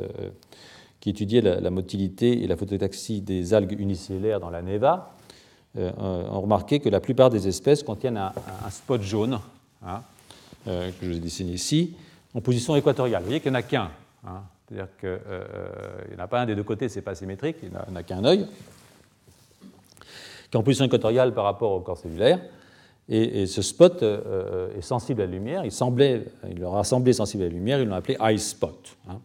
qui 0.99 1.09
étudiait 1.09 1.41
la, 1.41 1.69
motilité 1.69 2.43
et 2.43 2.47
la 2.47 2.55
phototaxie 2.55 3.21
des 3.21 3.53
algues 3.53 3.79
unicellulaires 3.79 4.39
dans 4.39 4.49
la 4.49 4.61
neva, 4.61 5.13
euh, 5.77 5.91
ont 5.97 6.41
remarqué 6.41 6.79
que 6.79 6.89
la 6.89 6.99
plupart 6.99 7.29
des 7.29 7.47
espèces 7.47 7.83
contiennent 7.83 8.17
un, 8.17 8.31
spot 8.71 9.01
jaune, 9.01 9.39
hein, 9.85 10.01
euh, 10.67 10.89
que 10.99 11.11
je 11.11 11.19
dessiné 11.19 11.51
ici, 11.51 11.95
en 12.33 12.41
position 12.41 12.75
équatoriale. 12.75 13.21
Vous 13.21 13.27
voyez 13.27 13.41
qu'il 13.41 13.51
n'y 13.51 13.57
en 13.57 13.59
a 13.59 13.63
qu'un. 13.63 13.91
Hein. 14.25 14.41
C'est-à-dire 14.67 14.87
qu'il 14.99 15.09
euh, 15.09 15.45
n'y 16.09 16.19
en 16.19 16.23
a 16.23 16.27
pas 16.27 16.41
un 16.41 16.45
des 16.47 16.55
deux 16.55 16.63
côtés, 16.63 16.89
ce 16.89 16.95
n'est 16.95 17.03
pas 17.03 17.13
symétrique, 17.13 17.57
il 17.61 17.69
n'y 17.69 17.75
en 17.75 17.95
a, 17.95 18.01
qu'un 18.01 18.25
œil, 18.25 18.47
qui 20.49 20.53
est 20.53 20.57
en 20.57 20.63
position 20.63 20.85
équatoriale 20.85 21.33
par 21.33 21.43
rapport 21.43 21.71
au 21.73 21.81
corps 21.81 21.97
cellulaire. 21.97 22.39
Et, 23.07 23.45
ce 23.45 23.61
spot 23.61 24.03
est 24.03 24.81
sensible 24.81 25.21
à 25.21 25.25
la 25.25 25.31
lumière. 25.31 25.63
Il, 25.63 25.71
semblait, 25.71 26.25
il 26.49 26.59
leur 26.59 26.75
a 26.75 26.83
semblé 26.83 27.13
sensible 27.13 27.43
à 27.43 27.45
la 27.45 27.53
lumière, 27.53 27.79
ils 27.79 27.87
l'ont 27.87 27.95
appelé 27.95 28.17
eye 28.19 28.39
spot. 28.39 28.97
Hein. 29.07 29.19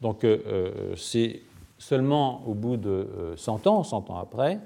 Donc 0.00 0.24
euh, 0.24 0.38
euh, 0.46 0.94
c'est 0.96 1.40
seulement 1.78 2.42
au 2.46 2.54
bout 2.54 2.76
de 2.76 3.34
100 3.36 3.66
euh, 3.66 3.70
ans, 3.70 3.84
100 3.84 4.10
ans 4.10 4.18
après, 4.18 4.60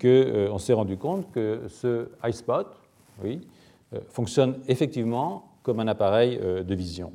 qu'on 0.00 0.58
s'est 0.58 0.74
rendu 0.74 0.98
compte 0.98 1.30
que 1.32 1.62
ce 1.68 2.08
iSpot 2.24 2.66
oui, 3.24 3.40
fonctionne 4.10 4.58
effectivement 4.68 5.44
comme 5.62 5.80
un 5.80 5.88
appareil 5.88 6.38
de 6.38 6.74
vision, 6.74 7.10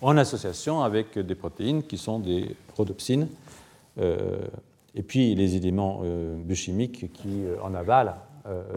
en 0.00 0.16
association 0.16 0.82
avec 0.82 1.18
des 1.18 1.34
protéines 1.34 1.82
qui 1.82 1.98
sont 1.98 2.20
des 2.20 2.54
rhodopsines, 2.76 3.26
et 3.98 5.02
puis 5.02 5.34
les 5.34 5.56
éléments 5.56 6.02
biochimiques 6.36 7.12
qui, 7.12 7.42
en 7.64 7.74
aval, 7.74 8.14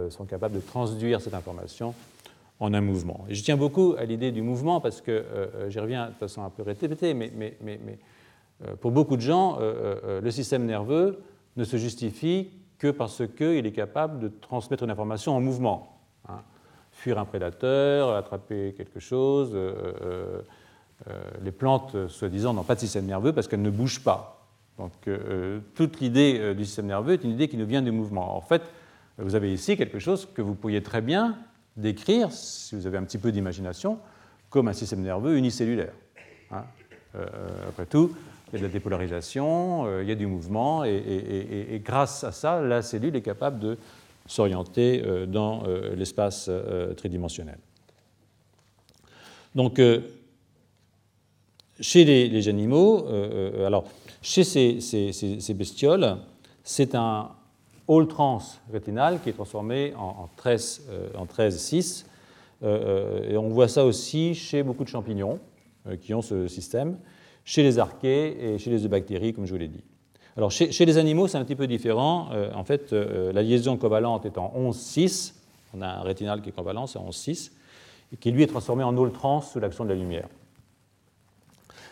sont 0.10 0.26
capables 0.26 0.56
de 0.56 0.62
transduire 0.62 1.22
cette 1.22 1.36
information 1.36 1.94
en 2.62 2.76
un 2.76 2.82
mouvement. 2.82 3.26
Et 3.28 3.34
je 3.34 3.44
tiens 3.44 3.58
beaucoup 3.58 3.96
à 3.98 4.06
l'idée 4.06 4.32
du 4.32 4.44
mouvement 4.44 4.80
parce 4.80 5.02
que, 5.02 5.12
euh, 5.12 5.48
euh, 5.56 5.70
j'y 5.70 5.80
reviens 5.80 6.10
de 6.10 6.14
façon 6.14 6.44
un 6.44 6.52
peu 6.52 6.62
répétée, 6.62 7.14
mais, 7.16 7.32
mais, 7.36 7.58
mais, 7.60 7.80
pour 8.80 8.92
beaucoup 8.92 9.16
de 9.16 9.22
gens, 9.22 9.58
le 9.60 10.30
système 10.30 10.68
nerveux 10.68 11.24
ne 11.58 11.64
se 11.64 11.78
justifie 11.78 12.52
que 12.78 12.92
parce 12.92 13.24
qu'il 13.36 13.66
est 13.66 13.72
capable 13.72 14.20
de 14.20 14.28
transmettre 14.28 14.84
une 14.84 14.92
information 14.92 15.36
en 15.36 15.42
mouvement. 15.42 15.98
Hein. 16.30 16.42
Fuir 16.92 17.18
un 17.18 17.26
prédateur, 17.26 18.16
attraper 18.16 18.76
quelque 18.78 19.00
chose. 19.00 19.58
les 21.44 21.52
plantes, 21.52 22.08
soi-disant, 22.08 22.54
n'ont 22.54 22.62
pas 22.62 22.76
de 22.76 22.82
système 22.82 23.08
nerveux 23.08 23.34
parce 23.34 23.48
qu'elles 23.48 23.64
ne 23.64 23.72
bougent 23.72 24.04
pas. 24.04 24.46
Donc 24.78 24.92
toute 25.74 26.00
l'idée 26.00 26.54
du 26.54 26.64
système 26.64 26.86
nerveux 26.86 27.14
est 27.14 27.24
une 27.24 27.32
idée 27.32 27.48
qui 27.48 27.58
nous 27.58 27.66
vient 27.66 27.82
du 27.82 27.92
mouvement. 27.92 28.38
En 28.38 28.42
fait, 28.42 28.62
vous 29.18 29.34
avez 29.34 29.52
ici 29.52 29.76
quelque 29.76 29.98
chose 29.98 30.28
que 30.36 30.44
vous 30.44 30.54
pourriez 30.54 30.84
très 30.84 31.02
bien 31.02 31.36
décrire, 31.78 32.32
si 32.32 32.76
vous 32.76 32.88
avez 32.88 32.98
un 32.98 33.04
petit 33.04 33.18
peu 33.18 33.32
d'imagination, 33.32 34.00
comme 34.50 34.68
un 34.68 34.74
système 34.74 35.02
nerveux 35.02 35.38
unicellulaire. 35.38 35.94
Hein. 36.52 36.66
Euh, 37.16 37.26
après 37.70 37.86
tout, 37.86 38.16
il 38.48 38.54
y 38.54 38.56
a 38.58 38.60
de 38.60 38.68
la 38.68 38.72
dépolarisation, 38.72 39.86
euh, 39.86 40.04
il 40.04 40.10
y 40.10 40.12
a 40.12 40.16
du 40.16 40.28
mouvement, 40.28 40.84
et, 40.84 41.82
grâce 41.84 42.24
à 42.24 42.32
ça, 42.32 42.62
la 42.62 42.82
cellule 42.82 43.16
est 43.16 43.22
capable 43.22 43.60
de 43.60 43.78
s'orienter 44.28 45.04
euh, 45.06 45.26
dans 45.26 45.64
l'espace 45.96 46.50
tridimensionnel. 46.98 47.58
Donc, 49.56 49.82
chez 51.80 52.06
les, 52.06 52.48
animaux, 52.48 53.06
alors, 53.66 53.86
chez 54.22 54.44
ces 54.44 55.54
bestioles, 55.54 56.18
c'est 56.64 56.96
un, 56.96 57.32
all 57.92 58.08
trans 58.08 58.42
rétinal 58.72 59.20
qui 59.22 59.30
est 59.30 59.34
transformé 59.34 59.94
en, 59.96 60.30
13, 60.38 60.88
en 61.16 61.28
6. 61.50 62.06
Euh, 62.64 62.68
euh, 62.68 63.32
et 63.32 63.38
on 63.38 63.50
voit 63.50 63.68
ça 63.68 63.86
aussi 63.86 64.36
chez 64.36 64.64
beaucoup 64.64 64.84
de 64.84 64.90
champignons 64.90 65.40
euh, 65.88 65.98
qui 65.98 66.14
ont 66.14 66.22
ce 66.22 66.48
système, 66.48 66.98
chez 67.44 67.64
les 67.64 67.80
archées 67.80 68.54
et 68.54 68.58
chez 68.60 68.70
les 68.70 68.88
bactéries, 68.88 69.34
comme 69.34 69.46
je 69.46 69.52
vous 69.52 69.60
l'ai 69.60 69.68
dit. 69.68 69.84
Alors 70.38 70.52
chez, 70.52 70.86
les 70.86 70.98
animaux, 70.98 71.28
c'est 71.28 71.38
un 71.38 71.44
petit 71.44 71.58
peu 71.58 71.68
différent. 71.68 72.30
en 72.56 72.64
fait, 72.64 72.94
la 72.94 73.44
liaison 73.44 73.76
covalente 73.76 74.26
est 74.26 74.38
en 74.38 74.54
11-6. 74.56 75.34
On 75.74 75.82
a 75.82 75.88
un 75.88 76.02
rétinal 76.04 76.42
qui 76.42 76.50
est 76.50 76.52
covalent, 76.54 76.88
c'est 76.88 77.00
en 77.00 77.10
11-6, 77.10 77.52
et 78.14 78.18
qui 78.18 78.32
lui 78.32 78.42
est 78.42 78.48
transformé 78.48 78.82
en 78.86 78.98
all 78.98 79.12
trans 79.12 79.42
sous 79.42 79.60
l'action 79.60 79.84
de 79.84 79.90
la 79.90 79.96
lumière. 79.96 80.30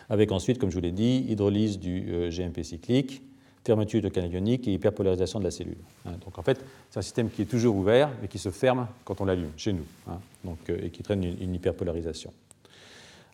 Avec 0.08 0.32
ensuite, 0.32 0.58
comme 0.58 0.70
je 0.70 0.76
vous 0.76 0.80
l'ai 0.80 0.90
dit, 0.90 1.26
hydrolyse 1.28 1.78
du 1.78 2.30
GMP 2.30 2.62
cyclique, 2.62 3.22
fermeture 3.64 4.00
de 4.00 4.08
canal 4.08 4.32
ionique 4.32 4.66
et 4.68 4.72
hyperpolarisation 4.72 5.38
de 5.38 5.44
la 5.44 5.50
cellule. 5.50 5.76
Hein. 6.06 6.12
donc 6.24 6.38
en 6.38 6.42
fait, 6.42 6.64
c'est 6.90 6.98
un 6.98 7.02
système 7.02 7.30
qui 7.30 7.42
est 7.42 7.46
toujours 7.46 7.76
ouvert, 7.76 8.10
mais 8.20 8.28
qui 8.28 8.38
se 8.38 8.50
ferme 8.50 8.86
quand 9.04 9.20
on 9.20 9.24
l'allume, 9.24 9.52
chez 9.56 9.72
nous, 9.72 9.84
hein. 10.08 10.18
donc, 10.44 10.58
euh, 10.70 10.78
et 10.82 10.90
qui 10.90 11.02
traîne 11.02 11.22
une, 11.22 11.54
hyperpolarisation. 11.54 12.32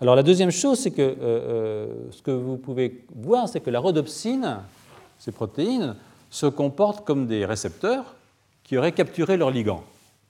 Alors 0.01 0.17
la 0.17 0.23
deuxième 0.23 0.51
chose, 0.51 0.79
c'est 0.79 0.91
que 0.91 1.03
euh, 1.03 1.15
euh, 1.21 1.95
ce 2.11 2.23
que 2.23 2.31
vous 2.31 2.57
pouvez 2.57 3.05
voir, 3.15 3.49
c'est 3.49 3.61
que 3.61 3.71
la 3.71 3.79
rhodopsine, 3.79 4.59
ces 5.19 5.33
protéines, 5.33 5.95
se 6.29 6.47
comportent 6.47 7.07
comme 7.07 7.27
des 7.27 7.47
récepteurs 7.47 8.17
qui 8.65 8.77
auraient 8.77 8.93
capturé 8.93 9.37
leur 9.37 9.51
ligand. 9.51 9.85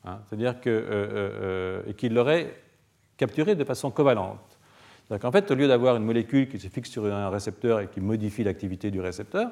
Hein. 0.05 0.19
C'est-à-dire 0.29 0.61
que, 0.61 1.83
et 1.89 1.95
qu'ils 1.95 2.13
l'auraient 2.13 2.55
capturé 3.17 3.55
de 3.55 3.65
façon 3.65 3.91
covalente. 3.91 4.39
cest 5.09 5.21
qu'en 5.21 5.33
fait, 5.33 5.51
au 5.51 5.55
lieu 5.55 5.67
d'avoir 5.67 5.97
une 5.97 6.05
molécule 6.05 6.49
qui 6.49 6.61
se 6.61 6.69
fixe 6.69 6.91
sur 6.91 7.07
un 7.07 7.31
récepteur 7.31 7.81
et 7.81 7.89
qui 7.89 8.01
modifie 8.01 8.45
l'activité 8.45 8.91
du 8.91 9.01
récepteur, 9.01 9.51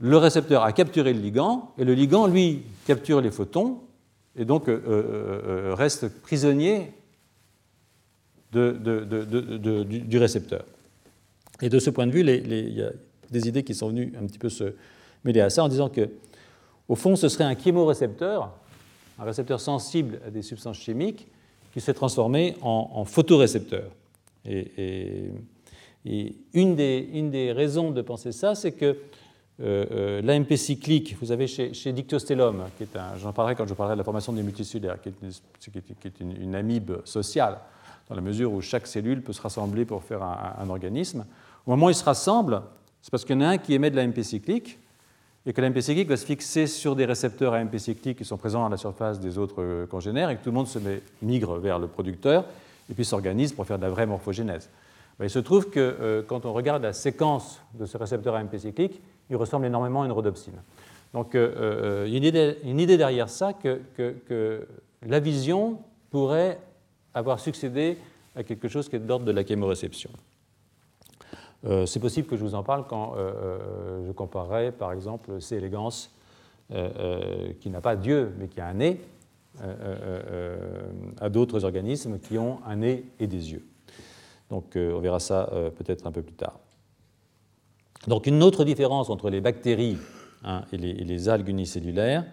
le 0.00 0.16
récepteur 0.16 0.62
a 0.64 0.72
capturé 0.72 1.12
le 1.12 1.20
ligand, 1.20 1.72
et 1.78 1.84
le 1.84 1.94
ligand, 1.94 2.26
lui, 2.26 2.62
capture 2.86 3.20
les 3.20 3.30
photons, 3.30 3.80
et 4.36 4.44
donc 4.44 4.68
euh, 4.68 4.82
euh, 4.86 5.42
euh, 5.46 5.74
reste 5.74 6.08
prisonnier 6.22 6.92
du, 8.52 10.18
récepteur. 10.18 10.64
Et 11.60 11.68
de 11.68 11.78
ce 11.78 11.90
point 11.90 12.06
de 12.06 12.12
vue, 12.12 12.20
il 12.20 12.76
y 12.76 12.82
a 12.82 12.90
des 13.30 13.48
idées 13.48 13.64
qui 13.64 13.74
sont 13.74 13.88
venues 13.88 14.12
un 14.20 14.26
petit 14.26 14.38
peu 14.38 14.48
se 14.48 14.74
mêler 15.24 15.40
à 15.40 15.50
ça 15.50 15.64
en 15.64 15.68
disant 15.68 15.88
que, 15.88 16.08
au 16.88 16.94
fond, 16.94 17.16
ce 17.16 17.28
serait 17.28 17.44
un 17.44 17.56
chémorécepteur, 17.56 18.52
un 19.18 19.24
récepteur 19.24 19.60
sensible 19.60 20.20
à 20.26 20.30
des 20.30 20.42
substances 20.42 20.78
chimiques, 20.78 21.26
qui 21.72 21.80
s'est 21.80 21.94
transformé 21.94 22.54
en, 22.62 23.04
photorécepteur. 23.04 23.90
Et, 24.44 25.30
une, 26.04 26.76
des, 26.76 27.08
une, 27.12 27.30
des, 27.30 27.50
raisons 27.50 27.90
de 27.90 28.00
penser 28.02 28.30
ça, 28.30 28.54
c'est 28.54 28.72
que 28.72 28.96
euh, 29.60 29.86
euh, 29.92 30.22
L'AMP 30.22 30.56
cyclique, 30.56 31.16
vous 31.20 31.30
avez 31.30 31.46
chez, 31.46 31.72
chez 31.74 31.94
j'en 33.18 33.32
parlerai 33.32 33.54
quand 33.54 33.66
je 33.66 33.74
parlerai 33.74 33.94
de 33.94 33.98
la 33.98 34.04
formation 34.04 34.32
des 34.32 34.42
multicellulaires, 34.42 35.00
qui 35.00 35.10
est, 35.10 36.20
une, 36.20 36.54
amibe 36.56 36.92
sociale, 37.04 37.58
dans 38.08 38.16
la 38.16 38.20
mesure 38.20 38.52
où 38.52 38.60
chaque 38.60 38.86
cellule 38.86 39.22
peut 39.22 39.32
se 39.32 39.40
rassembler 39.40 39.84
pour 39.84 40.02
faire 40.02 40.22
un, 40.22 40.68
organisme. 40.68 41.24
Au 41.66 41.70
moment 41.70 41.86
où 41.86 41.90
ils 41.90 41.94
se 41.94 42.04
rassemblent, 42.04 42.62
c'est 43.00 43.10
parce 43.10 43.24
qu'il 43.24 43.36
y 43.36 43.38
en 43.38 43.42
a 43.42 43.48
un 43.48 43.58
qui 43.58 43.74
émet 43.74 43.90
de 43.90 43.96
l'AMP 43.96 44.22
cyclique, 44.22 44.78
et 45.46 45.52
que 45.52 45.60
l'AMP 45.60 45.80
cyclique 45.80 46.08
va 46.08 46.16
se 46.16 46.26
fixer 46.26 46.66
sur 46.66 46.96
des 46.96 47.04
récepteurs 47.04 47.54
AMP 47.54 47.78
cycliques 47.78 48.18
qui 48.18 48.24
sont 48.24 48.38
présents 48.38 48.66
à 48.66 48.68
la 48.70 48.78
surface 48.78 49.20
des 49.20 49.38
autres 49.38 49.62
euh, 49.62 49.86
congénères, 49.86 50.30
et 50.30 50.36
que 50.36 50.42
tout 50.42 50.50
le 50.50 50.56
monde 50.56 50.66
se 50.66 50.80
met, 50.80 51.00
migre 51.22 51.58
vers 51.58 51.78
le 51.78 51.86
producteur, 51.86 52.44
et 52.90 52.94
puis 52.94 53.04
s'organise 53.04 53.52
pour 53.52 53.66
faire 53.66 53.78
de 53.78 53.84
la 53.84 53.90
vraie 53.90 54.06
morphogénèse. 54.06 54.68
Il 55.22 55.30
se 55.30 55.38
trouve 55.38 55.70
que 55.70 56.24
quand 56.26 56.44
on 56.44 56.52
regarde 56.52 56.82
la 56.82 56.92
séquence 56.92 57.60
de 57.74 57.86
ce 57.86 57.96
récepteur 57.96 58.34
AMP 58.34 58.58
cyclique, 58.58 59.00
il 59.30 59.36
ressemble 59.36 59.66
énormément 59.66 60.02
à 60.02 60.06
une 60.06 60.12
rhodopsine. 60.12 60.60
Donc 61.14 61.36
euh, 61.36 61.54
euh, 61.56 62.04
il 62.08 62.12
y 62.12 62.16
a 62.16 62.54
une 62.64 62.80
idée, 62.80 62.96
derrière 62.96 63.30
ça 63.30 63.52
que, 63.54 64.66
la 65.06 65.20
vision 65.20 65.78
pourrait 66.10 66.58
avoir 67.12 67.38
succédé 67.38 67.98
à 68.34 68.42
quelque 68.42 68.68
chose 68.68 68.88
qui 68.88 68.96
est 68.96 69.00
d'ordre 69.00 69.24
de 69.24 69.32
la 69.32 69.46
chémoréception. 69.46 70.10
Euh, 71.66 71.86
c'est 71.86 72.00
possible 72.00 72.26
que 72.26 72.36
je 72.36 72.42
vous 72.42 72.54
en 72.54 72.62
parle 72.62 72.86
quand 72.88 73.14
je 74.06 74.12
comparerai 74.12 74.72
par 74.72 74.92
exemple 74.92 75.40
C. 75.40 75.56
elegans, 75.56 76.08
qui 76.68 77.70
n'a 77.70 77.80
pas 77.80 77.96
d'yeux 77.96 78.32
mais 78.38 78.48
qui 78.48 78.60
a 78.60 78.66
un 78.66 78.74
nez, 78.74 79.00
à 81.20 81.28
d'autres 81.28 81.64
organismes 81.64 82.18
qui 82.18 82.38
ont 82.38 82.58
un 82.66 82.76
nez 82.76 83.04
et 83.20 83.28
des 83.28 83.52
yeux. 83.52 83.64
Donc 84.50 84.72
on 84.74 84.98
verra 84.98 85.20
ça 85.20 85.48
peut-être 85.76 86.06
un 86.06 86.12
peu 86.12 86.22
plus 86.22 86.34
tard. 86.34 86.58
Donc 88.06 88.26
une 88.26 88.42
autre 88.42 88.64
différence 88.64 89.10
entre 89.10 89.30
les 89.30 89.40
bactéries 89.40 89.96
hein, 90.44 90.62
et, 90.72 90.76
les, 90.76 91.28
algues 91.28 91.48
unicellulaires, 91.48 92.24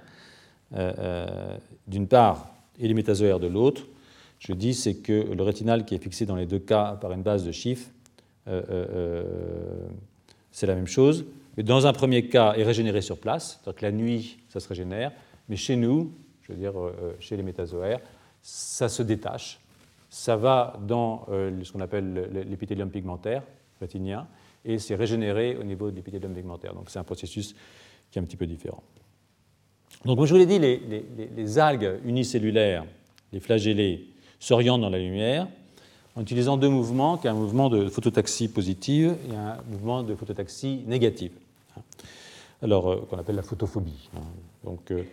euh, 0.73 0.93
euh, 0.99 1.57
d'une 1.87 2.07
part, 2.07 2.53
et 2.79 2.87
les 2.87 2.93
métazoaires 2.93 3.39
de 3.39 3.47
l'autre, 3.47 3.83
je 4.39 4.53
dis, 4.53 4.73
c'est 4.73 4.95
que 4.95 5.33
le 5.33 5.43
rétinal 5.43 5.85
qui 5.85 5.95
est 5.95 5.99
fixé 5.99 6.25
dans 6.25 6.35
les 6.35 6.45
deux 6.45 6.59
cas 6.59 6.97
par 6.99 7.11
une 7.11 7.21
base 7.21 7.45
de 7.45 7.51
chiffres, 7.51 7.89
euh, 8.47 9.23
c'est 10.51 10.65
la 10.65 10.75
même 10.75 10.87
chose. 10.87 11.25
Mais 11.55 11.63
dans 11.63 11.85
un 11.85 11.93
premier 11.93 12.27
cas, 12.27 12.53
est 12.53 12.63
régénéré 12.63 13.01
sur 13.01 13.19
place, 13.19 13.59
c'est-à-dire 13.61 13.79
que 13.79 13.85
la 13.85 13.91
nuit, 13.91 14.39
ça 14.49 14.59
se 14.59 14.67
régénère, 14.67 15.11
mais 15.47 15.57
chez 15.57 15.75
nous, 15.75 16.11
je 16.41 16.53
veux 16.53 16.57
dire 16.57 16.73
chez 17.19 17.37
les 17.37 17.43
métazoaires, 17.43 17.99
ça 18.41 18.89
se 18.89 19.03
détache, 19.03 19.59
ça 20.09 20.35
va 20.35 20.79
dans 20.81 21.27
ce 21.27 21.71
qu'on 21.71 21.81
appelle 21.81 22.29
l'épithélium 22.49 22.89
pigmentaire 22.89 23.43
rétinien, 23.79 24.27
et 24.65 24.79
c'est 24.79 24.95
régénéré 24.95 25.55
au 25.55 25.63
niveau 25.63 25.91
de 25.91 25.95
l'épithélium 25.95 26.33
pigmentaire. 26.33 26.73
Donc 26.73 26.89
c'est 26.89 26.99
un 26.99 27.03
processus 27.03 27.55
qui 28.11 28.19
est 28.19 28.21
un 28.21 28.25
petit 28.25 28.37
peu 28.37 28.45
différent. 28.45 28.83
Donc 30.05 30.17
comme 30.17 30.25
je 30.25 30.33
vous 30.33 30.39
l'ai 30.39 30.45
dit, 30.45 30.59
les, 30.59 31.59
algues 31.59 31.99
unicellulaires, 32.05 32.85
les 33.31 33.39
flagellés, 33.39 34.07
s'orientent 34.39 34.81
dans 34.81 34.89
la 34.89 34.99
lumière 34.99 35.47
en 36.15 36.21
utilisant 36.21 36.57
deux 36.57 36.69
mouvements, 36.69 37.17
qui 37.17 37.27
est 37.27 37.29
un 37.29 37.35
mouvement 37.35 37.69
de 37.69 37.87
phototaxie 37.87 38.49
positive 38.49 39.15
et 39.31 39.35
un 39.35 39.57
mouvement 39.69 40.03
de 40.03 40.13
phototaxie 40.15 40.83
négative. 40.85 41.31
Alors, 42.61 42.91
euh, 42.91 43.07
qu'on 43.09 43.17
appelle 43.17 43.35
la 43.35 43.43
photophobie. 43.43 44.09
Donc, 44.63 44.91
euh, 44.91 45.03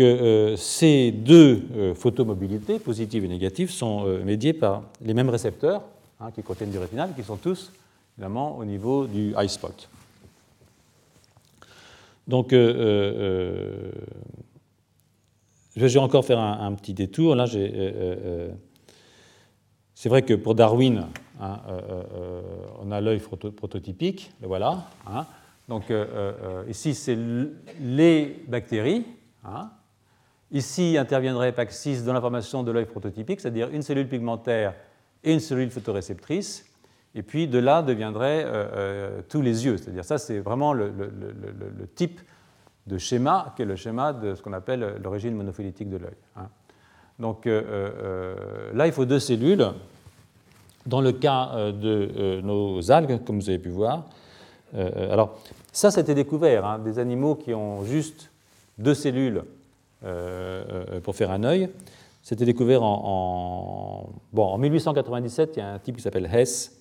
euh, 0.00 0.56
ces 0.56 1.10
deux 1.10 1.94
photomobilités, 1.94 2.78
positives 2.78 3.24
et 3.24 3.28
négatives, 3.28 3.70
sont 3.70 4.04
médiées 4.24 4.52
par 4.52 4.84
les 5.02 5.14
mêmes 5.14 5.30
récepteurs 5.30 5.82
hein, 6.20 6.30
qui 6.30 6.42
contiennent 6.42 6.70
du 6.70 6.78
rétinal, 6.78 7.12
qui 7.16 7.22
sont 7.22 7.36
tous 7.36 7.72
au 8.22 8.64
niveau 8.64 9.06
du 9.06 9.34
high 9.36 9.48
spot. 9.48 9.88
Donc, 12.30 12.52
euh, 12.52 12.58
euh, 12.58 13.12
euh, 13.16 13.92
je 15.74 15.84
vais 15.84 15.98
encore 15.98 16.24
faire 16.24 16.38
un, 16.38 16.72
petit 16.74 16.94
détour. 16.94 17.34
Là, 17.34 17.46
c'est 19.94 20.08
vrai 20.08 20.22
que 20.22 20.34
pour 20.34 20.54
Darwin, 20.54 21.08
hein, 21.40 21.60
on 22.80 22.92
a 22.92 23.00
l'œil 23.00 23.18
prototypique, 23.20 24.30
le 24.40 24.46
voilà. 24.46 24.86
Hein. 25.08 25.26
Donc, 25.68 25.92
ici, 26.68 26.94
c'est 26.94 27.18
les 27.80 28.44
bactéries. 28.46 29.04
Hein. 29.44 29.70
Ici 30.52 30.96
interviendrait 30.98 31.50
PAC6 31.50 32.04
dans 32.04 32.12
la 32.12 32.20
formation 32.20 32.62
de 32.62 32.70
l'œil 32.70 32.86
prototypique, 32.86 33.40
c'est-à-dire 33.40 33.70
une 33.70 33.82
cellule 33.82 34.08
pigmentaire 34.08 34.74
et 35.24 35.32
une 35.32 35.40
cellule 35.40 35.70
photoréceptrice. 35.70 36.69
Et 37.14 37.22
puis 37.22 37.48
de 37.48 37.58
là 37.58 37.82
deviendraient 37.82 38.44
euh, 38.44 38.66
euh, 38.74 39.20
tous 39.28 39.42
les 39.42 39.64
yeux. 39.64 39.76
C'est-à-dire 39.76 40.04
ça, 40.04 40.18
c'est 40.18 40.38
vraiment 40.38 40.72
le, 40.72 40.92
type 41.94 42.20
de 42.86 42.98
schéma 42.98 43.52
qui 43.56 43.62
est 43.62 43.66
le 43.66 43.76
schéma 43.76 44.12
de 44.12 44.34
ce 44.34 44.42
qu'on 44.42 44.52
appelle 44.52 44.96
l'origine 45.02 45.34
monophylétique 45.34 45.90
de 45.90 45.96
l'œil. 45.96 46.16
Hein. 46.36 46.48
Donc 47.18 47.46
euh, 47.46 48.72
là, 48.72 48.86
il 48.86 48.92
faut 48.92 49.04
deux 49.04 49.18
cellules. 49.18 49.66
Dans 50.86 51.02
le 51.02 51.12
cas 51.12 51.72
de 51.72 52.40
nos 52.42 52.90
algues, 52.90 53.22
comme 53.24 53.38
vous 53.38 53.50
avez 53.50 53.58
pu 53.58 53.68
voir, 53.68 54.04
alors, 54.72 55.38
ça, 55.72 55.90
c'était 55.90 56.14
découvert. 56.14 56.64
Hein, 56.64 56.78
des 56.78 56.98
animaux 56.98 57.34
qui 57.34 57.52
ont 57.52 57.84
juste 57.84 58.30
deux 58.78 58.94
cellules 58.94 59.42
pour 61.02 61.14
faire 61.14 61.32
un 61.32 61.44
œil. 61.44 61.68
C'était 62.22 62.46
découvert 62.46 62.82
en, 62.82 64.08
bon, 64.32 64.44
en 64.44 64.56
1897. 64.56 65.56
Il 65.56 65.58
y 65.58 65.62
a 65.62 65.74
un 65.74 65.78
type 65.78 65.96
qui 65.96 66.02
s'appelle 66.02 66.30
Hess 66.32 66.79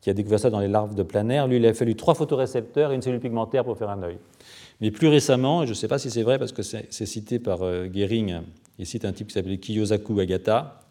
qui 0.00 0.10
a 0.10 0.14
découvert 0.14 0.40
ça 0.40 0.50
dans 0.50 0.60
les 0.60 0.68
larves 0.68 0.94
de 0.94 1.02
planaire. 1.02 1.46
Lui, 1.46 1.56
il 1.56 1.66
a 1.66 1.74
fallu 1.74 1.94
trois 1.94 2.14
photorécepteurs 2.14 2.92
et 2.92 2.94
une 2.94 3.02
cellule 3.02 3.20
pigmentaire 3.20 3.64
pour 3.64 3.76
faire 3.76 3.90
un 3.90 4.02
œil. 4.02 4.18
Mais 4.80 4.90
plus 4.90 5.08
récemment, 5.08 5.64
je 5.64 5.70
ne 5.70 5.74
sais 5.74 5.88
pas 5.88 5.98
si 5.98 6.10
c'est 6.10 6.22
vrai 6.22 6.38
parce 6.38 6.52
que 6.52 6.62
c'est 6.62 7.06
cité 7.06 7.38
par 7.38 7.62
euh, 7.62 7.88
Gehring, 7.92 8.40
il 8.78 8.86
cite 8.86 9.04
un 9.04 9.12
type 9.12 9.28
qui 9.28 9.34
s'appelait 9.34 9.58
Kiyosaku 9.58 10.20
Agata. 10.20 10.82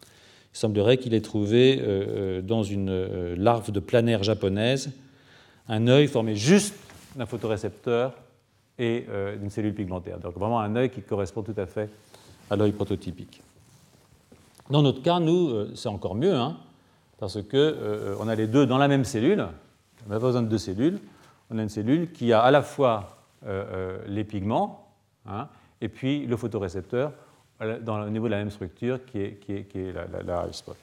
Il 0.54 0.58
semblerait 0.58 0.98
qu'il 0.98 1.14
ait 1.14 1.22
trouvé 1.22 1.78
euh, 1.80 1.84
euh, 2.38 2.42
dans 2.42 2.62
une 2.62 3.34
larve 3.34 3.70
de 3.70 3.80
planaire 3.80 4.22
japonaise 4.22 4.90
un 5.68 5.86
œil 5.86 6.06
formé 6.06 6.34
juste 6.34 6.74
d'un 7.16 7.26
photorécepteur 7.26 8.14
et 8.78 9.06
d'une 9.38 9.50
cellule 9.50 9.74
pigmentaire. 9.74 10.18
Donc 10.18 10.34
vraiment 10.34 10.60
un 10.60 10.76
œil 10.76 10.88
qui 10.88 11.02
correspond 11.02 11.42
tout 11.42 11.54
à 11.56 11.66
fait 11.66 11.90
à 12.48 12.56
l'œil 12.56 12.72
prototypique. 12.72 13.42
Dans 14.70 14.82
notre 14.82 15.02
cas, 15.02 15.18
nous, 15.18 15.74
c'est 15.74 15.88
encore 15.88 16.14
mieux, 16.14 16.34
hein, 16.34 16.56
parce 17.18 17.38
qu'on 17.42 18.28
a 18.28 18.34
les 18.34 18.46
deux 18.46 18.66
dans 18.66 18.78
la 18.78 18.88
même 18.88 19.04
cellule. 19.04 19.46
On 20.06 20.10
n'a 20.10 20.20
pas 20.20 20.26
besoin 20.26 20.42
de 20.42 20.48
deux 20.48 20.58
cellules. 20.58 20.98
On 21.50 21.58
a 21.58 21.62
une 21.62 21.68
cellule 21.68 22.12
qui 22.12 22.32
a 22.32 22.40
à 22.40 22.50
la 22.50 22.62
fois 22.62 23.18
euh, 23.46 23.64
euh, 23.72 23.98
les 24.08 24.24
pigments, 24.24 24.88
hein, 25.26 25.48
et 25.80 25.88
puis 25.88 26.26
le 26.26 26.36
photorécepteur 26.36 27.12
au 27.60 28.10
niveau 28.10 28.26
de 28.26 28.30
la 28.30 28.38
même 28.38 28.50
structure 28.50 29.00
qui 29.04 29.18
est, 29.18 29.94
la, 29.94 30.22
la, 30.22 30.52
spot. 30.52 30.76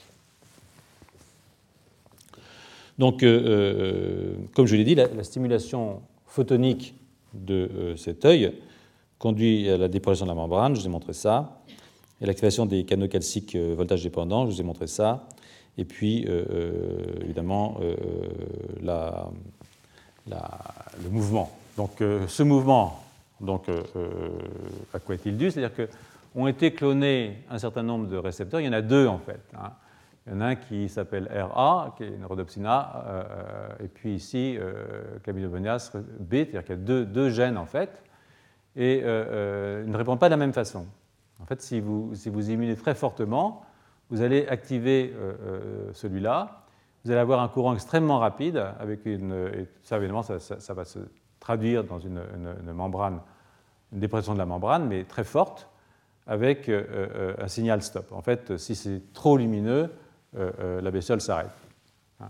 Donc, 2.97 3.23
euh, 3.23 4.35
comme 4.53 4.65
je 4.65 4.75
l'ai 4.75 4.83
dit, 4.83 4.95
la, 4.95 5.23
stimulation 5.23 6.01
photonique 6.27 6.95
de 7.33 7.93
cet 7.97 8.25
œil 8.25 8.53
conduit 9.19 9.69
à 9.69 9.77
la 9.77 9.87
dépression 9.87 10.25
de 10.25 10.31
la 10.31 10.35
membrane, 10.35 10.75
je 10.75 10.81
vous 10.81 10.87
ai 10.87 10.89
montré 10.89 11.13
ça, 11.13 11.61
et 12.19 12.25
l'activation 12.25 12.65
des 12.65 12.83
canaux 12.83 13.07
calciques 13.07 13.55
voltage 13.55 14.03
dépendants, 14.03 14.45
je 14.49 14.55
vous 14.55 14.61
ai 14.61 14.65
montré 14.65 14.87
ça, 14.87 15.27
et 15.77 15.85
puis 15.85 16.25
évidemment 17.21 17.79
la, 18.81 19.29
le 21.03 21.09
mouvement 21.09 21.51
donc 21.77 22.01
euh, 22.01 22.25
ce 22.27 22.43
mouvement, 22.43 23.03
donc, 23.41 23.67
euh, 23.67 23.83
euh, 23.97 24.29
à 24.93 24.99
quoi 24.99 25.15
est-il 25.15 25.37
dû 25.37 25.51
C'est-à-dire 25.51 25.87
qu'ont 26.33 26.47
été 26.47 26.71
clonés 26.73 27.43
un 27.49 27.57
certain 27.57 27.83
nombre 27.83 28.07
de 28.07 28.17
récepteurs, 28.17 28.61
il 28.61 28.65
y 28.65 28.69
en 28.69 28.73
a 28.73 28.81
deux 28.81 29.07
en 29.07 29.19
fait. 29.19 29.41
Hein. 29.57 29.71
Il 30.25 30.33
y 30.33 30.35
en 30.37 30.41
a 30.41 30.45
un 30.45 30.55
qui 30.55 30.89
s'appelle 30.89 31.29
RA, 31.31 31.93
qui 31.97 32.03
est 32.03 32.07
une 32.07 32.25
rhodopsina, 32.25 33.27
et 33.79 33.87
puis 33.87 34.15
ici, 34.15 34.57
euh, 34.57 35.19
Chlamydobonias 35.23 35.91
B, 36.19 36.33
c'est-à-dire 36.33 36.63
qu'il 36.63 36.75
y 36.75 36.79
a 36.79 36.81
deux, 36.81 37.05
deux, 37.05 37.29
gènes 37.29 37.57
en 37.57 37.67
fait, 37.67 38.01
et 38.75 39.01
ils 39.01 39.05
ne 39.05 39.95
répondent 39.95 40.19
pas 40.19 40.29
de 40.29 40.31
la 40.33 40.37
même 40.37 40.53
façon. 40.53 40.87
En 41.39 41.45
fait, 41.45 41.61
si 41.61 41.79
vous, 41.79 42.15
si 42.15 42.29
vous 42.29 42.49
immunez 42.49 42.75
très 42.75 42.95
fortement, 42.95 43.64
vous 44.09 44.21
allez 44.21 44.47
activer 44.47 45.13
celui-là, 45.93 46.65
vous 47.05 47.11
allez 47.11 47.19
avoir 47.19 47.39
un 47.41 47.47
courant 47.47 47.73
extrêmement 47.75 48.17
rapide, 48.17 48.63
avec 48.79 49.05
une, 49.05 49.31
et 49.53 49.67
ça 49.83 49.97
évidemment, 49.97 50.23
ça, 50.23 50.73
va 50.73 50.85
se 50.85 50.99
traduire 51.39 51.83
dans 51.83 51.99
une, 51.99 52.19
membrane, 52.73 53.19
une 53.93 53.99
dépression 53.99 54.33
de 54.33 54.39
la 54.39 54.47
membrane, 54.47 54.87
mais 54.87 55.03
très 55.03 55.23
forte, 55.23 55.69
avec 56.25 56.67
euh, 56.67 56.83
euh, 56.89 57.33
un 57.37 57.47
signal 57.47 57.83
stop. 57.83 58.11
En 58.11 58.23
fait, 58.23 58.57
si 58.57 58.73
c'est 58.73 59.13
trop 59.13 59.37
lumineux, 59.37 59.91
euh, 60.35 60.81
la 60.81 60.89
bestiole 60.89 61.21
s'arrête. 61.21 61.51
Hein. 62.19 62.29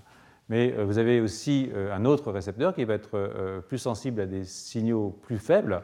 Mais 0.50 0.72
vous 0.72 0.98
avez 0.98 1.22
aussi 1.22 1.72
un 1.92 2.06
autre 2.06 2.32
récepteur 2.32 2.76
qui 2.76 2.84
va 2.84 2.94
être 2.94 3.62
plus 3.68 3.80
sensible 3.80 4.22
à 4.22 4.26
des 4.28 4.44
signaux 4.44 5.18
plus 5.24 5.40
faibles. 5.40 5.82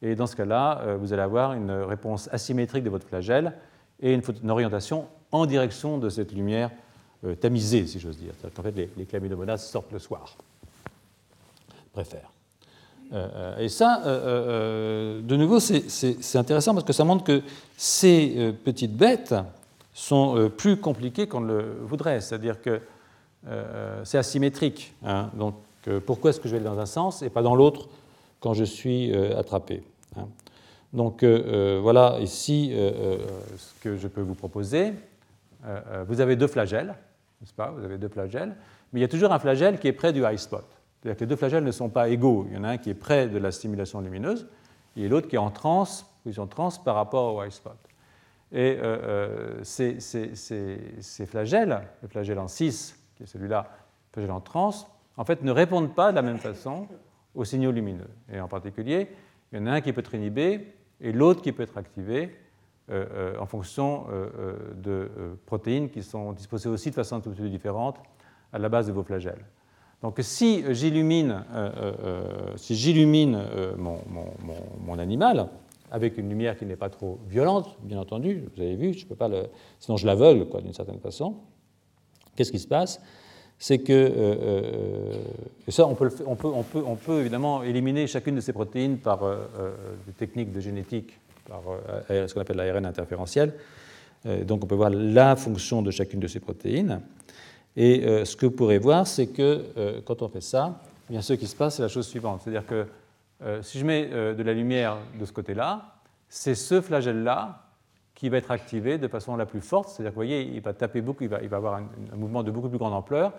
Et 0.00 0.14
dans 0.14 0.28
ce 0.28 0.36
cas-là, 0.36 0.94
vous 1.00 1.12
allez 1.12 1.22
avoir 1.22 1.54
une 1.54 1.72
réponse 1.72 2.28
asymétrique 2.32 2.84
de 2.84 2.90
votre 2.90 3.08
flagelle 3.08 3.54
et 3.98 4.14
une, 4.14 4.50
orientation 4.50 5.08
en 5.40 5.46
direction 5.46 5.98
de 5.98 6.08
cette 6.08 6.32
lumière 6.32 6.70
tamisée, 7.40 7.86
si 7.86 7.98
j'ose 7.98 8.18
dire. 8.18 8.32
En 8.58 8.62
fait, 8.62 8.72
les, 8.72 8.90
les 8.96 9.56
sortent 9.56 9.92
le 9.92 9.98
soir. 9.98 10.36
Préfèrent. 11.92 12.30
Euh, 13.12 13.28
euh, 13.34 13.58
et 13.58 13.68
ça, 13.68 14.02
euh, 14.04 15.20
de 15.20 15.36
nouveau, 15.36 15.60
c'est 15.60 16.36
intéressant 16.36 16.74
parce 16.74 16.84
que 16.84 16.92
ça 16.92 17.04
montre 17.04 17.24
que 17.24 17.42
ces 17.76 18.54
petites 18.64 18.96
bêtes 18.96 19.34
sont 19.94 20.50
plus 20.56 20.76
compliquées 20.76 21.26
qu'on 21.26 21.40
le 21.40 21.78
voudrait. 21.82 22.20
C'est-à-dire 22.20 22.60
que 22.60 22.80
c'est 24.04 24.18
asymétrique. 24.18 24.92
Hein. 25.04 25.30
donc, 25.34 25.54
pourquoi 26.04 26.30
est-ce 26.30 26.40
que 26.40 26.48
je 26.48 26.56
vais 26.56 26.62
dans 26.62 26.78
un 26.78 26.86
sens 26.86 27.22
et 27.22 27.30
pas 27.30 27.42
dans 27.42 27.54
l'autre 27.54 27.88
quand 28.40 28.54
je 28.54 28.64
suis 28.64 29.14
attrapé 29.14 29.84
hein. 30.16 30.26
Donc, 30.92 31.24
voilà 31.24 32.18
ici 32.20 32.72
ce 32.74 33.82
que 33.82 33.96
je 33.96 34.08
peux 34.08 34.20
vous 34.20 34.34
proposer. 34.34 34.92
Vous 36.06 36.20
avez 36.20 36.36
deux 36.36 36.46
flagelles, 36.46 36.94
n'est-ce 37.40 37.54
pas? 37.54 37.70
Vous 37.70 37.84
avez 37.84 37.98
deux 37.98 38.08
flagelles, 38.08 38.56
mais 38.92 39.00
il 39.00 39.02
y 39.02 39.04
a 39.04 39.08
toujours 39.08 39.32
un 39.32 39.38
flagelle 39.38 39.78
qui 39.78 39.88
est 39.88 39.92
près 39.92 40.12
du 40.12 40.22
high 40.22 40.36
spot. 40.36 40.64
C'est-à-dire 41.00 41.16
que 41.16 41.24
les 41.24 41.28
deux 41.28 41.36
flagelles 41.36 41.64
ne 41.64 41.70
sont 41.70 41.88
pas 41.88 42.08
égaux. 42.08 42.46
Il 42.48 42.56
y 42.56 42.58
en 42.58 42.64
a 42.64 42.70
un 42.70 42.78
qui 42.78 42.90
est 42.90 42.94
près 42.94 43.28
de 43.28 43.38
la 43.38 43.52
stimulation 43.52 44.00
lumineuse 44.00 44.46
et 44.96 45.08
l'autre 45.08 45.28
qui 45.28 45.36
est 45.36 45.40
en 45.40 45.50
transe, 45.50 46.06
position 46.24 46.46
trans 46.46 46.70
par 46.84 46.94
rapport 46.94 47.34
au 47.34 47.40
white 47.40 47.52
spot. 47.52 47.76
Et 48.52 48.78
euh, 48.80 49.60
euh, 49.62 49.64
ces, 49.64 51.26
flagelles, 51.26 51.80
le 52.02 52.08
flagelle 52.08 52.38
en 52.38 52.48
6, 52.48 52.98
qui 53.16 53.24
est 53.24 53.26
celui-là, 53.26 53.68
le 53.70 54.12
flagelle 54.14 54.32
en 54.32 54.40
trans, 54.40 54.72
en 55.16 55.24
fait 55.24 55.42
ne 55.42 55.50
répondent 55.50 55.94
pas 55.94 56.10
de 56.10 56.16
la 56.16 56.22
même 56.22 56.38
façon 56.38 56.88
aux 57.34 57.44
signaux 57.44 57.72
lumineux. 57.72 58.08
Et 58.32 58.40
en 58.40 58.48
particulier, 58.48 59.08
il 59.52 59.58
y 59.58 59.62
en 59.62 59.66
a 59.66 59.72
un 59.72 59.80
qui 59.80 59.92
peut 59.92 60.00
être 60.00 60.14
inhibé 60.14 60.74
et 61.00 61.12
l'autre 61.12 61.42
qui 61.42 61.52
peut 61.52 61.62
être 61.62 61.76
activé 61.76 62.22
euh, 62.24 62.45
en 62.90 63.46
fonction 63.46 64.04
de 64.76 65.10
protéines 65.44 65.90
qui 65.90 66.02
sont 66.02 66.32
disposées 66.32 66.68
aussi 66.68 66.90
de 66.90 66.94
façon 66.94 67.20
tout 67.20 67.30
petit 67.30 67.42
peu 67.42 67.48
différente 67.48 67.96
à 68.52 68.58
la 68.58 68.68
base 68.68 68.86
de 68.86 68.92
vos 68.92 69.02
flagelles. 69.02 69.44
Donc 70.02 70.18
si 70.20 70.62
j'illumine, 70.74 71.44
euh, 71.52 71.70
euh, 71.76 71.92
euh, 72.04 72.52
si 72.56 72.74
j'illumine 72.76 73.42
mon, 73.76 74.98
animal 74.98 75.48
avec 75.90 76.18
une 76.18 76.28
lumière 76.28 76.56
qui 76.56 76.66
n'est 76.66 76.76
pas 76.76 76.90
trop 76.90 77.18
violente, 77.28 77.76
bien 77.82 77.98
entendu, 77.98 78.44
vous 78.54 78.62
avez 78.62 78.76
vu, 78.76 78.94
je 78.94 79.06
peux 79.06 79.14
pas 79.14 79.28
le, 79.28 79.46
sinon 79.78 79.96
je 79.96 80.06
l'aveugle 80.06 80.46
d'une 80.62 80.72
certaine 80.72 81.00
façon. 81.00 81.36
Qu'est-ce 82.34 82.52
qui 82.52 82.58
se 82.58 82.68
passe? 82.68 83.00
C'est 83.58 83.78
que 83.78 84.12
ça, 85.68 85.86
on, 85.86 85.94
peut, 85.94 86.10
on 86.26 86.96
peut, 86.96 87.20
évidemment 87.20 87.62
éliminer 87.62 88.06
chacune 88.06 88.34
de 88.34 88.40
ces 88.40 88.52
protéines 88.52 88.98
par 88.98 89.20
des 90.06 90.12
techniques 90.12 90.52
de 90.52 90.60
génétique, 90.60 91.18
par 91.48 91.62
ce 92.08 92.34
qu'on 92.34 92.40
appelle 92.40 92.56
l'ARN 92.56 92.84
interférentiel. 92.86 93.54
donc 94.44 94.64
on 94.64 94.66
peut 94.66 94.74
voir 94.74 94.90
la 94.90 95.36
fonction 95.36 95.82
de 95.82 95.90
chacune 95.90 96.20
de 96.20 96.26
ces 96.26 96.40
protéines. 96.40 97.00
Et 97.76 98.06
euh, 98.06 98.24
ce 98.24 98.36
que 98.36 98.46
vous 98.46 98.52
pourrez 98.52 98.78
voir, 98.78 99.06
c'est 99.06 99.26
que 99.26 99.66
euh, 99.76 100.00
quand 100.04 100.22
on 100.22 100.28
fait 100.28 100.40
ça, 100.40 100.80
eh 101.08 101.12
bien, 101.12 101.22
ce 101.22 101.34
qui 101.34 101.46
se 101.46 101.54
passe, 101.54 101.76
c'est 101.76 101.82
la 101.82 101.88
chose 101.88 102.06
suivante. 102.06 102.40
C'est-à-dire 102.42 102.66
que 102.66 102.86
euh, 103.42 103.62
si 103.62 103.78
je 103.78 103.84
mets 103.84 104.06
de 104.06 104.42
la 104.42 104.54
lumière 104.54 104.96
de 105.20 105.24
ce 105.26 105.32
côté-là, 105.32 105.94
c'est 106.28 106.54
ce 106.54 106.80
flagelle-là 106.80 107.62
qui 108.14 108.30
va 108.30 108.38
être 108.38 108.50
activé 108.50 108.96
de 108.96 109.08
façon 109.08 109.36
la 109.36 109.44
plus 109.44 109.60
forte. 109.60 109.90
C'est-à-dire 109.90 110.10
que 110.10 110.14
vous 110.14 110.20
voyez, 110.26 110.42
il 110.42 110.60
va 110.62 110.72
taper 110.72 111.02
beaucoup, 111.02 111.22
il 111.22 111.28
va, 111.28 111.56
avoir 111.56 111.74
un, 111.74 112.16
mouvement 112.16 112.42
de 112.42 112.50
beaucoup 112.50 112.70
plus 112.70 112.78
grande 112.78 112.94
ampleur, 112.94 113.32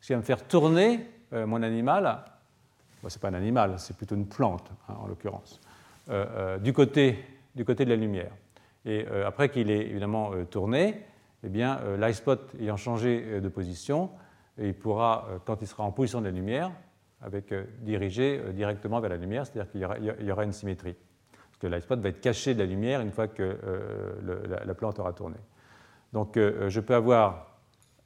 ce 0.00 0.08
qui 0.08 0.12
va 0.12 0.18
me 0.18 0.24
faire 0.24 0.42
tourner 0.42 1.06
mon 1.30 1.62
animal. 1.62 2.18
ce 3.06 3.14
n'est 3.14 3.20
pas 3.20 3.28
un 3.28 3.34
animal, 3.34 3.74
c'est 3.78 3.96
plutôt 3.96 4.16
une 4.16 4.26
plante, 4.26 4.68
hein, 4.88 4.94
en 5.00 5.06
l'occurrence, 5.06 5.60
du, 6.62 6.72
côté, 6.72 7.24
du 7.54 7.64
côté 7.64 7.84
de 7.84 7.90
la 7.90 7.96
lumière. 7.96 8.32
Et 8.84 9.06
après 9.26 9.48
qu'il 9.48 9.70
ait 9.70 9.86
évidemment 9.86 10.32
tourné, 10.50 11.04
eh 11.44 11.50
bien, 11.50 11.78
euh, 11.84 11.96
l'iSpot 11.98 12.40
ayant 12.58 12.78
changé 12.78 13.22
euh, 13.26 13.40
de 13.40 13.48
position, 13.48 14.10
il 14.58 14.74
pourra, 14.74 15.28
euh, 15.28 15.38
quand 15.44 15.60
il 15.60 15.68
sera 15.68 15.84
en 15.84 15.92
position 15.92 16.20
de 16.20 16.26
la 16.26 16.30
lumière, 16.30 16.72
avec, 17.20 17.54
diriger 17.80 18.42
directement 18.52 19.00
vers 19.00 19.08
la 19.08 19.16
lumière, 19.16 19.46
c'est-à-dire 19.46 19.70
qu'il 19.70 20.26
y, 20.26 20.30
aura 20.30 20.44
une 20.44 20.52
symétrie. 20.52 20.94
Parce 21.32 21.58
que 21.58 21.66
l'iSpot 21.66 21.98
va 21.98 22.10
être 22.10 22.20
caché 22.20 22.52
de 22.52 22.58
la 22.58 22.66
lumière 22.66 23.00
une 23.00 23.12
fois 23.12 23.28
que 23.28 23.56
la, 24.66 24.74
plante 24.74 24.98
aura 24.98 25.14
tourné. 25.14 25.38
Donc 26.12 26.34
je 26.36 26.80
peux 26.80 26.94
avoir, 26.94 27.56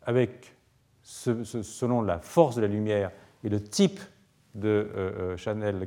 avec, 0.02 0.54
selon 1.02 2.02
la 2.02 2.20
force 2.20 2.54
de 2.54 2.60
la 2.60 2.68
lumière 2.68 3.10
et 3.42 3.48
le 3.48 3.60
type 3.60 3.98
de 4.54 5.34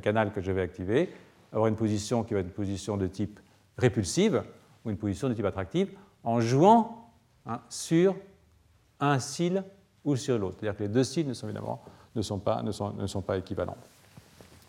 canal 0.02 0.30
que 0.32 0.42
je 0.42 0.52
vais 0.52 0.60
activer, 0.60 1.08
avoir 1.52 1.68
une 1.68 1.76
position 1.76 2.24
qui 2.24 2.34
va 2.34 2.40
être 2.40 2.48
une 2.48 2.52
position 2.52 2.98
de 2.98 3.06
type 3.06 3.40
répulsive 3.78 4.42
ou 4.84 4.90
une 4.90 4.96
position 4.96 5.28
de 5.28 5.34
type 5.34 5.44
attractive 5.44 5.90
en 6.24 6.40
jouant 6.40 7.02
Hein, 7.46 7.60
sur 7.68 8.14
un 9.00 9.18
cil 9.18 9.64
ou 10.04 10.14
sur 10.14 10.38
l'autre. 10.38 10.58
C'est-à-dire 10.60 10.78
que 10.78 10.84
les 10.84 10.88
deux 10.88 11.02
cils 11.02 11.26
ne 11.26 11.34
sont 11.34 11.46
évidemment 11.48 11.82
ne 12.14 12.22
sont 12.22 12.38
pas, 12.38 12.62
ne 12.62 12.70
sont, 12.70 12.92
ne 12.92 13.06
sont 13.06 13.22
pas 13.22 13.38
équivalents. 13.38 13.76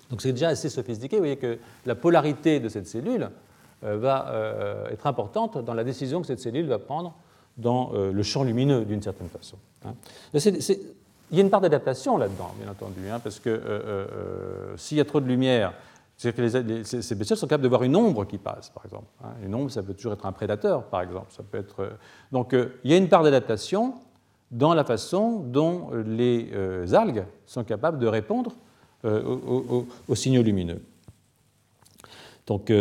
Donc 0.10 0.22
c'est 0.22 0.32
déjà 0.32 0.50
assez 0.50 0.70
sophistiqué. 0.70 1.18
Vous 1.18 1.22
voyez 1.22 1.38
que 1.38 1.60
la 1.86 1.94
polarité 1.94 2.60
de 2.60 2.70
cette 2.70 2.88
cellule 2.88 3.30
euh, 3.84 3.98
va 3.98 4.30
euh, 4.30 4.90
être 4.90 5.06
importante 5.08 5.58
dans 5.58 5.74
la 5.74 5.84
décision 5.84 6.22
que 6.22 6.28
cette 6.28 6.40
cellule 6.40 6.66
va 6.66 6.80
prendre 6.80 7.14
dans 7.58 7.92
euh, 7.94 8.12
le 8.12 8.24
champ 8.24 8.44
lumineux 8.44 8.86
d'une 8.86 9.02
certaine 9.02 9.28
façon. 9.28 9.58
Hein. 9.86 9.94
il 10.34 11.38
y 11.38 11.40
a 11.40 11.44
une 11.44 11.50
part 11.50 11.62
d'adaptation 11.62 12.18
là-dedans, 12.18 12.56
bien 12.60 12.72
entendu, 12.72 13.08
hein, 13.10 13.20
parce 13.20 13.40
que 13.40 14.08
s'il 14.78 14.98
y 14.98 15.02
a 15.02 15.06
trop 15.06 15.20
de 15.20 15.28
lumière, 15.28 15.74
c'est 16.24 16.34
que 16.34 16.84
ces 16.84 17.16
bestioles 17.16 17.38
sont 17.38 17.48
capables 17.48 17.64
de 17.64 17.70
voir 17.70 17.84
une 17.84 17.96
ombre 17.96 18.26
qui 18.26 18.38
passe, 18.38 18.70
par 18.70 18.86
exemple. 18.86 19.08
Hein. 19.24 19.34
Une 19.44 19.54
ombre, 19.56 19.70
ça 19.70 19.84
peut 19.84 19.94
toujours 19.94 20.14
être 20.14 20.26
un 20.26 20.32
prédateur, 20.32 20.84
par 20.86 21.02
exemple. 21.02 21.28
Ça 21.30 21.44
peut 21.44 21.58
être... 21.58 21.98
Donc, 22.32 22.56
il 22.84 22.92
y 22.92 22.94
a 22.94 22.98
une 22.98 23.10
part 23.10 23.24
d'adaptation 23.24 23.96
dans 24.52 24.74
la 24.74 24.84
façon 24.84 25.40
dont 25.40 25.90
les 26.06 26.52
algues 26.94 27.26
sont 27.46 27.64
capables 27.64 28.00
de 28.00 28.08
répondre 28.08 28.54
aux, 29.04 30.16
signaux 30.16 30.44
lumineux. 30.44 30.82
Donc, 32.46 32.72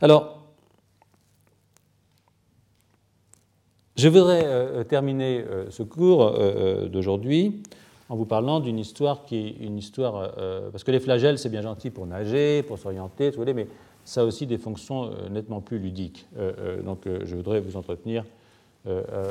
alors, 0.00 0.44
je 3.96 4.08
voudrais 4.08 4.42
euh, 4.44 4.82
terminer 4.82 5.44
euh, 5.48 5.70
ce 5.70 5.84
cours 5.84 6.34
euh, 6.36 6.88
d'aujourd'hui 6.88 7.62
en 8.14 8.16
vous 8.16 8.26
parlant 8.26 8.60
d'une 8.60 8.78
histoire 8.78 9.24
qui 9.24 9.36
est 9.36 9.64
une 9.64 9.76
histoire. 9.76 10.32
parce 10.70 10.84
que 10.84 10.92
les 10.92 11.00
flagelles, 11.00 11.36
c'est 11.36 11.48
bien 11.48 11.62
gentil 11.62 11.90
pour 11.90 12.06
nager, 12.06 12.62
pour 12.62 12.78
s'orienter, 12.78 13.32
mais 13.52 13.66
ça 14.04 14.20
a 14.20 14.24
aussi 14.24 14.46
des 14.46 14.56
fonctions 14.56 15.10
nettement 15.32 15.60
plus 15.60 15.80
ludiques. 15.80 16.28
donc, 16.84 17.00
je 17.06 17.34
voudrais 17.34 17.58
vous 17.58 17.76
entretenir 17.76 18.24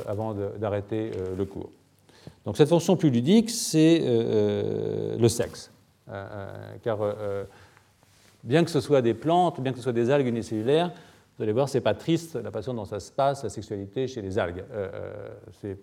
avant 0.05 0.35
d'arrêter 0.59 1.11
le 1.37 1.45
cours. 1.45 1.69
Donc, 2.43 2.57
cette 2.57 2.67
fonction 2.67 2.97
plus 2.97 3.09
ludique, 3.09 3.49
c'est 3.49 4.01
le 4.03 5.27
sexe. 5.29 5.71
car 6.83 6.99
bien 8.43 8.65
que 8.65 8.71
ce 8.71 8.81
soit 8.81 9.01
des 9.01 9.13
plantes, 9.13 9.61
bien 9.61 9.71
que 9.71 9.77
ce 9.77 9.83
soit 9.83 9.93
des 9.93 10.09
algues 10.09 10.27
unicellulaires, 10.27 10.91
vous 11.37 11.43
allez 11.43 11.53
voir, 11.53 11.67
c'est 11.67 11.81
pas 11.81 11.95
triste 11.95 12.35
la 12.35 12.51
façon 12.51 12.73
dont 12.73 12.85
ça 12.85 12.99
se 12.99 13.11
passe, 13.11 13.43
la 13.43 13.49
sexualité 13.49 14.07
chez 14.07 14.21
les 14.21 14.37
algues. 14.37 14.63
Euh, 14.71 14.89
euh, 14.93 15.29
je 15.63 15.67
ne 15.69 15.75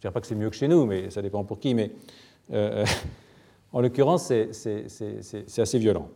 dirais 0.00 0.12
pas 0.12 0.20
que 0.20 0.26
c'est 0.26 0.34
mieux 0.34 0.50
que 0.50 0.56
chez 0.56 0.68
nous, 0.68 0.84
mais 0.84 1.08
ça 1.08 1.22
dépend 1.22 1.42
pour 1.44 1.58
qui. 1.58 1.74
Mais 1.74 1.90
euh, 2.52 2.84
en 3.72 3.80
l'occurrence, 3.80 4.32
c'est 4.52 5.58
assez 5.58 5.78
violent. 5.78 6.08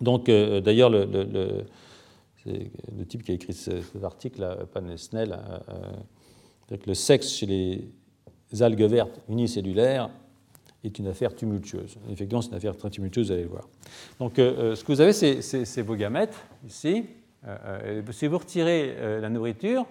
Donc, 0.00 0.26
d'ailleurs, 0.26 0.90
le, 0.90 1.64
type 3.08 3.22
qui 3.22 3.32
a 3.32 3.34
écrit 3.34 3.52
cet 3.52 4.02
article, 4.02 4.66
Pan 4.72 4.96
Snell, 4.96 5.38
que 6.68 6.86
le 6.86 6.94
sexe 6.94 7.28
chez 7.28 7.46
les 7.46 8.62
algues 8.62 8.82
vertes 8.82 9.20
unicellulaires 9.28 10.10
est 10.82 10.98
une 10.98 11.06
affaire 11.06 11.36
tumultueuse. 11.36 11.96
Effectivement, 12.10 12.42
c'est 12.42 12.50
une 12.50 12.56
affaire 12.56 12.76
très 12.76 12.90
tumultueuse, 12.90 13.26
vous 13.26 13.32
allez 13.32 13.42
le 13.42 13.48
voir. 13.48 13.68
Donc, 14.18 14.32
ce 14.36 14.82
que 14.82 14.92
vous 14.92 15.00
avez, 15.00 15.12
c'est 15.12 15.82
vos 15.82 15.94
gamètes, 15.94 16.34
ici. 16.66 17.04
Euh, 17.46 18.02
euh, 18.06 18.12
si 18.12 18.26
vous 18.26 18.38
retirez 18.38 18.94
euh, 18.98 19.20
la 19.20 19.28
nourriture, 19.28 19.86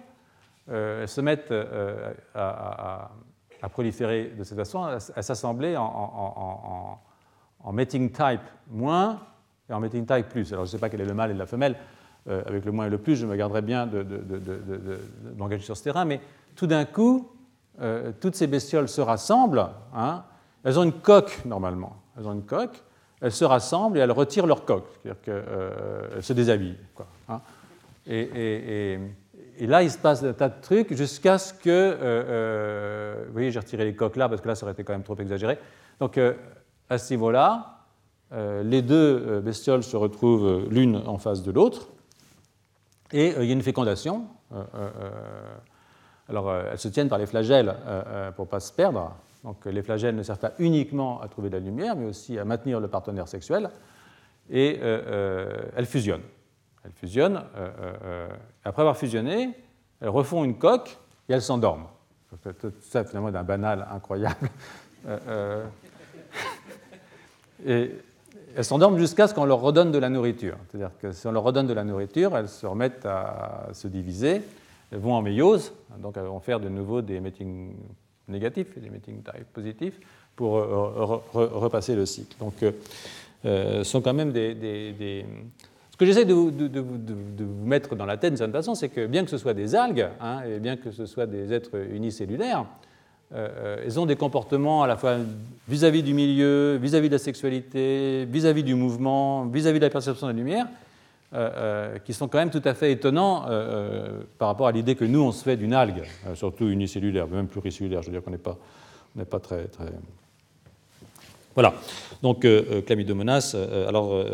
elles 0.68 1.08
se 1.08 1.20
mettent 1.20 1.52
à, 2.34 3.10
proliférer 3.68 4.32
de 4.36 4.44
cette 4.44 4.58
façon, 4.58 4.82
à, 4.82 4.98
s'assembler 4.98 5.76
en, 5.76 6.98
en, 7.64 7.72
mating 7.72 8.10
type 8.10 8.40
moins 8.70 9.20
et 9.68 9.72
en 9.72 9.80
mating 9.80 10.04
type 10.06 10.28
plus. 10.28 10.52
Alors 10.52 10.64
je 10.64 10.70
ne 10.70 10.72
sais 10.72 10.80
pas 10.80 10.88
quel 10.88 11.00
est 11.00 11.06
le 11.06 11.14
mâle 11.14 11.30
et 11.30 11.34
la 11.34 11.46
femelle, 11.46 11.76
avec 12.28 12.64
le 12.64 12.72
moins 12.72 12.86
et 12.86 12.90
le 12.90 12.98
plus, 12.98 13.16
je 13.16 13.26
me 13.26 13.34
garderai 13.36 13.62
bien 13.62 13.86
d'engager 13.86 15.60
de, 15.60 15.64
sur 15.64 15.76
ce 15.76 15.82
terrain, 15.82 16.04
mais 16.04 16.20
tout 16.54 16.66
d'un 16.66 16.84
coup, 16.84 17.30
toutes 18.20 18.34
ces 18.34 18.46
bestioles 18.46 18.88
se 18.88 19.00
rassemblent, 19.00 19.68
hein. 19.94 20.24
elles 20.64 20.78
ont 20.78 20.84
une 20.84 20.92
coque 20.92 21.44
normalement, 21.44 21.96
elles 22.16 22.26
ont 22.26 22.32
une 22.32 22.44
coque, 22.44 22.82
elles 23.20 23.32
se 23.32 23.44
rassemblent 23.44 23.98
et 23.98 24.00
elles 24.00 24.12
retirent 24.12 24.46
leur 24.46 24.64
coque, 24.64 24.86
c'est-à-dire 25.02 25.22
qu'elles 25.22 26.22
se 26.22 26.32
déshabillent. 26.32 26.78
Hein. 27.28 27.40
Et, 28.06 28.98
là, 29.60 29.82
il 29.82 29.90
se 29.90 29.98
passe 29.98 30.22
un 30.22 30.32
tas 30.32 30.48
de 30.48 30.60
trucs 30.60 30.94
jusqu'à 30.94 31.38
ce 31.38 31.52
que. 31.52 31.68
Euh, 31.68 31.96
euh, 32.02 33.24
vous 33.26 33.32
voyez, 33.32 33.50
j'ai 33.50 33.58
retiré 33.58 33.84
les 33.84 33.94
coques 33.94 34.16
là 34.16 34.28
parce 34.28 34.40
que 34.40 34.48
là, 34.48 34.54
ça 34.54 34.64
aurait 34.64 34.72
été 34.72 34.84
quand 34.84 34.92
même 34.92 35.02
trop 35.02 35.16
exagéré. 35.16 35.58
Donc, 36.00 36.18
euh, 36.18 36.34
à 36.88 36.98
ce 36.98 37.12
niveau-là, 37.12 37.78
les 38.64 38.80
deux 38.80 39.40
bestioles 39.40 39.82
se 39.82 39.94
retrouvent 39.94 40.66
l'une 40.70 40.96
en 41.06 41.18
face 41.18 41.42
de 41.42 41.50
l'autre. 41.50 41.88
Et 43.12 43.34
il 43.38 43.44
y 43.44 43.50
a 43.50 43.52
une 43.52 43.62
fécondation. 43.62 44.24
alors, 46.30 46.54
elles 46.54 46.78
se 46.78 46.88
tiennent 46.88 47.10
par 47.10 47.18
les 47.18 47.26
flagelles 47.26 47.74
pour 48.34 48.46
ne 48.46 48.50
pas 48.50 48.60
se 48.60 48.72
perdre. 48.72 49.14
Donc, 49.44 49.66
les 49.66 49.82
flagelles 49.82 50.16
ne 50.16 50.22
servent 50.22 50.38
pas 50.38 50.54
uniquement 50.58 51.20
à 51.20 51.28
trouver 51.28 51.50
de 51.50 51.56
la 51.56 51.60
lumière, 51.60 51.94
mais 51.94 52.06
aussi 52.06 52.38
à 52.38 52.46
maintenir 52.46 52.80
le 52.80 52.88
partenaire 52.88 53.28
sexuel. 53.28 53.68
Et 54.48 54.80
elles 54.80 55.86
fusionnent. 55.86 56.22
Elles 56.84 56.92
fusionnent. 56.92 57.42
Euh, 57.56 57.70
euh, 57.80 57.92
euh, 58.04 58.28
après 58.64 58.82
avoir 58.82 58.96
fusionné, 58.96 59.50
elles 60.00 60.08
refont 60.08 60.44
une 60.44 60.56
coque 60.58 60.98
et 61.28 61.32
elles 61.32 61.42
s'endorment. 61.42 61.86
Tout 62.42 62.72
ça, 62.80 63.04
finalement, 63.04 63.30
d'un 63.30 63.42
banal 63.42 63.86
incroyable. 63.92 64.48
et 67.66 67.90
elles 68.56 68.64
s'endorment 68.64 68.98
jusqu'à 68.98 69.28
ce 69.28 69.34
qu'on 69.34 69.44
leur 69.44 69.60
redonne 69.60 69.92
de 69.92 69.98
la 69.98 70.08
nourriture. 70.08 70.56
C'est-à-dire 70.68 70.90
que 71.00 71.12
si 71.12 71.26
on 71.26 71.32
leur 71.32 71.42
redonne 71.42 71.66
de 71.66 71.74
la 71.74 71.84
nourriture, 71.84 72.36
elles 72.36 72.48
se 72.48 72.66
remettent 72.66 73.04
à 73.04 73.68
se 73.72 73.86
diviser, 73.86 74.42
elles 74.90 74.98
vont 74.98 75.12
en 75.14 75.22
méiose, 75.22 75.72
donc 75.98 76.16
elles 76.16 76.24
vont 76.24 76.40
faire 76.40 76.58
de 76.58 76.68
nouveau 76.68 77.02
des 77.02 77.20
meetings 77.20 77.74
négatifs 78.28 78.76
et 78.76 78.80
des 78.80 78.88
meetings 78.88 79.22
positifs 79.52 80.00
pour 80.34 80.52
repasser 81.32 81.94
le 81.94 82.06
cycle. 82.06 82.34
Donc, 82.38 82.54
ce 83.44 83.82
sont 83.84 84.00
quand 84.00 84.14
même 84.14 84.32
des 84.32 85.26
que 85.96 86.06
j'essaie 86.06 86.24
de, 86.24 86.32
vous 86.32 87.66
mettre 87.66 87.94
dans 87.94 88.06
la 88.06 88.16
tête 88.16 88.30
d'une 88.30 88.38
certaine 88.38 88.54
façon, 88.54 88.74
c'est 88.74 88.88
que 88.88 89.06
bien 89.06 89.24
que 89.24 89.30
ce 89.30 89.38
soit 89.38 89.54
des 89.54 89.74
algues, 89.74 90.08
hein, 90.20 90.40
et 90.48 90.58
bien 90.58 90.76
que 90.76 90.90
ce 90.90 91.06
soit 91.06 91.26
des 91.26 91.52
êtres 91.52 91.76
unicellulaires, 91.92 92.64
euh, 93.34 93.48
euh, 93.56 93.82
elles 93.84 93.98
ont 93.98 94.04
des 94.04 94.16
comportements 94.16 94.82
à 94.82 94.86
la 94.86 94.96
fois 94.96 95.16
vis-à-vis 95.66 96.02
du 96.02 96.12
milieu, 96.12 96.76
vis-à-vis 96.76 97.08
de 97.08 97.14
la 97.14 97.18
sexualité, 97.18 98.26
vis-à-vis 98.26 98.62
du 98.62 98.74
mouvement, 98.74 99.46
vis-à-vis 99.46 99.78
de 99.78 99.84
la 99.84 99.90
perception 99.90 100.26
de 100.26 100.32
la 100.32 100.38
lumière, 100.38 100.66
euh, 101.34 101.98
qui 101.98 102.12
sont 102.12 102.28
quand 102.28 102.38
même 102.38 102.50
tout 102.50 102.62
à 102.64 102.74
fait 102.74 102.92
étonnants 102.92 103.46
par 104.38 104.48
rapport 104.48 104.66
à 104.66 104.72
l'idée 104.72 104.94
que 104.94 105.04
nous, 105.04 105.20
on 105.20 105.32
se 105.32 105.42
fait 105.42 105.56
d'une 105.56 105.72
algue, 105.72 106.02
surtout 106.34 106.68
unicellulaire, 106.68 107.26
même 107.26 107.48
pluricellulaire, 107.48 108.02
je 108.02 108.08
veux 108.08 108.12
dire 108.12 108.22
qu'on 108.22 108.30
n'est 108.30 108.38
pas, 108.38 108.58
pas 109.30 109.40
très, 109.40 109.64
très... 109.64 109.86
Voilà. 111.54 111.74
Donc, 112.22 112.46
Chlamydomonas, 112.86 113.56
alors 113.88 114.24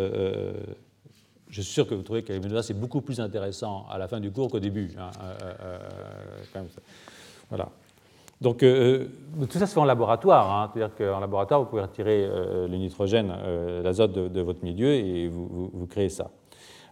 je 1.50 1.62
suis 1.62 1.72
sûr 1.72 1.86
que 1.86 1.94
vous 1.94 2.02
trouvez 2.02 2.22
que 2.22 2.62
c'est 2.62 2.78
beaucoup 2.78 3.00
plus 3.00 3.20
intéressant 3.20 3.86
à 3.90 3.98
la 3.98 4.08
fin 4.08 4.20
du 4.20 4.30
cours 4.30 4.50
qu'au 4.50 4.60
début. 4.60 4.92
Hein, 4.98 5.10
euh, 5.22 5.38
euh, 5.42 5.78
euh, 6.56 6.62
voilà. 7.48 7.68
Donc, 8.40 8.58
tout 8.58 9.58
ça 9.58 9.66
se 9.66 9.72
fait 9.72 9.80
en 9.80 9.84
laboratoire. 9.84 10.52
Hein. 10.52 10.70
C'est-à-dire 10.72 10.94
qu'en 10.94 11.18
laboratoire, 11.18 11.60
vous 11.60 11.66
pouvez 11.66 11.82
retirer 11.82 12.28
le 12.28 12.76
nitrogène, 12.76 13.32
l'azote 13.82 14.12
de, 14.12 14.40
votre 14.40 14.62
milieu 14.62 14.92
et 14.92 15.26
vous, 15.26 15.88
créez 15.90 16.08
ça. 16.08 16.30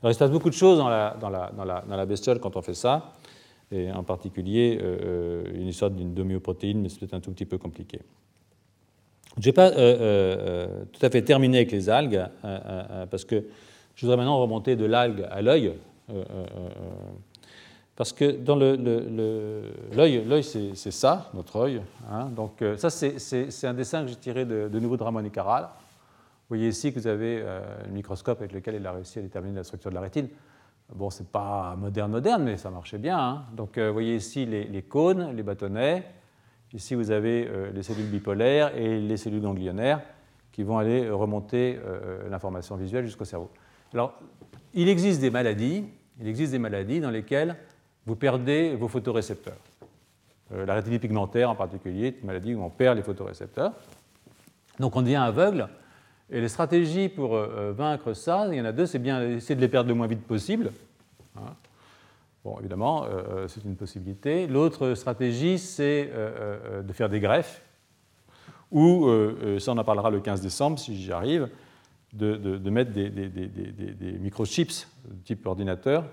Il 0.02 0.12
se 0.12 0.18
passe 0.18 0.30
beaucoup 0.30 0.50
de 0.50 0.54
choses 0.54 0.78
dans 0.78 0.88
la, 0.88 2.06
bestiole 2.06 2.40
quand 2.40 2.56
on 2.56 2.62
fait 2.62 2.74
ça, 2.74 3.12
et 3.70 3.92
en 3.92 4.02
particulier 4.02 4.80
une 5.54 5.68
histoire 5.68 5.92
d'une 5.92 6.14
domioprotéine, 6.14 6.80
mais 6.80 6.88
c'est 6.88 6.98
peut-être 6.98 7.14
un 7.14 7.20
tout 7.20 7.30
petit 7.30 7.46
peu 7.46 7.58
compliqué. 7.58 8.00
Je 9.38 9.46
n'ai 9.46 9.52
pas 9.52 9.70
tout 9.70 11.06
à 11.06 11.10
fait 11.10 11.22
terminé 11.22 11.58
avec 11.58 11.70
les 11.70 11.88
algues, 11.88 12.24
parce 13.08 13.24
que 13.24 13.44
je 13.96 14.02
voudrais 14.02 14.18
maintenant 14.18 14.38
remonter 14.38 14.76
de 14.76 14.84
l'algue 14.84 15.26
à 15.30 15.40
l'œil, 15.42 15.68
euh, 16.10 16.12
euh, 16.12 16.24
euh, 16.30 16.68
parce 17.96 18.12
que 18.12 18.30
dans 18.30 18.56
l'œil, 18.56 20.44
c'est 20.44 20.90
ça, 20.90 21.30
notre 21.32 21.56
œil. 21.56 21.80
Hein. 22.10 22.26
donc 22.26 22.62
ça, 22.76 22.90
c'est 22.90 23.66
un 23.66 23.74
dessin 23.74 24.02
que 24.02 24.08
j'ai 24.08 24.16
tiré 24.16 24.44
de, 24.44 24.78
nouveau 24.78 24.98
de 24.98 25.02
Ramon 25.02 25.24
et 25.24 25.30
Caral. 25.30 25.62
Vous 25.62 26.56
voyez 26.56 26.68
ici 26.68 26.92
que 26.92 27.00
vous 27.00 27.06
avez 27.06 27.38
le 27.38 27.90
microscope 27.90 28.38
avec 28.40 28.52
lequel 28.52 28.74
il 28.74 28.86
a 28.86 28.92
réussi 28.92 29.18
à 29.18 29.22
déterminer 29.22 29.56
la 29.56 29.64
structure 29.64 29.90
de 29.90 29.94
la 29.94 30.02
rétine. 30.02 30.28
Bon, 30.94 31.08
c'est 31.08 31.26
pas 31.26 31.74
moderne, 31.74 32.10
moderne, 32.12 32.44
mais 32.44 32.58
ça 32.58 32.70
marchait 32.70 32.98
bien. 32.98 33.18
Hein. 33.18 33.44
Donc, 33.56 33.78
vous 33.78 33.92
voyez 33.94 34.16
ici 34.16 34.44
les, 34.44 34.82
cônes, 34.82 35.34
les 35.34 35.42
bâtonnets. 35.42 36.04
Ici, 36.74 36.94
vous 36.94 37.10
avez 37.10 37.50
les 37.72 37.82
cellules 37.82 38.10
bipolaires 38.10 38.76
et 38.76 39.00
les 39.00 39.16
cellules 39.16 39.40
ganglionnaires 39.40 40.02
qui 40.52 40.64
vont 40.64 40.76
aller 40.76 41.08
remonter 41.08 41.80
l'information 42.28 42.76
visuelle 42.76 43.06
jusqu'au 43.06 43.24
cerveau. 43.24 43.50
Alors, 43.92 44.14
il 44.74 44.88
existe 44.88 45.20
des 45.20 45.30
maladies, 45.30 45.84
il 46.20 46.28
existe 46.28 46.52
des 46.52 46.58
maladies 46.58 47.00
dans 47.00 47.10
lesquelles 47.10 47.56
vous 48.06 48.16
perdez 48.16 48.74
vos 48.74 48.88
photorécepteurs. 48.88 49.58
Euh, 50.52 50.64
la 50.64 50.74
rétinite 50.74 51.02
pigmentaire 51.02 51.50
en 51.50 51.54
particulier 51.54 52.08
est 52.08 52.20
une 52.20 52.26
maladie 52.26 52.54
où 52.54 52.62
on 52.62 52.70
perd 52.70 52.96
les 52.96 53.02
photorécepteurs. 53.02 53.72
Donc 54.78 54.94
on 54.96 55.02
devient 55.02 55.16
aveugle. 55.16 55.68
Et 56.30 56.40
les 56.40 56.48
stratégies 56.48 57.08
pour 57.08 57.34
euh, 57.34 57.48
euh, 57.56 57.72
vaincre 57.72 58.12
ça, 58.12 58.46
il 58.50 58.54
y 58.54 58.60
en 58.60 58.64
a 58.64 58.72
deux, 58.72 58.86
c'est 58.86 58.98
bien 58.98 59.22
essayer 59.22 59.54
de 59.54 59.60
les 59.60 59.68
perdre 59.68 59.88
le 59.88 59.94
moins 59.94 60.06
vite 60.06 60.26
possible. 60.26 60.72
Hein. 61.36 61.54
Bon, 62.44 62.58
évidemment, 62.60 63.06
c'est 63.48 63.64
une 63.64 63.74
possibilité. 63.74 64.46
L'autre 64.46 64.94
stratégie, 64.94 65.58
c'est 65.58 66.08
de 66.80 66.92
faire 66.92 67.08
des 67.08 67.18
greffes, 67.18 67.60
ou, 68.70 69.10
ça 69.58 69.72
on 69.72 69.78
en 69.78 69.82
parlera 69.82 70.10
le 70.10 70.20
15 70.20 70.42
décembre 70.42 70.78
si 70.78 70.96
j'y 70.96 71.10
arrive, 71.10 71.48
de, 72.16 72.70
mettre 72.70 72.92
des, 72.92 74.18
microchips 74.20 74.88
de 75.04 75.22
type 75.24 75.46
ordinateur 75.46 76.04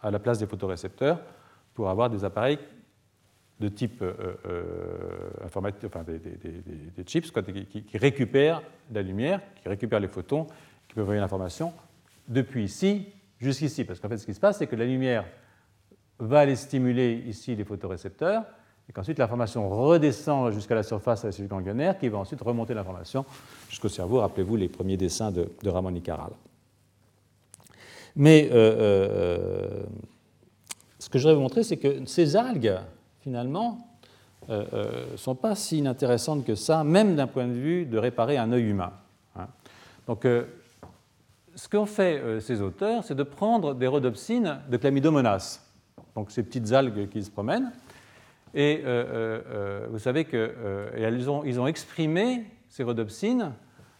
à 0.00 0.10
la 0.10 0.18
place 0.18 0.38
des 0.38 0.46
photorécepteurs 0.46 1.20
pour 1.74 1.88
avoir 1.88 2.10
des 2.10 2.24
appareils 2.24 2.58
de 3.60 3.68
type 3.68 4.04
informatique, 5.44 5.84
enfin 5.84 6.04
des, 6.04 7.04
chips 7.04 7.32
qui, 7.32 7.98
récupèrent 7.98 8.62
la 8.92 9.02
lumière, 9.02 9.40
qui 9.60 9.68
récupèrent 9.68 10.00
les 10.00 10.08
photons, 10.08 10.46
qui 10.86 10.94
peuvent 10.94 11.04
envoyer 11.04 11.20
l'information 11.20 11.72
depuis 12.28 12.64
ici 12.64 13.08
jusqu'ici. 13.38 13.84
Parce 13.84 14.00
qu'en 14.00 14.08
fait, 14.08 14.18
ce 14.18 14.26
qui 14.26 14.34
se 14.34 14.40
passe, 14.40 14.58
c'est 14.58 14.66
que 14.66 14.76
la 14.76 14.86
lumière 14.86 15.24
va 16.18 16.40
aller 16.40 16.56
stimuler 16.56 17.24
ici 17.26 17.54
les 17.54 17.64
photorécepteurs, 17.64 18.44
et 18.88 18.92
qu'ensuite 18.92 19.18
l'information 19.18 19.68
redescend 19.68 20.52
jusqu'à 20.52 20.74
la 20.74 20.82
surface 20.82 21.22
de 21.22 21.28
la 21.28 21.32
cellule 21.32 21.50
ganglionnaire, 21.50 21.98
qui 21.98 22.08
va 22.08 22.18
ensuite 22.18 22.40
remonter 22.40 22.74
l'information 22.74 23.24
jusqu'au 23.68 23.88
cerveau. 23.88 24.20
Rappelez-vous 24.20 24.56
les 24.56 24.68
premiers 24.68 24.96
dessins 24.96 25.30
de, 25.30 25.48
Ramon 25.66 25.94
y. 25.94 26.02
Mais 28.16 28.48
euh, 28.50 28.54
euh, 28.54 29.82
ce 30.98 31.08
que 31.08 31.18
je 31.18 31.24
voudrais 31.24 31.34
vous 31.34 31.42
montrer, 31.42 31.62
c'est 31.62 31.76
que 31.76 32.04
ces 32.06 32.36
algues, 32.36 32.78
finalement, 33.20 33.78
ne 34.48 34.54
euh, 34.54 35.16
sont 35.16 35.34
pas 35.34 35.54
si 35.54 35.78
inintéressantes 35.78 36.44
que 36.44 36.54
ça, 36.54 36.82
même 36.82 37.16
d'un 37.16 37.26
point 37.26 37.46
de 37.46 37.52
vue 37.52 37.86
de 37.86 37.98
réparer 37.98 38.38
un 38.38 38.50
œil 38.52 38.64
humain. 38.64 38.92
Hein. 39.36 39.46
Donc, 40.06 40.26
ce 41.54 41.68
qu'ont 41.68 41.86
fait 41.86 42.40
ces 42.40 42.62
auteurs, 42.62 43.04
c'est 43.04 43.14
de 43.14 43.22
prendre 43.22 43.74
des 43.74 43.86
rhodopsines 43.86 44.60
de 44.70 44.76
Chlamydomonas, 44.78 45.60
donc 46.14 46.30
ces 46.30 46.42
petites 46.42 46.72
algues 46.72 47.10
qui 47.10 47.22
se 47.22 47.30
promènent, 47.30 47.72
et 48.54 48.82
vous 49.90 49.98
savez 49.98 50.24
qu'ils 50.24 51.28
ont, 51.28 51.44
ils 51.44 51.60
ont 51.60 51.66
exprimé 51.66 52.46
ces 52.68 52.82
rhodopsines 52.82 53.52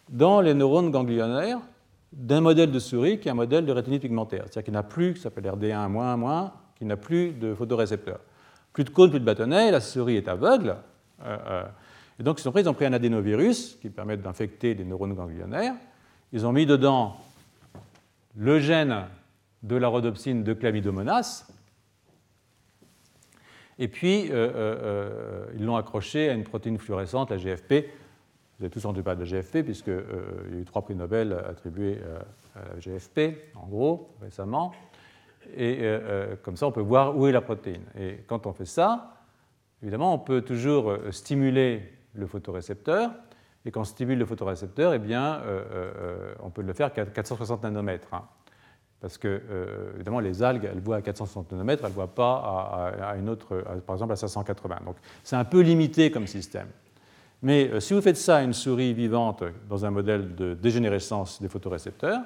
dans 0.09 0.41
les 0.41 0.55
neurones 0.55 0.91
ganglionnaires 0.91 1.61
d'un 2.13 2.41
modèle 2.41 2.71
de 2.71 2.79
souris 2.79 3.19
qui 3.19 3.29
est 3.29 3.31
un 3.31 3.35
modèle 3.35 3.67
de 3.67 3.73
rétinite 3.73 4.03
pigmentaire. 4.03 4.45
C'est-à-dire 4.45 4.65
qu'il 4.65 4.73
n'a 4.73 4.83
plus, 4.83 5.15
qui 5.15 5.21
s'appelle 5.21 5.45
RD1, 5.45 6.51
qui 6.77 6.85
n'a 6.85 6.97
plus 6.97 7.33
de 7.33 7.55
photorécepteurs. 7.55 8.21
Plus 8.73 8.85
de 8.85 8.91
cône, 8.91 9.11
plus 9.11 9.21
de 9.21 9.25
bâtonnets, 9.25 9.71
la 9.71 9.81
souris 9.81 10.17
est 10.17 10.29
aveugle. 10.29 10.77
Euh, 11.25 11.37
euh, 11.47 11.65
et 12.21 12.23
donc, 12.23 12.41
ils 12.41 12.49
ont, 12.49 12.53
pris, 12.53 12.63
ils 12.63 12.69
ont 12.69 12.75
pris 12.75 12.87
un 12.87 12.93
adénovirus 12.93 13.77
qui 13.81 13.91
permet 13.91 14.17
d'infecter 14.17 14.75
les 14.75 14.85
neurones 14.85 15.15
ganglionnaires. 15.15 15.75
Ils 16.33 16.47
ont 16.47 16.53
mis 16.53 16.67
dedans 16.67 17.17
le 18.37 18.59
gène 18.61 19.05
de 19.63 19.77
la 19.77 19.89
rhodopsine 19.89 20.45
de 20.45 20.55
chlamydomonas. 20.55 21.47
Et 23.81 23.89
puis, 23.89 24.29
euh, 24.31 25.47
ils 25.57 25.65
l'ont 25.65 25.77
accroché 25.77 26.29
à 26.29 26.35
une 26.35 26.45
protéine 26.45 26.79
fluorescente, 26.79 27.31
la 27.31 27.37
GFP, 27.37 27.87
vous 28.59 28.65
avez 28.65 28.73
tous 28.73 28.85
entendu 28.87 29.05
parler 29.05 29.25
de 29.25 29.25
la 29.25 29.41
GFP, 29.41 29.63
puisqu'il 29.63 29.93
euh, 29.93 30.51
y 30.53 30.57
a 30.57 30.59
eu 30.59 30.65
trois 30.65 30.83
prix 30.83 30.97
Nobel 30.97 31.33
attribués 31.33 32.01
euh, 32.03 32.19
à 32.57 32.75
la 32.75 32.81
GFP, 32.81 33.55
en 33.55 33.69
gros, 33.69 34.11
récemment. 34.21 34.73
Et 35.57 35.79
euh, 35.83 36.35
comme 36.43 36.57
ça, 36.57 36.67
on 36.67 36.73
peut 36.73 36.81
voir 36.81 37.17
où 37.17 37.29
est 37.29 37.33
la 37.33 37.41
protéine. 37.41 37.85
Et 37.97 38.25
quand 38.27 38.47
on 38.47 38.53
fait 38.53 38.65
ça, 38.65 39.23
évidemment, 39.81 40.13
on 40.13 40.19
peut 40.19 40.43
toujours 40.43 40.93
stimuler 41.13 41.83
le 42.15 42.27
photorécepteur. 42.27 43.13
Et 43.65 43.71
quand 43.71 43.83
on 43.83 43.85
stimule 43.85 44.19
le 44.19 44.27
photorécepteur, 44.27 44.93
eh 44.93 44.99
bien, 44.99 45.41
on 46.41 46.51
peut 46.51 46.63
le 46.63 46.73
faire 46.73 46.89
à 46.89 46.91
460 46.91 47.63
nanomètres. 47.63 48.13
Hein. 48.13 48.25
Parce 49.01 49.19
que, 49.19 49.41
évidemment, 49.95 50.21
les 50.21 50.43
algues, 50.43 50.65
elles 50.65 50.81
voient 50.81 50.97
à 50.97 51.03
460 51.03 51.53
nanomètres, 51.53 51.85
elles 51.85 51.91
ne 51.91 51.95
voient 51.95 52.15
pas 52.15 52.93
à, 53.03 53.17
une 53.17 53.29
autre, 53.29 53.63
par 53.87 53.97
exemple 53.97 54.13
à 54.13 54.17
580. 54.17 54.81
Donc, 54.87 54.97
c'est 55.23 55.37
un 55.37 55.45
peu 55.45 55.61
limité 55.61 56.11
comme 56.11 56.27
système. 56.27 56.69
Mais 57.43 57.69
euh, 57.69 57.81
si 57.81 57.95
vous 57.95 58.01
faites 58.01 58.17
ça 58.17 58.39
à 58.39 58.43
une 58.43 58.53
souris 58.53 58.93
vivante 58.93 59.45
dans 59.69 59.85
un 59.85 59.91
modèle 59.91 60.35
de 60.35 60.55
dégénérescence 60.55 61.41
des 61.41 61.49
photorécepteurs, 61.49 62.21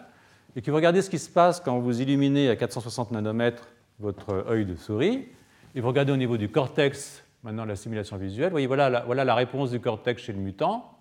et 0.56 0.62
que 0.62 0.70
vous 0.70 0.76
regardez 0.76 1.02
ce 1.02 1.10
qui 1.10 1.18
se 1.18 1.30
passe 1.30 1.60
quand 1.60 1.78
vous 1.78 2.00
illuminez 2.00 2.48
à 2.48 2.56
460 2.56 3.10
nanomètres 3.10 3.68
votre 3.98 4.46
œil 4.48 4.64
de 4.64 4.74
souris, 4.74 5.28
et 5.74 5.80
vous 5.80 5.88
regardez 5.88 6.12
au 6.12 6.16
niveau 6.16 6.36
du 6.36 6.48
cortex, 6.50 7.24
maintenant 7.42 7.64
la 7.64 7.76
simulation 7.76 8.16
visuelle, 8.16 8.48
vous 8.48 8.54
voyez, 8.54 8.66
voilà 8.66 8.90
la, 8.90 9.00
voilà 9.00 9.24
la 9.24 9.34
réponse 9.34 9.70
du 9.70 9.80
cortex 9.80 10.22
chez 10.22 10.32
le 10.32 10.38
mutant, 10.38 10.98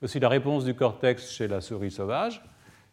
voici 0.00 0.18
la 0.20 0.28
réponse 0.28 0.64
du 0.64 0.74
cortex 0.74 1.30
chez 1.30 1.48
la 1.48 1.60
souris 1.60 1.90
sauvage, 1.90 2.42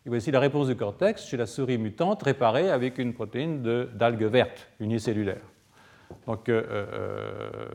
et 0.05 0.09
voici 0.09 0.31
la 0.31 0.39
réponse 0.39 0.67
du 0.67 0.75
cortex 0.75 1.25
chez 1.25 1.37
la 1.37 1.45
souris 1.45 1.77
mutante 1.77 2.23
réparée 2.23 2.69
avec 2.69 2.97
une 2.97 3.13
protéine 3.13 3.61
d'algues 3.93 4.23
vertes 4.23 4.69
unicellulaire. 4.79 5.41
Donc, 6.25 6.49
euh, 6.49 6.63
euh, 6.69 7.69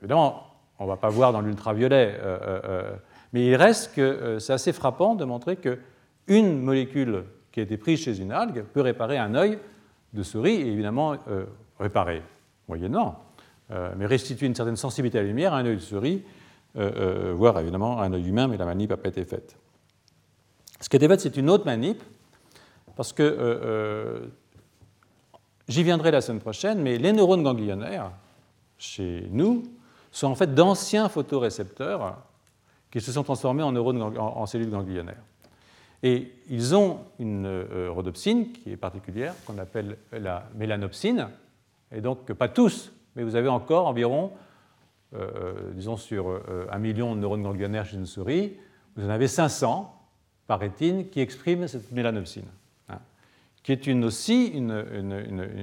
évidemment, 0.00 0.51
on 0.82 0.86
ne 0.86 0.90
va 0.90 0.96
pas 0.96 1.10
voir 1.10 1.32
dans 1.32 1.40
l'ultraviolet. 1.40 2.18
Euh, 2.18 2.38
euh, 2.42 2.60
euh, 2.64 2.92
mais 3.32 3.46
il 3.46 3.54
reste 3.54 3.94
que 3.94 4.38
c'est 4.40 4.52
assez 4.52 4.72
frappant 4.72 5.14
de 5.14 5.24
montrer 5.24 5.56
qu'une 5.56 6.60
molécule 6.60 7.24
qui 7.52 7.60
a 7.60 7.62
été 7.62 7.76
prise 7.76 8.00
chez 8.00 8.18
une 8.18 8.32
algue 8.32 8.64
peut 8.64 8.80
réparer 8.80 9.16
un 9.16 9.34
œil 9.34 9.58
de 10.12 10.22
souris, 10.22 10.56
et 10.56 10.66
évidemment 10.66 11.16
réparer, 11.78 12.20
moyennant, 12.68 13.18
mais 13.96 14.04
restituer 14.04 14.46
une 14.46 14.54
certaine 14.54 14.76
sensibilité 14.76 15.18
à 15.18 15.22
la 15.22 15.28
lumière 15.28 15.54
à 15.54 15.58
un 15.58 15.64
œil 15.64 15.76
de 15.76 15.80
souris, 15.80 16.22
voire 16.74 17.58
évidemment 17.58 17.98
à 17.98 18.04
un 18.04 18.12
œil 18.12 18.28
humain, 18.28 18.48
mais 18.48 18.58
la 18.58 18.66
manip 18.66 18.90
n'a 18.90 18.98
pas 18.98 19.08
été 19.08 19.24
faite. 19.24 19.56
Ce 20.80 20.90
qui 20.90 20.96
a 20.96 20.98
été 20.98 21.08
fait, 21.08 21.20
c'est 21.20 21.36
une 21.38 21.48
autre 21.48 21.64
manip, 21.64 22.02
parce 22.96 23.14
que 23.14 24.30
j'y 25.68 25.82
viendrai 25.82 26.10
la 26.10 26.20
semaine 26.20 26.42
prochaine, 26.42 26.82
mais 26.82 26.98
les 26.98 27.14
neurones 27.14 27.42
ganglionnaires, 27.42 28.10
chez 28.76 29.26
nous, 29.30 29.62
sont 30.12 30.28
en 30.28 30.34
fait 30.34 30.54
d'anciens 30.54 31.08
photorécepteurs 31.08 32.18
qui 32.90 33.00
se 33.00 33.10
sont 33.10 33.24
transformés 33.24 33.62
en 33.62 34.46
cellules 34.46 34.70
ganglionnaires. 34.70 35.22
Et 36.02 36.32
ils 36.50 36.74
ont 36.74 36.98
une 37.18 37.46
euh, 37.46 37.90
rhodopsine 37.90 38.52
qui 38.52 38.72
est 38.72 38.76
particulière, 38.76 39.34
qu'on 39.46 39.58
appelle 39.58 39.98
la 40.12 40.48
mélanopsine, 40.56 41.28
et 41.92 42.00
donc 42.00 42.32
pas 42.32 42.48
tous, 42.48 42.92
mais 43.14 43.22
vous 43.22 43.36
avez 43.36 43.48
encore 43.48 43.86
environ, 43.86 44.32
euh, 45.14 45.30
euh, 45.36 45.72
disons 45.74 45.96
sur 45.96 46.40
un 46.70 46.78
million 46.78 47.14
de 47.14 47.20
neurones 47.20 47.42
ganglionnaires 47.42 47.86
chez 47.86 47.96
une 47.96 48.06
souris, 48.06 48.56
vous 48.96 49.06
en 49.06 49.10
avez 49.10 49.28
500 49.28 49.94
par 50.46 50.58
rétine 50.58 51.08
qui 51.08 51.20
expriment 51.20 51.68
cette 51.68 51.92
mélanopsine, 51.92 52.48
hein, 52.88 52.98
qui 53.62 53.70
est 53.70 53.86
une, 53.86 54.04
aussi 54.04 54.46
une, 54.46 54.84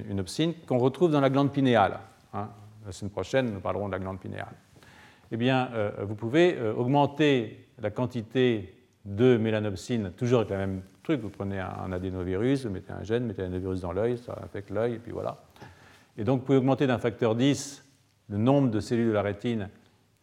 une, 0.10 0.20
opsine 0.22 0.54
qu'on 0.66 0.78
retrouve 0.78 1.12
dans 1.12 1.20
la 1.22 1.30
glande 1.30 1.52
pinéale. 1.52 2.00
Hein. 2.34 2.48
La 2.90 2.94
semaine 2.94 3.12
prochaine, 3.12 3.54
nous 3.54 3.60
parlerons 3.60 3.86
de 3.86 3.92
la 3.92 4.00
glande 4.00 4.20
pinéale. 4.20 4.56
Eh 5.30 5.38
bien, 5.38 5.70
euh, 5.74 5.92
vous 6.08 6.16
pouvez 6.16 6.58
euh, 6.58 6.74
augmenter 6.74 7.70
la 7.80 7.92
quantité 7.92 8.84
de 9.06 9.38
mélanopsine, 9.38 10.12
toujours 10.18 10.40
avec 10.40 10.50
le 10.50 10.58
même 10.58 10.82
truc. 11.04 11.22
Vous 11.22 11.30
prenez 11.30 11.60
un, 11.60 11.92
adénovirus, 11.92 12.66
vous 12.66 12.72
mettez 12.72 12.92
un 12.92 13.04
gène, 13.04 13.28
mettez 13.28 13.44
un 13.44 13.46
adénovirus 13.46 13.82
dans 13.82 13.92
l'œil, 13.92 14.18
ça 14.18 14.34
affecte 14.44 14.72
l'œil, 14.72 14.96
et 14.96 14.98
puis 14.98 15.12
voilà. 15.12 15.44
Et 16.18 16.24
donc, 16.24 16.40
vous 16.40 16.46
pouvez 16.48 16.58
augmenter 16.58 16.88
d'un 16.88 16.98
facteur 16.98 17.36
10 17.36 17.86
le 18.30 18.38
nombre 18.38 18.72
de 18.72 18.80
cellules 18.80 19.10
de 19.10 19.14
la 19.14 19.22
rétine 19.22 19.70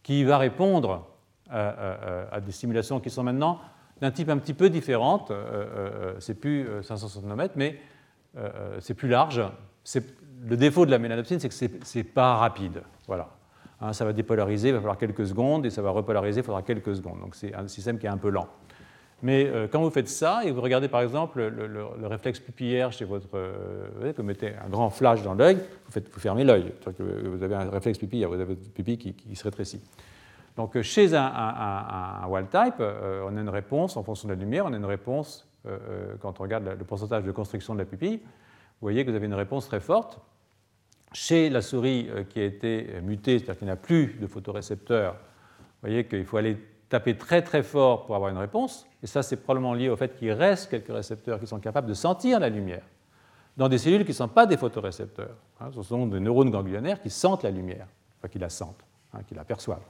qui 0.03 0.25
va 0.25 0.37
répondre 0.37 1.07
à, 1.49 2.41
des 2.45 2.51
stimulations 2.51 2.99
qui 2.99 3.11
sont 3.11 3.23
maintenant 3.23 3.61
d'un 4.01 4.11
type 4.11 4.29
un 4.29 4.39
petit 4.39 4.55
peu 4.55 4.71
différente. 4.71 5.31
Euh, 5.31 6.17
c'est 6.19 6.35
plus 6.35 6.67
560 6.83 7.23
nanomètres, 7.23 7.55
mais 7.55 7.79
c'est 8.81 8.95
plus 8.95 9.09
large. 9.09 9.41
Le 10.45 10.57
défaut 10.57 10.87
de 10.87 10.91
la 10.91 10.99
mélanopsine, 10.99 11.41
c'est 11.41 11.49
que 11.49 11.55
ce 11.55 11.99
n'est 11.99 12.05
pas 12.05 12.37
rapide. 12.37 12.83
Voilà. 13.07 13.29
Hein, 13.81 13.93
ça 13.93 14.05
va 14.05 14.13
dépolariser, 14.13 14.69
il 14.69 14.73
va 14.73 14.81
falloir 14.81 14.99
quelques 14.99 15.27
secondes, 15.27 15.67
et 15.67 15.71
ça 15.71 15.83
va 15.83 15.91
repolariser, 15.91 16.41
il 16.41 16.45
faudra 16.45 16.63
quelques 16.63 16.97
secondes. 16.97 17.21
Donc 17.21 17.35
c'est 17.35 17.55
un 17.55 17.69
système 17.69 17.99
qui 17.99 18.07
est 18.07 18.11
un 18.11 18.17
peu 18.17 18.31
lent. 18.31 18.49
Mais 19.23 19.47
euh, 19.47 19.67
quand 19.71 19.81
vous 19.81 19.91
faites 19.91 20.09
ça, 20.09 20.43
et 20.45 20.51
vous 20.51 20.61
regardez 20.61 20.89
par 20.89 21.01
exemple 21.01 21.43
le, 21.43 22.07
réflexe 22.07 22.39
pupillaire 22.39 22.93
chez 22.93 23.05
votre. 23.05 23.29
Euh, 23.35 24.13
vous, 24.17 24.23
mettez 24.23 24.53
un 24.65 24.69
grand 24.69 24.91
flash 24.91 25.23
dans 25.23 25.35
l'œil, 25.35 25.59
vous, 25.89 26.21
fermez 26.21 26.45
l'œil. 26.45 26.73
Vous 26.99 27.43
avez 27.43 27.55
un 27.55 27.71
réflexe 27.71 27.99
pupillaire, 27.99 28.29
vous 28.29 28.35
avez 28.35 28.45
votre 28.45 28.71
pupille 28.73 28.99
qui, 28.99 29.37
se 29.37 29.45
rétrécit. 29.45 29.81
Donc 30.57 30.81
chez 30.83 31.15
un, 31.15 32.27
wild 32.29 32.49
type, 32.51 32.75
euh, 32.81 33.27
on 33.29 33.37
a 33.37 33.41
une 33.41 33.49
réponse 33.49 33.97
en 33.97 34.03
fonction 34.03 34.29
de 34.29 34.35
la 34.35 34.41
lumière, 34.41 34.67
on 34.67 34.73
a 34.73 34.77
une 34.77 34.85
réponse 34.85 35.49
quand 36.21 36.39
on 36.39 36.43
regarde 36.45 36.65
le 36.79 36.85
pourcentage 36.85 37.25
de 37.25 37.33
construction 37.33 37.75
de 37.75 37.81
la 37.81 37.85
pupille 37.85 38.21
vous 38.81 38.85
voyez 38.85 39.05
que 39.05 39.11
vous 39.11 39.17
avez 39.17 39.27
une 39.27 39.35
réponse 39.35 39.67
très 39.67 39.81
forte. 39.81 40.19
Chez 41.13 41.49
la 41.49 41.63
souris 41.63 42.09
euh, 42.11 42.25
qui 42.25 42.41
a 42.41 42.45
été 42.45 43.01
mutée, 43.03 43.39
c'est-à-dire 43.39 43.57
qu'il 43.57 43.67
n'y 43.67 43.73
a 43.73 43.77
plus 43.77 44.19
de 44.21 44.27
photorécepteurs, 44.27 45.15
vous 45.15 45.89
voyez 45.89 46.05
qu'il 46.07 46.25
faut 46.27 46.37
aller 46.37 46.59
taper 46.89 47.17
très 47.17 47.43
très 47.43 47.63
fort 47.63 48.05
pour 48.05 48.17
avoir 48.17 48.31
une 48.31 48.39
réponse. 48.39 48.87
Et 49.03 49.07
ça, 49.07 49.23
c'est 49.23 49.37
probablement 49.37 49.75
lié 49.75 49.89
au 49.89 49.97
fait 49.97 50.17
qu'il 50.17 50.33
reste 50.33 50.71
quelques 50.71 50.93
récepteurs 50.93 51.41
qui 51.41 51.47
sont 51.47 51.59
capables 51.59 51.89
de 51.89 51.95
sentir 51.95 52.39
la 52.39 52.49
lumière 52.49 52.83
dans 53.57 53.69
des 53.69 53.79
cellules 53.79 54.05
qui 54.05 54.11
ne 54.11 54.17
sont 54.17 54.29
pas 54.29 54.47
des 54.47 54.57
photorécepteurs. 54.57 55.37
Hein. 55.61 55.71
ce 55.75 55.83
sont 55.83 56.07
des 56.07 56.21
neurones 56.21 56.51
ganglionnaires 56.51 57.01
qui 57.01 57.09
sentent 57.09 57.45
la 57.45 57.51
lumière, 57.51 57.87
enfin 58.19 58.29
qui 58.29 58.39
la 58.39 58.51
sentent, 58.51 58.85
hein, 59.15 59.21
qui 59.27 59.35
la 59.35 59.45
perçoivent. 59.45 59.85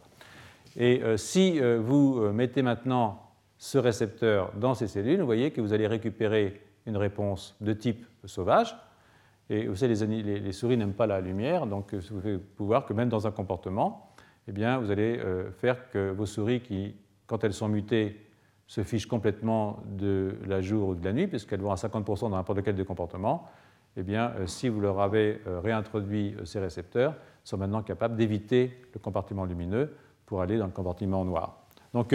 Et 0.77 1.03
euh, 1.03 1.17
si 1.17 1.61
euh, 1.61 1.81
vous 1.83 2.21
mettez 2.33 2.63
maintenant 2.63 3.23
ce 3.59 3.79
récepteur 3.79 4.53
dans 4.55 4.75
ces 4.75 4.87
cellules, 4.87 5.21
vous 5.21 5.27
voyez 5.27 5.51
que 5.51 5.61
vous 5.61 5.73
allez 5.73 5.87
récupérer 5.87 6.61
une 6.87 6.97
réponse 6.97 7.57
de 7.61 7.73
type 7.73 8.07
sauvage. 8.27 8.77
Et 9.49 9.67
vous 9.69 9.77
savez, 9.77 9.95
les, 9.95 10.53
souris 10.53 10.77
n'aiment 10.77 10.95
pas 10.95 11.07
la 11.07 11.21
lumière, 11.21 11.67
donc 11.67 11.95
euh, 11.95 12.01
vous 12.11 12.21
pouvez 12.21 12.41
voir 12.67 12.85
que 12.85 12.93
même 12.93 13.09
dans 13.09 13.27
un 13.27 13.31
comportement, 13.31 14.11
eh 14.49 14.53
bien, 14.53 14.79
vous 14.79 14.91
allez 14.91 15.19
euh, 15.19 15.51
faire 15.53 15.89
que 15.91 16.11
vos 16.11 16.27
souris, 16.27 16.61
qui, 16.61 16.97
quand 17.27 17.45
elles 17.45 17.53
sont 17.53 17.69
mutées, 17.69 18.27
se 18.67 18.83
fichent 18.83 19.07
complètement 19.07 19.79
de 19.87 20.35
la 20.47 20.61
jour 20.61 20.89
ou 20.89 20.95
de 20.97 21.05
la 21.05 21.13
nuit, 21.13 21.29
puisqu'elles 21.29 21.61
vont 21.61 21.71
à 21.71 21.77
50% 21.77 22.23
dans 22.23 22.31
n'importe 22.31 22.63
quel 22.65 22.75
des 22.75 22.85
comportements, 22.85 23.49
eh 23.97 24.03
bien, 24.03 24.33
si 24.47 24.69
vous 24.69 24.81
leur 24.81 25.01
avez 25.01 25.41
réintroduit 25.47 26.35
ces 26.45 26.59
récepteurs, 26.59 27.15
sont 27.45 27.57
maintenant 27.57 27.83
capables 27.83 28.17
d'éviter 28.17 28.83
le 28.93 28.99
compartiment 28.99 29.45
lumineux 29.45 29.95
pour 30.27 30.43
aller 30.43 30.59
dans 30.59 30.67
le 30.67 30.73
compartiment 30.73 31.25
noir. 31.25 31.65
Donc, 31.95 32.15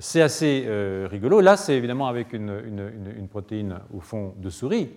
c'est 0.00 0.22
assez 0.22 0.66
rigolo. 1.10 1.40
Là, 1.40 1.56
c'est 1.56 1.76
évidemment 1.76 2.08
avec 2.08 2.32
une, 2.32 3.28
protéine 3.30 3.78
au 3.94 4.00
fond 4.00 4.34
de 4.36 4.50
souris, 4.50 4.90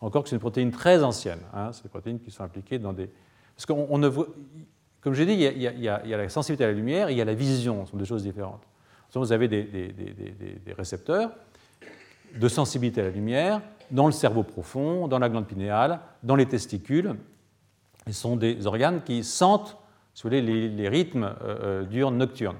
encore 0.00 0.22
que 0.22 0.28
c'est 0.28 0.36
une 0.36 0.40
protéine 0.40 0.70
très 0.70 1.02
ancienne. 1.02 1.40
Hein. 1.52 1.70
c'est 1.72 1.82
des 1.82 1.88
protéines 1.88 2.20
qui 2.20 2.30
sont 2.30 2.44
impliquées 2.44 2.78
dans 2.78 2.92
des. 2.92 3.10
Parce 3.56 3.66
qu'on 3.66 3.98
ne 3.98 4.08
comme 5.00 5.14
j'ai 5.14 5.26
dit, 5.26 5.32
il 5.32 5.62
y, 5.62 5.88
a, 5.88 6.02
la 6.04 6.28
sensibilité 6.28 6.64
à 6.64 6.66
la 6.66 6.72
lumière 6.72 7.10
il 7.10 7.16
y 7.16 7.20
a 7.20 7.24
la 7.24 7.34
vision, 7.34 7.86
ce 7.86 7.92
sont 7.92 7.96
deux 7.96 8.04
choses 8.04 8.24
différentes. 8.24 8.62
Vous 9.14 9.32
avez 9.32 9.48
des, 9.48 10.74
récepteurs 10.76 11.30
de 12.38 12.48
sensibilité 12.48 13.00
à 13.00 13.04
la 13.04 13.10
lumière 13.10 13.62
dans 13.90 14.06
le 14.06 14.12
cerveau 14.12 14.42
profond, 14.42 15.08
dans 15.08 15.18
la 15.18 15.28
glande 15.28 15.46
pinéale, 15.46 16.00
dans 16.22 16.36
les 16.36 16.46
testicules. 16.46 17.14
Ce 18.06 18.12
sont 18.12 18.36
des 18.36 18.66
organes 18.66 19.02
qui 19.02 19.24
sentent 19.24 19.78
vous 20.22 20.28
les, 20.28 20.88
rythmes 20.88 21.24
euh, 21.24 21.58
euh, 21.62 21.84
diurnes 21.84 22.18
nocturnes, 22.18 22.56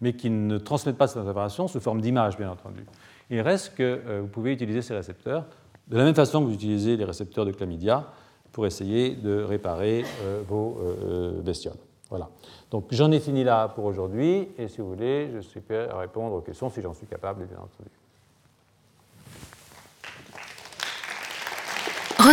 mais 0.00 0.14
qui 0.14 0.30
ne 0.30 0.58
transmettent 0.58 0.96
pas 0.96 1.06
cette 1.06 1.18
information 1.22 1.68
sous 1.68 1.80
forme 1.80 2.00
d'image, 2.00 2.36
bien 2.36 2.50
entendu. 2.50 2.84
Il 3.30 3.40
reste 3.40 3.74
que 3.74 3.82
euh, 3.82 4.20
vous 4.22 4.28
pouvez 4.28 4.52
utiliser 4.52 4.82
ces 4.82 4.94
récepteurs 4.94 5.46
de 5.88 5.96
la 5.96 6.04
même 6.04 6.14
façon 6.14 6.40
que 6.40 6.46
vous 6.46 6.54
utilisez 6.54 6.96
les 6.96 7.04
récepteurs 7.04 7.44
de 7.44 7.52
chlamydia 7.52 8.06
pour 8.52 8.66
essayer 8.66 9.14
de 9.14 9.42
réparer 9.42 10.04
euh, 10.22 10.42
vos 10.46 10.78
euh, 10.80 11.40
bestioles. 11.42 11.78
Voilà. 12.08 12.28
Donc 12.70 12.86
j'en 12.90 13.10
ai 13.12 13.20
fini 13.20 13.44
là 13.44 13.68
pour 13.68 13.84
aujourd'hui, 13.84 14.48
et 14.58 14.68
si 14.68 14.80
vous 14.80 14.88
voulez, 14.88 15.30
je 15.34 15.40
suis 15.40 15.60
prêt 15.60 15.88
à 15.88 15.98
répondre 15.98 16.34
aux 16.34 16.40
questions 16.40 16.70
si 16.70 16.80
j'en 16.80 16.94
suis 16.94 17.06
capable, 17.06 17.46
bien 17.46 17.58
entendu. 17.58 17.90